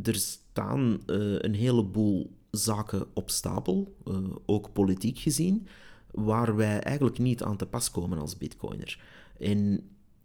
Er 0.03 0.15
staan 0.15 0.99
een 1.07 1.55
heleboel 1.55 2.31
zaken 2.57 3.07
op 3.15 3.31
stapel, 3.31 3.95
uh, 4.09 4.17
ook 4.47 4.73
politiek 4.73 5.19
gezien, 5.19 5.67
waar 6.11 6.57
wij 6.57 6.79
eigenlijk 6.81 7.19
niet 7.19 7.43
aan 7.43 7.57
te 7.57 7.67
pas 7.67 7.91
komen 7.91 8.19
als 8.19 8.39
bitcoiner. 8.39 9.01
En 9.39 9.81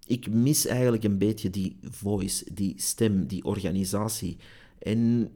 ik 0.05 0.29
mis 0.29 0.65
eigenlijk 0.65 1.03
een 1.03 1.17
beetje 1.17 1.49
die 1.49 1.77
voice, 1.81 2.53
die 2.53 2.73
stem, 2.77 3.27
die 3.27 3.43
organisatie. 3.43 4.37
En 4.79 5.31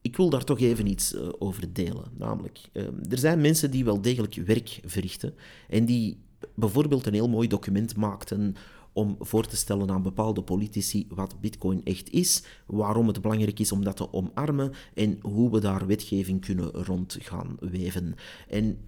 ik 0.00 0.16
wil 0.16 0.30
daar 0.30 0.44
toch 0.44 0.60
even 0.60 0.86
iets 0.86 1.14
uh, 1.14 1.28
over 1.38 1.72
delen. 1.72 2.10
Namelijk, 2.18 2.60
uh, 2.72 2.82
er 3.10 3.18
zijn 3.18 3.40
mensen 3.40 3.70
die 3.70 3.84
wel 3.84 4.00
degelijk 4.00 4.34
werk 4.34 4.80
verrichten 4.84 5.34
en 5.68 5.84
die 5.84 6.18
bijvoorbeeld 6.54 7.06
een 7.06 7.14
heel 7.14 7.28
mooi 7.28 7.48
document 7.48 7.96
maakten 7.96 8.54
om 8.92 9.16
voor 9.18 9.46
te 9.46 9.56
stellen 9.56 9.90
aan 9.90 10.02
bepaalde 10.02 10.42
politici 10.42 11.06
wat 11.08 11.40
Bitcoin 11.40 11.84
echt 11.84 12.10
is, 12.10 12.44
waarom 12.66 13.06
het 13.06 13.22
belangrijk 13.22 13.58
is 13.58 13.72
om 13.72 13.84
dat 13.84 13.96
te 13.96 14.12
omarmen 14.12 14.72
en 14.94 15.18
hoe 15.22 15.50
we 15.50 15.60
daar 15.60 15.86
wetgeving 15.86 16.40
kunnen 16.40 16.70
rond 16.70 17.16
gaan 17.20 17.56
weven. 17.60 18.14
En 18.48 18.78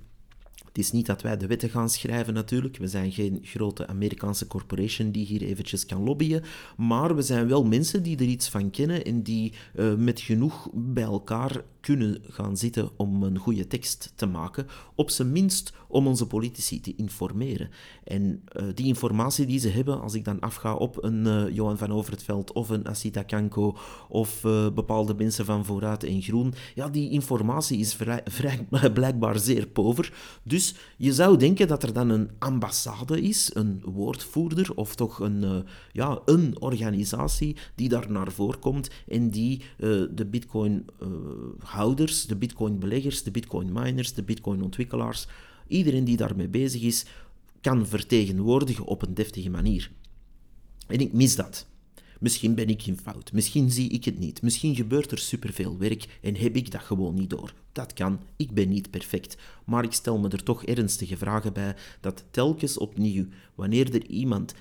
het 0.75 0.85
is 0.85 0.93
niet 0.93 1.07
dat 1.07 1.23
wij 1.23 1.37
de 1.37 1.47
wetten 1.47 1.71
gaan 1.71 1.89
schrijven 1.89 2.35
natuurlijk. 2.35 2.77
We 2.77 2.89
zijn 2.89 3.13
geen 3.13 3.39
grote 3.43 3.87
Amerikaanse 3.87 4.47
corporation 4.47 5.11
die 5.11 5.27
hier 5.27 5.43
eventjes 5.43 5.87
kan 5.87 6.03
lobbyen. 6.03 6.43
Maar 6.77 7.17
we 7.17 7.23
zijn 7.23 7.49
wel 7.49 7.65
mensen 7.65 8.03
die 8.03 8.17
er 8.17 8.25
iets 8.25 8.49
van 8.49 8.71
kennen 8.71 9.05
en 9.05 9.23
die 9.23 9.53
uh, 9.75 9.95
met 9.95 10.21
genoeg 10.21 10.69
bij 10.73 11.03
elkaar 11.03 11.65
kunnen 11.81 12.23
gaan 12.29 12.57
zitten 12.57 12.91
om 12.97 13.23
een 13.23 13.39
goede 13.39 13.67
tekst 13.67 14.13
te 14.17 14.27
maken. 14.27 14.67
Op 14.95 15.11
zijn 15.11 15.33
minst 15.33 15.73
om 15.89 16.07
onze 16.07 16.27
politici 16.27 16.81
te 16.81 16.95
informeren. 16.97 17.71
En 18.05 18.43
uh, 18.57 18.65
die 18.75 18.87
informatie 18.87 19.47
die 19.47 19.59
ze 19.59 19.69
hebben, 19.69 20.01
als 20.01 20.15
ik 20.15 20.25
dan 20.25 20.41
afga 20.41 20.75
op 20.75 21.05
een 21.05 21.27
uh, 21.27 21.55
Johan 21.55 21.79
van 21.79 21.93
Overtveld 21.93 22.53
of 22.53 22.69
een 22.69 22.89
Asita 22.89 23.23
Kanko 23.23 23.77
of 24.09 24.41
bepaalde 24.75 25.15
mensen 25.15 25.45
van 25.45 25.65
Vooruit 25.65 26.05
en 26.05 26.23
Groen, 26.23 26.55
ja, 26.75 26.89
die 26.89 27.11
informatie 27.11 27.79
is 27.79 27.99
vrij 28.25 28.67
blijkbaar 28.95 29.39
zeer 29.39 29.67
pover. 29.67 30.13
Dus 30.43 30.64
dus 30.65 30.75
je 30.97 31.13
zou 31.13 31.37
denken 31.37 31.69
dat 31.69 31.83
er 31.83 31.93
dan 31.93 32.09
een 32.09 32.31
ambassade 32.39 33.21
is, 33.21 33.51
een 33.55 33.83
woordvoerder 33.85 34.75
of 34.75 34.95
toch 34.95 35.21
een, 35.21 35.43
uh, 35.43 35.57
ja, 35.93 36.21
een 36.25 36.61
organisatie 36.61 37.57
die 37.75 37.89
daar 37.89 38.11
naar 38.11 38.33
voren 38.33 38.59
komt 38.59 38.91
en 39.09 39.31
die 39.31 39.61
uh, 39.61 40.05
de 40.11 40.27
bitcoin-houders, 40.27 42.23
uh, 42.23 42.29
de 42.29 42.37
bitcoin-beleggers, 42.37 43.23
de 43.23 43.31
bitcoin-miners, 43.31 44.13
de 44.13 44.23
bitcoin-ontwikkelaars, 44.23 45.27
iedereen 45.67 46.05
die 46.05 46.17
daarmee 46.17 46.49
bezig 46.49 46.83
is, 46.83 47.05
kan 47.61 47.87
vertegenwoordigen 47.87 48.85
op 48.85 49.03
een 49.03 49.15
deftige 49.15 49.51
manier. 49.51 49.91
En 50.87 50.99
ik 51.01 51.13
mis 51.13 51.37
dat. 51.37 51.67
Misschien 52.21 52.55
ben 52.55 52.69
ik 52.69 52.87
in 52.87 52.99
fout, 52.99 53.33
misschien 53.33 53.71
zie 53.71 53.89
ik 53.89 54.05
het 54.05 54.19
niet, 54.19 54.43
misschien 54.43 54.75
gebeurt 54.75 55.11
er 55.11 55.19
superveel 55.19 55.79
werk 55.79 56.19
en 56.23 56.37
heb 56.37 56.57
ik 56.57 56.71
dat 56.71 56.81
gewoon 56.81 57.15
niet 57.15 57.31
door. 57.31 57.55
Dat 57.75 57.93
kan, 57.93 58.21
ik 58.37 58.53
ben 58.53 58.69
niet 58.69 58.91
perfect, 58.91 59.37
maar 59.65 59.85
ik 59.85 59.93
stel 59.93 60.19
me 60.19 60.29
er 60.29 60.43
toch 60.43 60.65
ernstige 60.65 61.17
vragen 61.17 61.53
bij 61.53 61.77
dat 62.01 62.25
telkens 62.31 62.79
opnieuw, 62.79 63.27
wanneer 63.55 63.95
er 63.95 64.07
iemand 64.07 64.55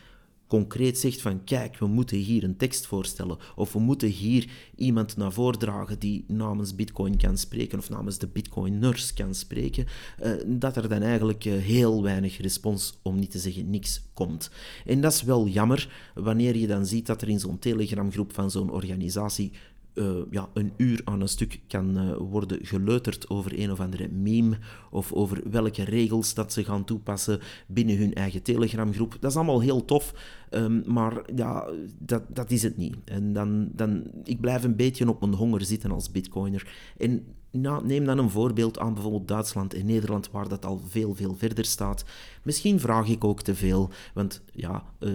concreet 0.47 0.97
zegt 0.97 1.21
van 1.21 1.43
kijk, 1.43 1.78
we 1.78 1.88
moeten 1.88 2.17
hier 2.17 2.43
een 2.43 2.58
tekst 2.58 2.86
voorstellen 2.86 3.38
of 3.56 3.73
we 3.73 3.80
moeten 3.80 4.10
hier 4.10 4.49
iemand 4.76 5.17
naar 5.17 5.32
voren 5.32 5.60
dragen 5.60 5.99
die 5.99 6.26
namens 6.28 6.76
Bitcoin 6.76 7.17
kan 7.17 7.38
spreken 7.38 7.80
of 7.80 7.89
namens 7.89 8.17
de 8.17 8.28
Bitcoiners 8.28 9.13
kan 9.13 9.36
spreken, 9.36 9.86
uh, 10.23 10.32
dat 10.45 10.76
er 10.76 10.89
dan 10.89 11.02
eigenlijk 11.02 11.45
uh, 11.45 11.54
heel 11.62 12.04
weinig 12.04 12.38
respons, 12.38 12.99
om 13.02 13.19
niet 13.19 13.32
te 13.32 13.39
zeggen 13.39 13.69
niks, 13.69 14.02
komt. 14.13 14.52
En 14.86 15.02
dat 15.02 15.13
is 15.13 15.21
wel 15.23 15.47
jammer 15.47 16.12
wanneer 16.15 16.58
je 16.58 16.67
dan 16.67 16.86
ziet 16.86 17.06
dat 17.06 17.21
er 17.21 17.30
in 17.30 17.39
zo'n 17.39 17.60
telegramgroep 17.60 18.34
van 18.34 18.52
zo'n 18.52 18.71
organisatie 18.71 19.52
uh, 19.93 20.17
ja, 20.29 20.49
een 20.53 20.73
uur 20.77 21.01
aan 21.03 21.21
een 21.21 21.29
stuk 21.29 21.60
kan 21.67 21.97
uh, 21.97 22.15
worden 22.17 22.65
geleuterd 22.65 23.29
over 23.29 23.60
een 23.60 23.71
of 23.71 23.79
andere 23.79 24.08
meme 24.10 24.58
of 24.91 25.13
over 25.13 25.41
welke 25.49 25.84
regels 25.84 26.34
dat 26.34 26.53
ze 26.53 26.63
gaan 26.63 26.84
toepassen 26.84 27.39
binnen 27.67 27.97
hun 27.97 28.13
eigen 28.13 28.43
Telegramgroep. 28.43 29.17
Dat 29.19 29.32
is 29.32 29.38
allemaal 29.38 29.62
heel 29.62 29.86
tof, 29.86 30.13
um, 30.49 30.84
maar 30.86 31.21
ja, 31.36 31.69
dat, 31.99 32.23
dat 32.29 32.51
is 32.51 32.63
het 32.63 32.77
niet. 32.77 32.95
En 33.06 33.34
dan, 33.34 33.69
dan, 33.71 34.03
ik 34.23 34.41
blijf 34.41 34.63
een 34.63 34.75
beetje 34.75 35.10
op 35.10 35.19
mijn 35.19 35.34
honger 35.34 35.65
zitten 35.65 35.91
als 35.91 36.12
bitcoiner. 36.12 36.73
En 36.97 37.25
nou, 37.54 37.86
neem 37.86 38.06
dan 38.06 38.18
een 38.18 38.30
voorbeeld 38.30 38.80
aan 38.80 38.94
bijvoorbeeld 38.94 39.28
Duitsland 39.28 39.74
en 39.74 39.86
Nederland, 39.86 40.32
waar 40.32 40.48
dat 40.48 40.66
al 40.66 40.82
veel, 40.88 41.16
veel 41.16 41.36
verder 41.36 41.66
staat. 41.66 42.06
Misschien 42.44 42.80
vraag 42.80 43.08
ik 43.08 43.24
ook 43.24 43.42
te 43.42 43.56
veel, 43.56 43.89
want 44.13 44.42
ja, 44.52 44.84
uh, 45.00 45.12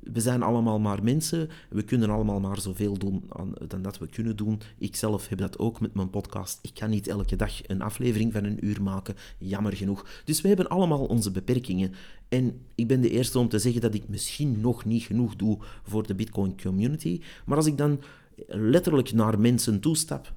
we 0.00 0.20
zijn 0.20 0.42
allemaal 0.42 0.78
maar 0.78 1.02
mensen. 1.02 1.48
We 1.68 1.82
kunnen 1.82 2.10
allemaal 2.10 2.40
maar 2.40 2.60
zoveel 2.60 2.98
doen 2.98 3.24
aan, 3.28 3.52
dan 3.68 3.82
dat 3.82 3.98
we 3.98 4.06
kunnen 4.06 4.36
doen. 4.36 4.60
Ik 4.78 4.96
zelf 4.96 5.28
heb 5.28 5.38
dat 5.38 5.58
ook 5.58 5.80
met 5.80 5.94
mijn 5.94 6.10
podcast. 6.10 6.58
Ik 6.62 6.74
kan 6.74 6.90
niet 6.90 7.08
elke 7.08 7.36
dag 7.36 7.68
een 7.68 7.82
aflevering 7.82 8.32
van 8.32 8.44
een 8.44 8.66
uur 8.66 8.82
maken, 8.82 9.14
jammer 9.38 9.76
genoeg. 9.76 10.06
Dus 10.24 10.40
we 10.40 10.48
hebben 10.48 10.68
allemaal 10.68 11.04
onze 11.04 11.30
beperkingen. 11.30 11.94
En 12.28 12.60
ik 12.74 12.86
ben 12.86 13.00
de 13.00 13.10
eerste 13.10 13.38
om 13.38 13.48
te 13.48 13.58
zeggen 13.58 13.80
dat 13.80 13.94
ik 13.94 14.08
misschien 14.08 14.60
nog 14.60 14.84
niet 14.84 15.02
genoeg 15.02 15.36
doe 15.36 15.58
voor 15.82 16.06
de 16.06 16.14
Bitcoin 16.14 16.60
community. 16.62 17.20
Maar 17.44 17.56
als 17.56 17.66
ik 17.66 17.78
dan 17.78 18.00
letterlijk 18.46 19.12
naar 19.12 19.40
mensen 19.40 19.80
toestap, 19.80 20.32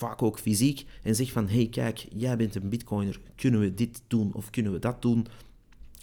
vaak 0.00 0.22
ook 0.22 0.38
fysiek, 0.38 0.84
en 1.02 1.14
zeg 1.14 1.32
van, 1.32 1.48
hey 1.48 1.66
kijk, 1.66 2.06
jij 2.14 2.36
bent 2.36 2.54
een 2.54 2.68
bitcoiner, 2.68 3.20
kunnen 3.36 3.60
we 3.60 3.74
dit 3.74 4.02
doen 4.06 4.32
of 4.34 4.50
kunnen 4.50 4.72
we 4.72 4.78
dat 4.78 5.02
doen? 5.02 5.26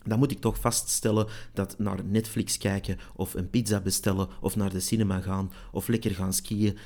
Dan 0.05 0.19
moet 0.19 0.31
ik 0.31 0.39
toch 0.39 0.59
vaststellen 0.59 1.27
dat 1.53 1.75
naar 1.79 2.05
Netflix 2.05 2.57
kijken 2.57 2.97
of 3.15 3.33
een 3.33 3.49
pizza 3.49 3.79
bestellen 3.79 4.27
of 4.41 4.55
naar 4.55 4.69
de 4.69 4.79
cinema 4.79 5.19
gaan 5.19 5.51
of 5.71 5.87
lekker 5.87 6.11
gaan 6.11 6.33
skiën 6.33 6.77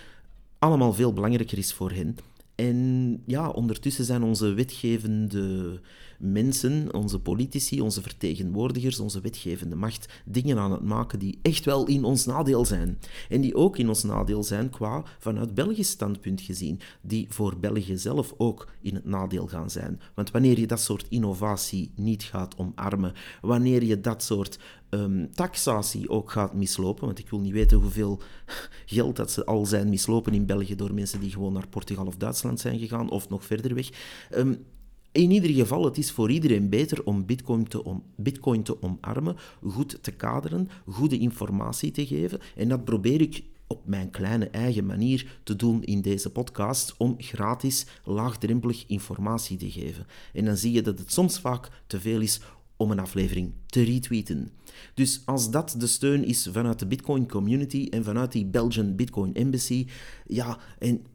allemaal 0.60 0.94
veel 0.94 1.14
belangrijker 1.14 1.58
is 1.58 1.74
voor 1.74 1.92
hen. 1.92 2.16
En 2.56 3.22
ja, 3.26 3.50
ondertussen 3.50 4.06
zijn 4.06 4.24
onze 4.24 4.54
wetgevende 4.54 5.80
mensen, 6.22 6.94
onze 6.94 7.20
politici, 7.20 7.82
onze 7.82 8.02
vertegenwoordigers, 8.02 9.00
onze 9.00 9.22
wetgevende 9.22 9.76
macht 9.76 10.22
dingen 10.26 10.58
aan 10.58 10.72
het 10.72 10.84
maken 10.84 11.20
die 11.20 11.40
echt 11.42 11.66
wel 11.66 11.88
in 11.88 12.04
ons 12.04 12.26
nadeel 12.26 12.66
zijn. 12.66 13.00
En 13.30 13.42
die 13.42 13.56
ook 13.56 13.78
in 13.78 13.88
ons 13.88 14.04
nadeel 14.04 14.44
zijn 14.44 14.70
qua 14.70 15.04
vanuit 15.20 15.54
Belgisch 15.54 15.90
standpunt 15.90 16.42
gezien, 16.42 16.80
die 17.02 17.26
voor 17.30 17.60
België 17.60 17.98
zelf 17.98 18.34
ook 18.38 18.68
in 18.82 18.96
het 18.96 19.06
nadeel 19.06 19.48
gaan 19.48 19.70
zijn. 19.70 20.02
Want 20.16 20.32
wanneer 20.32 20.60
je 20.60 20.68
dat 20.68 20.82
soort 20.82 21.06
innovatie 21.10 21.92
niet 21.96 22.24
gaat 22.24 22.58
omarmen, 22.58 23.14
wanneer 23.42 23.84
je 23.84 24.00
dat 24.00 24.24
soort 24.24 24.60
um, 24.90 25.32
taxatie 25.32 26.10
ook 26.10 26.32
gaat 26.32 26.54
mislopen, 26.54 27.06
want 27.06 27.20
ik 27.20 27.30
wil 27.30 27.40
niet 27.40 27.54
weten 27.54 27.78
hoeveel 27.78 28.22
geld 28.86 29.16
dat 29.16 29.32
ze 29.32 29.46
al 29.46 29.66
zijn 29.66 29.90
mislopen 29.90 30.34
in 30.34 30.46
België 30.46 30.76
door 30.76 30.94
mensen 30.94 31.20
die 31.20 31.32
gewoon 31.32 31.54
naar 31.54 31.68
Portugal 31.68 32.06
of 32.06 32.16
Duitsland 32.16 32.60
zijn 32.60 32.80
gegaan 32.80 33.10
of 33.10 33.30
nog 33.30 33.46
verder 33.46 33.76
weg. 33.76 33.90
Um, 34.36 34.66
in 35.12 35.32
ieder 35.32 35.50
geval, 35.50 35.86
het 35.86 35.98
is 35.98 36.12
voor 36.12 36.32
iedereen 36.32 36.70
beter 36.70 37.04
om 37.04 37.26
bitcoin 37.26 37.68
te, 37.68 37.84
om 37.84 38.04
bitcoin 38.16 38.64
te 38.64 38.82
omarmen, 38.82 39.36
goed 39.64 39.98
te 40.02 40.12
kaderen, 40.12 40.70
goede 40.86 41.18
informatie 41.18 41.92
te 41.92 42.06
geven. 42.06 42.40
En 42.56 42.70
dat 42.70 42.84
probeer 42.84 43.22
ik 43.22 43.44
op 43.68 43.88
mijn 43.88 44.10
kleine 44.10 44.50
eigen 44.50 44.86
manier 44.86 45.40
te 45.44 45.56
doen 45.56 45.84
in 45.84 46.02
deze 46.02 46.30
podcast 46.30 46.94
om 46.98 47.16
gratis, 47.18 47.86
laagdrempelig 48.04 48.84
informatie 48.88 49.58
te 49.58 49.72
geven. 49.72 50.06
En 50.34 50.46
dan 50.46 50.58
zie 50.58 50.72
je 50.72 50.82
dat 50.82 51.00
het 51.00 51.12
soms 51.12 51.40
vaak 51.40 51.70
te 51.88 52.00
veel 52.00 52.22
is 52.22 52.42
om 52.76 52.92
een 52.92 53.00
aflevering 53.00 53.54
te 53.66 53.82
retweeten. 53.82 54.52
Dus 54.94 55.22
als 55.26 55.52
dat 55.52 55.76
de 55.78 55.88
steun 55.88 56.24
is 56.24 56.50
vanuit 56.52 56.80
de 56.80 56.88
Bitcoin 56.88 57.28
community 57.28 57.88
en 57.90 58.04
vanuit 58.04 58.32
die 58.32 58.46
Belgian 58.46 58.96
Bitcoin 58.96 59.34
Embassy, 59.34 59.88
ja, 60.26 60.58
en 60.80 61.06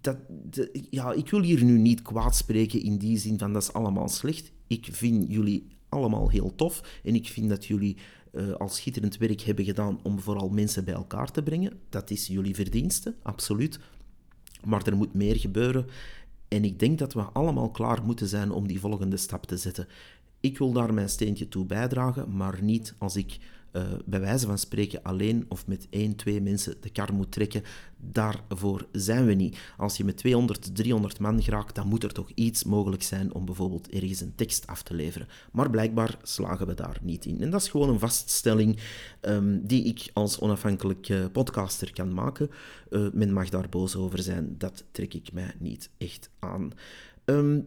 dat, 0.00 0.16
ja, 0.90 1.12
ik 1.12 1.30
wil 1.30 1.42
hier 1.42 1.64
nu 1.64 1.78
niet 1.78 2.02
kwaad 2.02 2.36
spreken 2.36 2.82
in 2.82 2.98
die 2.98 3.18
zin 3.18 3.38
van 3.38 3.52
dat 3.52 3.62
is 3.62 3.72
allemaal 3.72 4.08
slecht. 4.08 4.52
Ik 4.66 4.88
vind 4.90 5.32
jullie 5.32 5.66
allemaal 5.88 6.28
heel 6.28 6.54
tof 6.54 7.00
en 7.04 7.14
ik 7.14 7.28
vind 7.28 7.48
dat 7.48 7.66
jullie 7.66 7.96
uh, 8.32 8.52
al 8.52 8.68
schitterend 8.68 9.16
werk 9.16 9.40
hebben 9.40 9.64
gedaan 9.64 10.00
om 10.02 10.20
vooral 10.20 10.48
mensen 10.48 10.84
bij 10.84 10.94
elkaar 10.94 11.30
te 11.30 11.42
brengen. 11.42 11.72
Dat 11.88 12.10
is 12.10 12.26
jullie 12.26 12.54
verdienste, 12.54 13.14
absoluut. 13.22 13.78
Maar 14.64 14.86
er 14.86 14.96
moet 14.96 15.14
meer 15.14 15.36
gebeuren. 15.36 15.86
En 16.48 16.64
ik 16.64 16.78
denk 16.78 16.98
dat 16.98 17.12
we 17.12 17.22
allemaal 17.22 17.70
klaar 17.70 18.04
moeten 18.04 18.28
zijn 18.28 18.50
om 18.50 18.66
die 18.66 18.80
volgende 18.80 19.16
stap 19.16 19.46
te 19.46 19.56
zetten. 19.56 19.86
Ik 20.40 20.58
wil 20.58 20.72
daar 20.72 20.94
mijn 20.94 21.08
steentje 21.08 21.48
toe 21.48 21.64
bijdragen, 21.64 22.36
maar 22.36 22.62
niet 22.62 22.94
als 22.98 23.16
ik 23.16 23.38
uh, 23.72 23.82
bij 24.04 24.20
wijze 24.20 24.46
van 24.46 24.58
spreken 24.58 25.02
alleen 25.02 25.44
of 25.48 25.66
met 25.66 25.86
één, 25.90 26.16
twee 26.16 26.40
mensen 26.40 26.74
de 26.80 26.90
kar 26.90 27.14
moet 27.14 27.32
trekken. 27.32 27.62
Daarvoor 27.96 28.86
zijn 28.92 29.26
we 29.26 29.34
niet. 29.34 29.58
Als 29.76 29.96
je 29.96 30.04
met 30.04 30.16
200, 30.16 30.74
300 30.76 31.18
man 31.18 31.42
geraakt, 31.42 31.74
dan 31.74 31.86
moet 31.86 32.02
er 32.02 32.12
toch 32.12 32.30
iets 32.34 32.64
mogelijk 32.64 33.02
zijn 33.02 33.34
om 33.34 33.44
bijvoorbeeld 33.44 33.90
ergens 33.90 34.20
een 34.20 34.34
tekst 34.34 34.66
af 34.66 34.82
te 34.82 34.94
leveren. 34.94 35.28
Maar 35.52 35.70
blijkbaar 35.70 36.18
slagen 36.22 36.66
we 36.66 36.74
daar 36.74 36.98
niet 37.02 37.24
in. 37.24 37.40
En 37.40 37.50
dat 37.50 37.60
is 37.60 37.68
gewoon 37.68 37.88
een 37.88 37.98
vaststelling 37.98 38.78
um, 39.20 39.66
die 39.66 39.84
ik 39.84 40.10
als 40.12 40.40
onafhankelijk 40.40 41.32
podcaster 41.32 41.92
kan 41.92 42.14
maken. 42.14 42.50
Uh, 42.90 43.06
men 43.12 43.32
mag 43.32 43.48
daar 43.48 43.68
boos 43.68 43.96
over 43.96 44.22
zijn, 44.22 44.54
dat 44.58 44.84
trek 44.90 45.14
ik 45.14 45.32
mij 45.32 45.54
niet 45.58 45.90
echt 45.98 46.30
aan. 46.38 46.72
Um, 47.24 47.66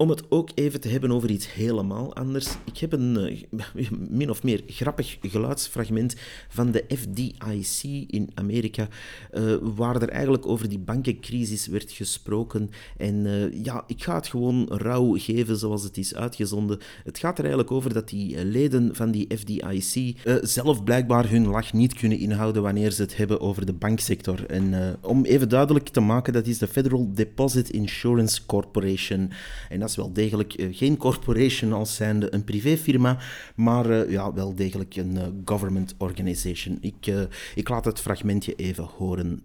om 0.00 0.10
het 0.10 0.22
ook 0.28 0.50
even 0.54 0.80
te 0.80 0.88
hebben 0.88 1.10
over 1.10 1.30
iets 1.30 1.52
helemaal 1.52 2.14
anders. 2.14 2.48
Ik 2.64 2.78
heb 2.78 2.92
een 2.92 3.42
uh, 3.50 3.88
min 4.20 4.30
of 4.30 4.42
meer 4.42 4.62
grappig 4.66 5.18
geluidsfragment 5.20 6.14
van 6.48 6.70
de 6.70 6.84
FDIC 6.88 7.82
in 8.10 8.30
Amerika, 8.34 8.88
uh, 9.32 9.54
waar 9.60 10.02
er 10.02 10.08
eigenlijk 10.08 10.46
over 10.46 10.68
die 10.68 10.78
bankencrisis 10.78 11.66
werd 11.66 11.92
gesproken. 11.92 12.70
En 12.96 13.14
uh, 13.14 13.64
ja, 13.64 13.84
ik 13.86 14.02
ga 14.02 14.14
het 14.14 14.26
gewoon 14.26 14.66
rauw 14.68 15.18
geven 15.18 15.56
zoals 15.56 15.82
het 15.82 15.96
is 15.96 16.14
uitgezonden. 16.14 16.78
Het 17.04 17.18
gaat 17.18 17.38
er 17.38 17.44
eigenlijk 17.44 17.72
over 17.72 17.92
dat 17.92 18.08
die 18.08 18.44
leden 18.44 18.94
van 18.94 19.10
die 19.10 19.36
FDIC 19.36 20.16
zelf 20.42 20.84
blijkbaar 20.84 21.30
hun 21.30 21.46
lach 21.46 21.72
niet 21.72 21.94
kunnen 21.94 22.18
inhouden 22.18 22.62
wanneer 22.62 22.90
ze 22.90 23.02
het 23.02 23.16
hebben 23.16 23.40
over 23.40 23.66
de 23.66 23.72
banksector. 23.72 24.46
En 24.46 24.96
om 25.00 25.24
even 25.24 25.48
duidelijk 25.48 25.88
te 25.88 26.00
maken, 26.00 26.32
dat 26.32 26.46
is 26.46 26.58
de 26.58 26.66
Federal 26.66 27.10
Deposit 27.14 27.70
Insurance 27.70 28.46
Corporation. 28.46 29.30
En 29.68 29.82
is 29.88 29.96
wel 29.96 30.12
degelijk 30.12 30.60
uh, 30.60 30.76
geen 30.76 30.96
corporation 30.96 31.72
als 31.72 31.94
zijnde 31.94 32.34
een 32.34 32.44
privéfirma, 32.44 33.18
maar 33.56 33.90
uh, 33.90 34.10
ja, 34.10 34.32
wel 34.32 34.54
degelijk 34.54 34.96
een 34.96 35.14
uh, 35.14 35.26
government 35.44 35.94
organization. 35.98 36.78
Ik, 36.80 37.06
ik 37.54 37.68
laat 37.68 37.84
het 37.84 38.00
fragmentje 38.00 38.54
even 38.54 38.84
horen. 38.84 39.42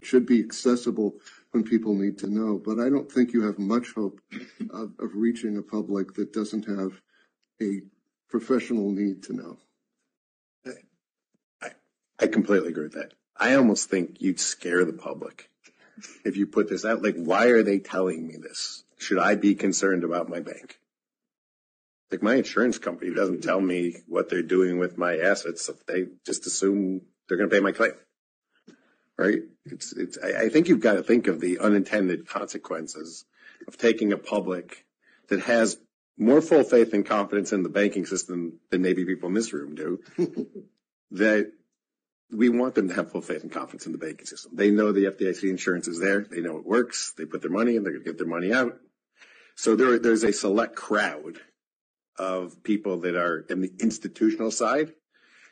Should 0.00 0.26
be 0.26 0.42
accessible 0.44 1.12
when 1.50 1.62
people 1.62 1.94
need 1.94 2.18
to 2.18 2.26
know, 2.26 2.62
but 2.62 2.78
I 2.78 2.88
don't 2.88 3.12
think 3.12 3.30
you 3.30 3.44
have 3.44 3.60
much 3.60 3.92
hope 3.94 4.20
of, 4.68 4.88
of 4.98 5.12
reaching 5.14 5.56
a 5.56 5.62
public 5.62 6.12
that 6.12 6.32
doesn't 6.32 6.66
have 6.66 7.02
a 7.60 7.82
professional 8.26 8.90
need 8.90 9.22
to 9.22 9.32
know. 9.32 9.58
I, 11.60 11.70
I 12.18 12.28
completely 12.28 12.68
agree 12.68 12.84
with 12.84 12.94
that. 12.94 13.14
I 13.36 13.54
almost 13.54 13.90
think 13.90 14.20
you'd 14.20 14.40
scare 14.40 14.84
the 14.84 14.92
public 14.92 15.50
if 16.24 16.36
you 16.36 16.46
put 16.46 16.68
this 16.68 16.84
out. 16.84 17.02
Like, 17.02 17.16
why 17.16 17.46
are 17.46 17.62
they 17.62 17.78
telling 17.78 18.26
me 18.26 18.36
this? 18.36 18.84
Should 19.00 19.18
I 19.18 19.34
be 19.34 19.54
concerned 19.54 20.04
about 20.04 20.28
my 20.28 20.40
bank? 20.40 20.78
Like 22.10 22.22
my 22.22 22.34
insurance 22.34 22.78
company 22.78 23.14
doesn't 23.14 23.42
tell 23.42 23.60
me 23.60 23.96
what 24.06 24.28
they're 24.28 24.42
doing 24.42 24.78
with 24.78 24.98
my 24.98 25.16
assets. 25.18 25.70
They 25.86 26.06
just 26.26 26.46
assume 26.46 27.02
they're 27.28 27.38
going 27.38 27.48
to 27.48 27.54
pay 27.54 27.60
my 27.60 27.72
claim. 27.72 27.92
Right? 29.16 29.40
It's, 29.66 29.92
it's, 29.92 30.18
I, 30.22 30.44
I 30.44 30.48
think 30.48 30.68
you've 30.68 30.80
got 30.80 30.94
to 30.94 31.02
think 31.02 31.28
of 31.28 31.40
the 31.40 31.58
unintended 31.58 32.26
consequences 32.26 33.24
of 33.68 33.76
taking 33.78 34.12
a 34.12 34.16
public 34.16 34.84
that 35.28 35.40
has 35.40 35.78
more 36.18 36.42
full 36.42 36.64
faith 36.64 36.92
and 36.92 37.06
confidence 37.06 37.52
in 37.52 37.62
the 37.62 37.68
banking 37.68 38.06
system 38.06 38.58
than 38.70 38.82
maybe 38.82 39.04
people 39.04 39.28
in 39.28 39.34
this 39.34 39.52
room 39.52 39.74
do. 39.74 40.00
that 41.12 41.52
we 42.32 42.48
want 42.48 42.74
them 42.74 42.88
to 42.88 42.94
have 42.94 43.12
full 43.12 43.20
faith 43.20 43.42
and 43.42 43.52
confidence 43.52 43.86
in 43.86 43.92
the 43.92 43.98
banking 43.98 44.26
system. 44.26 44.52
They 44.54 44.70
know 44.70 44.92
the 44.92 45.06
FDIC 45.06 45.48
insurance 45.48 45.88
is 45.88 46.00
there. 46.00 46.20
They 46.20 46.40
know 46.40 46.56
it 46.56 46.66
works. 46.66 47.14
They 47.16 47.24
put 47.24 47.42
their 47.42 47.50
money 47.50 47.76
in. 47.76 47.82
They're 47.82 47.92
going 47.92 48.04
to 48.04 48.10
get 48.10 48.18
their 48.18 48.26
money 48.26 48.52
out. 48.52 48.78
So 49.54 49.76
there, 49.76 49.98
there's 49.98 50.24
a 50.24 50.32
select 50.32 50.76
crowd 50.76 51.40
of 52.18 52.62
people 52.62 53.00
that 53.00 53.16
are 53.16 53.46
in 53.48 53.60
the 53.60 53.72
institutional 53.80 54.50
side. 54.50 54.92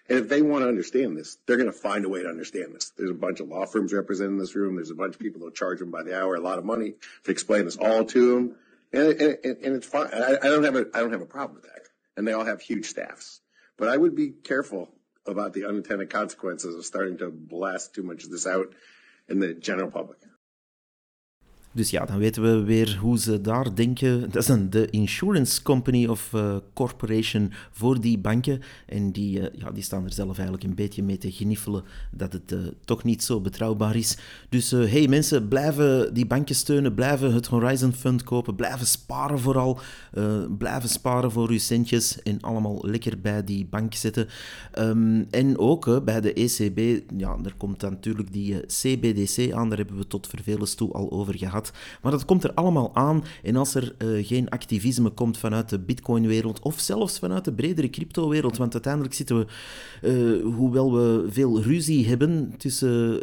And 0.09 0.19
if 0.19 0.29
they 0.29 0.41
want 0.41 0.65
to 0.65 0.69
understand 0.69 1.17
this, 1.17 1.37
they're 1.47 1.57
going 1.57 1.71
to 1.71 1.73
find 1.73 2.05
a 2.05 2.09
way 2.09 2.23
to 2.23 2.29
understand 2.29 2.75
this. 2.75 2.93
There's 2.97 3.11
a 3.11 3.15
bunch 3.15 3.41
of 3.41 3.49
law 3.49 3.67
firms 3.67 3.93
represented 3.93 4.33
in 4.33 4.39
this 4.39 4.55
room. 4.55 4.77
There's 4.77 4.91
a 4.91 4.95
bunch 4.95 5.15
of 5.15 5.21
people 5.21 5.45
that 5.45 5.55
charge 5.55 5.81
them 5.81 5.91
by 5.91 6.03
the 6.03 6.19
hour 6.19 6.35
a 6.35 6.41
lot 6.41 6.59
of 6.59 6.65
money 6.65 6.95
to 7.25 7.31
explain 7.31 7.67
this 7.67 7.77
all 7.77 8.05
to 8.05 8.35
them. 8.35 8.57
And, 8.93 9.21
and, 9.21 9.39
and 9.45 9.77
it's 9.77 9.87
fine. 9.87 10.09
I, 10.13 10.37
I 10.43 10.49
don't 10.49 10.65
have 10.65 10.77
a, 10.77 10.87
I 10.95 11.01
don't 11.01 11.13
have 11.13 11.21
a 11.21 11.27
problem 11.27 11.57
with 11.57 11.65
that. 11.65 11.83
And 12.17 12.27
they 12.27 12.33
all 12.33 12.45
have 12.45 12.61
huge 12.61 12.87
staffs. 12.87 13.41
But 13.77 13.89
I 13.89 13.97
would 13.97 14.17
be 14.17 14.31
careful 14.31 14.89
about 15.27 15.53
the 15.53 15.67
unintended 15.67 16.11
consequences 16.11 16.75
of 16.75 16.85
starting 16.85 17.19
to 17.19 17.31
blast 17.31 17.95
too 17.95 18.03
much 18.03 18.25
of 18.25 18.31
this 18.31 18.47
out 18.47 18.75
in 19.29 19.41
the 19.41 19.53
general 19.53 19.91
public. 19.91 20.19
Dus 21.79 21.91
ja, 21.91 22.05
dan 22.05 22.19
weten 22.19 22.43
we 22.43 22.65
weer 22.65 22.99
hoe 23.01 23.19
ze 23.19 23.41
daar 23.41 23.75
denken. 23.75 24.21
Dat 24.21 24.37
is 24.43 24.47
dan 24.47 24.71
de 24.71 24.91
insurance 24.91 25.63
company 25.63 26.07
of 26.07 26.33
uh, 26.35 26.57
corporation 26.75 27.53
voor 27.71 28.01
die 28.01 28.19
banken. 28.19 28.61
En 28.87 29.13
die, 29.13 29.41
uh, 29.41 29.47
ja, 29.53 29.71
die 29.71 29.83
staan 29.83 30.05
er 30.05 30.13
zelf 30.13 30.35
eigenlijk 30.35 30.65
een 30.65 30.75
beetje 30.75 31.03
mee 31.03 31.19
te 31.19 31.31
gniffelen 31.31 31.85
dat 32.11 32.33
het 32.33 32.53
uh, 32.53 32.59
toch 32.85 33.05
niet 33.05 33.23
zo 33.23 33.41
betrouwbaar 33.41 33.97
is. 33.97 34.17
Dus 34.49 34.71
hey 34.71 35.09
mensen, 35.09 35.49
blijven 35.49 36.15
die 36.15 36.27
banken 36.27 36.55
steunen, 36.55 36.95
blijven 36.95 37.35
het 37.35 37.47
Horizon 37.47 37.93
Fund 37.93 38.23
kopen, 38.23 38.55
blijven 38.55 38.87
sparen 38.87 39.39
vooral. 39.39 39.81
blijven 40.59 40.89
sparen 40.89 41.31
voor 41.31 41.49
uw 41.49 41.59
centjes 41.59 42.23
en 42.23 42.41
allemaal 42.41 42.79
lekker 42.83 43.21
bij 43.21 43.45
die 43.45 43.67
bank 43.67 43.95
zitten. 43.95 44.29
Um, 44.79 45.27
en 45.31 45.59
ook 45.59 46.05
bij 46.05 46.21
de 46.21 46.33
ECB, 46.33 47.03
ja, 47.17 47.37
er 47.45 47.55
komt 47.57 47.81
dan 47.81 47.91
natuurlijk 47.91 48.33
die 48.33 48.67
CBDC 48.67 49.53
aan, 49.53 49.69
daar 49.69 49.79
hebben 49.79 49.97
we 49.97 50.07
tot 50.07 50.27
vervelens 50.27 50.75
toe 50.75 50.93
al 50.93 51.11
over 51.11 51.39
gehad. 51.39 51.68
Maar 52.03 52.13
dat 52.13 52.25
komt 52.25 52.45
er 52.45 52.55
allemaal 52.55 52.95
aan. 52.95 53.25
En 53.43 53.57
als 53.57 53.75
er 53.75 53.95
uh, 53.99 54.27
geen 54.27 54.49
activisme 54.49 55.11
komt 55.11 55.39
vanuit 55.39 55.69
de 55.69 55.79
Bitcoin-wereld, 55.79 56.61
of 56.61 56.81
zelfs 56.81 57.19
vanuit 57.19 57.45
de 57.45 57.53
bredere 57.53 57.91
crypto-wereld, 57.91 58.57
want 58.57 58.73
uiteindelijk 58.73 59.15
zitten 59.15 59.39
we, 59.39 59.47
uh, 60.03 60.55
hoewel 60.55 60.93
we 60.93 61.27
veel 61.31 61.63
ruzie 61.63 62.07
hebben 62.07 62.55
tussen 62.57 63.21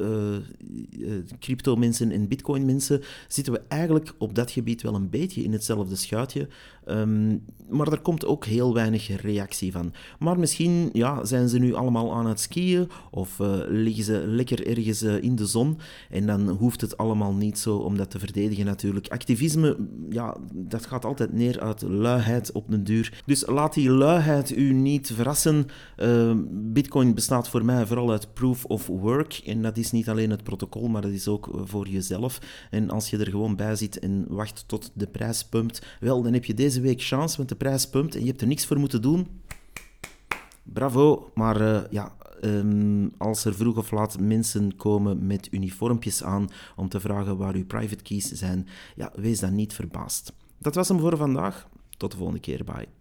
uh, 0.92 1.10
crypto-mensen 1.40 2.12
en 2.12 2.28
Bitcoin-mensen, 2.28 3.02
zitten 3.28 3.54
we 3.54 3.62
eigenlijk 3.68 4.14
op 4.18 4.36
dat 4.36 4.52
gebied 4.52 4.82
wel 4.82 4.96
een 4.96 5.10
beetje 5.10 5.44
in 5.44 5.52
hetzelfde 5.52 5.96
schuitje. 5.96 6.48
Um, 6.90 7.44
maar 7.70 7.92
er 7.92 8.00
komt 8.00 8.26
ook 8.26 8.46
heel 8.46 8.74
weinig 8.74 9.22
reactie 9.22 9.72
van. 9.72 9.94
Maar 10.20 10.40
misschien 10.40 10.90
ja, 10.94 11.26
zijn 11.26 11.50
ze 11.50 11.60
nu 11.60 11.74
allemaal 11.74 12.14
aan 12.14 12.26
het 12.26 12.40
skiën 12.40 12.90
of 13.12 13.40
liggen 13.68 14.04
ze 14.04 14.24
lekker 14.28 14.68
ergens 14.68 15.02
in 15.02 15.36
de 15.36 15.46
zon 15.46 15.78
en 16.10 16.26
dan 16.26 16.50
hoeft 16.50 16.82
het 16.82 16.98
allemaal 16.98 17.34
niet 17.34 17.60
zo 17.60 17.78
om 17.78 17.98
dat 17.98 18.12
te 18.12 18.20
verdedigen 18.26 18.66
natuurlijk. 18.66 19.08
Activisme, 19.08 19.78
ja, 20.10 20.38
dat 20.54 20.86
gaat 20.86 21.06
altijd 21.06 21.34
neer 21.34 21.60
uit 21.60 21.82
luiheid 21.82 22.52
op 22.52 22.70
den 22.72 22.84
duur. 22.84 23.22
Dus 23.26 23.48
laat 23.48 23.74
die 23.74 23.90
luiheid 23.90 24.58
u 24.58 24.74
niet 24.74 25.12
verrassen. 25.14 25.66
Uh, 25.98 26.34
Bitcoin 26.50 27.14
bestaat 27.14 27.50
voor 27.50 27.66
mij 27.66 27.86
vooral 27.86 28.12
uit 28.12 28.34
proof 28.34 28.66
of 28.66 28.88
work 28.88 29.42
en 29.46 29.62
dat 29.62 29.78
is 29.78 29.92
niet 29.92 30.10
alleen 30.10 30.30
het 30.30 30.44
protocol, 30.44 30.88
maar 30.88 31.02
dat 31.02 31.12
is 31.12 31.28
ook 31.28 31.62
voor 31.64 31.88
jezelf. 31.88 32.40
En 32.72 32.90
als 32.90 33.10
je 33.10 33.18
er 33.18 33.30
gewoon 33.30 33.56
bij 33.56 33.76
zit 33.76 34.00
en 34.00 34.26
wacht 34.28 34.64
tot 34.68 34.92
de 34.94 35.08
prijs 35.08 35.46
pumpt, 35.46 35.86
wel, 36.00 36.22
dan 36.22 36.34
heb 36.34 36.46
je 36.46 36.54
deze 36.54 36.82
week 36.82 37.02
chance, 37.02 37.38
want 37.38 37.50
de 37.50 37.56
prijs 37.56 37.90
pumpt 37.90 38.16
en 38.16 38.22
je 38.22 38.28
hebt 38.28 38.42
er 38.42 38.48
niks 38.48 38.66
voor 38.66 38.80
moeten 38.80 39.02
doen. 39.02 39.28
Bravo, 40.64 41.32
maar 41.34 41.62
uh, 41.62 41.82
ja, 41.90 42.16
um, 42.46 43.12
als 43.18 43.46
er 43.46 43.56
vroeg 43.56 43.78
of 43.78 43.92
laat 43.92 44.20
mensen 44.20 44.76
komen 44.76 45.28
met 45.28 45.48
uniformpjes 45.52 46.24
aan 46.24 46.50
om 46.76 46.90
te 46.90 47.00
vragen 47.00 47.38
waar 47.38 47.54
uw 47.54 47.66
private 47.66 48.04
keys 48.04 48.32
zijn, 48.32 48.68
ja, 48.96 49.12
wees 49.16 49.40
dan 49.40 49.56
niet 49.56 49.74
verbaasd. 49.74 50.34
Dat 50.58 50.76
was 50.76 50.88
hem 50.88 51.00
voor 51.00 51.18
vandaag. 51.18 51.68
Tot 51.98 52.12
de 52.12 52.18
volgende 52.18 52.42
keer. 52.42 52.64
Bye. 52.64 52.95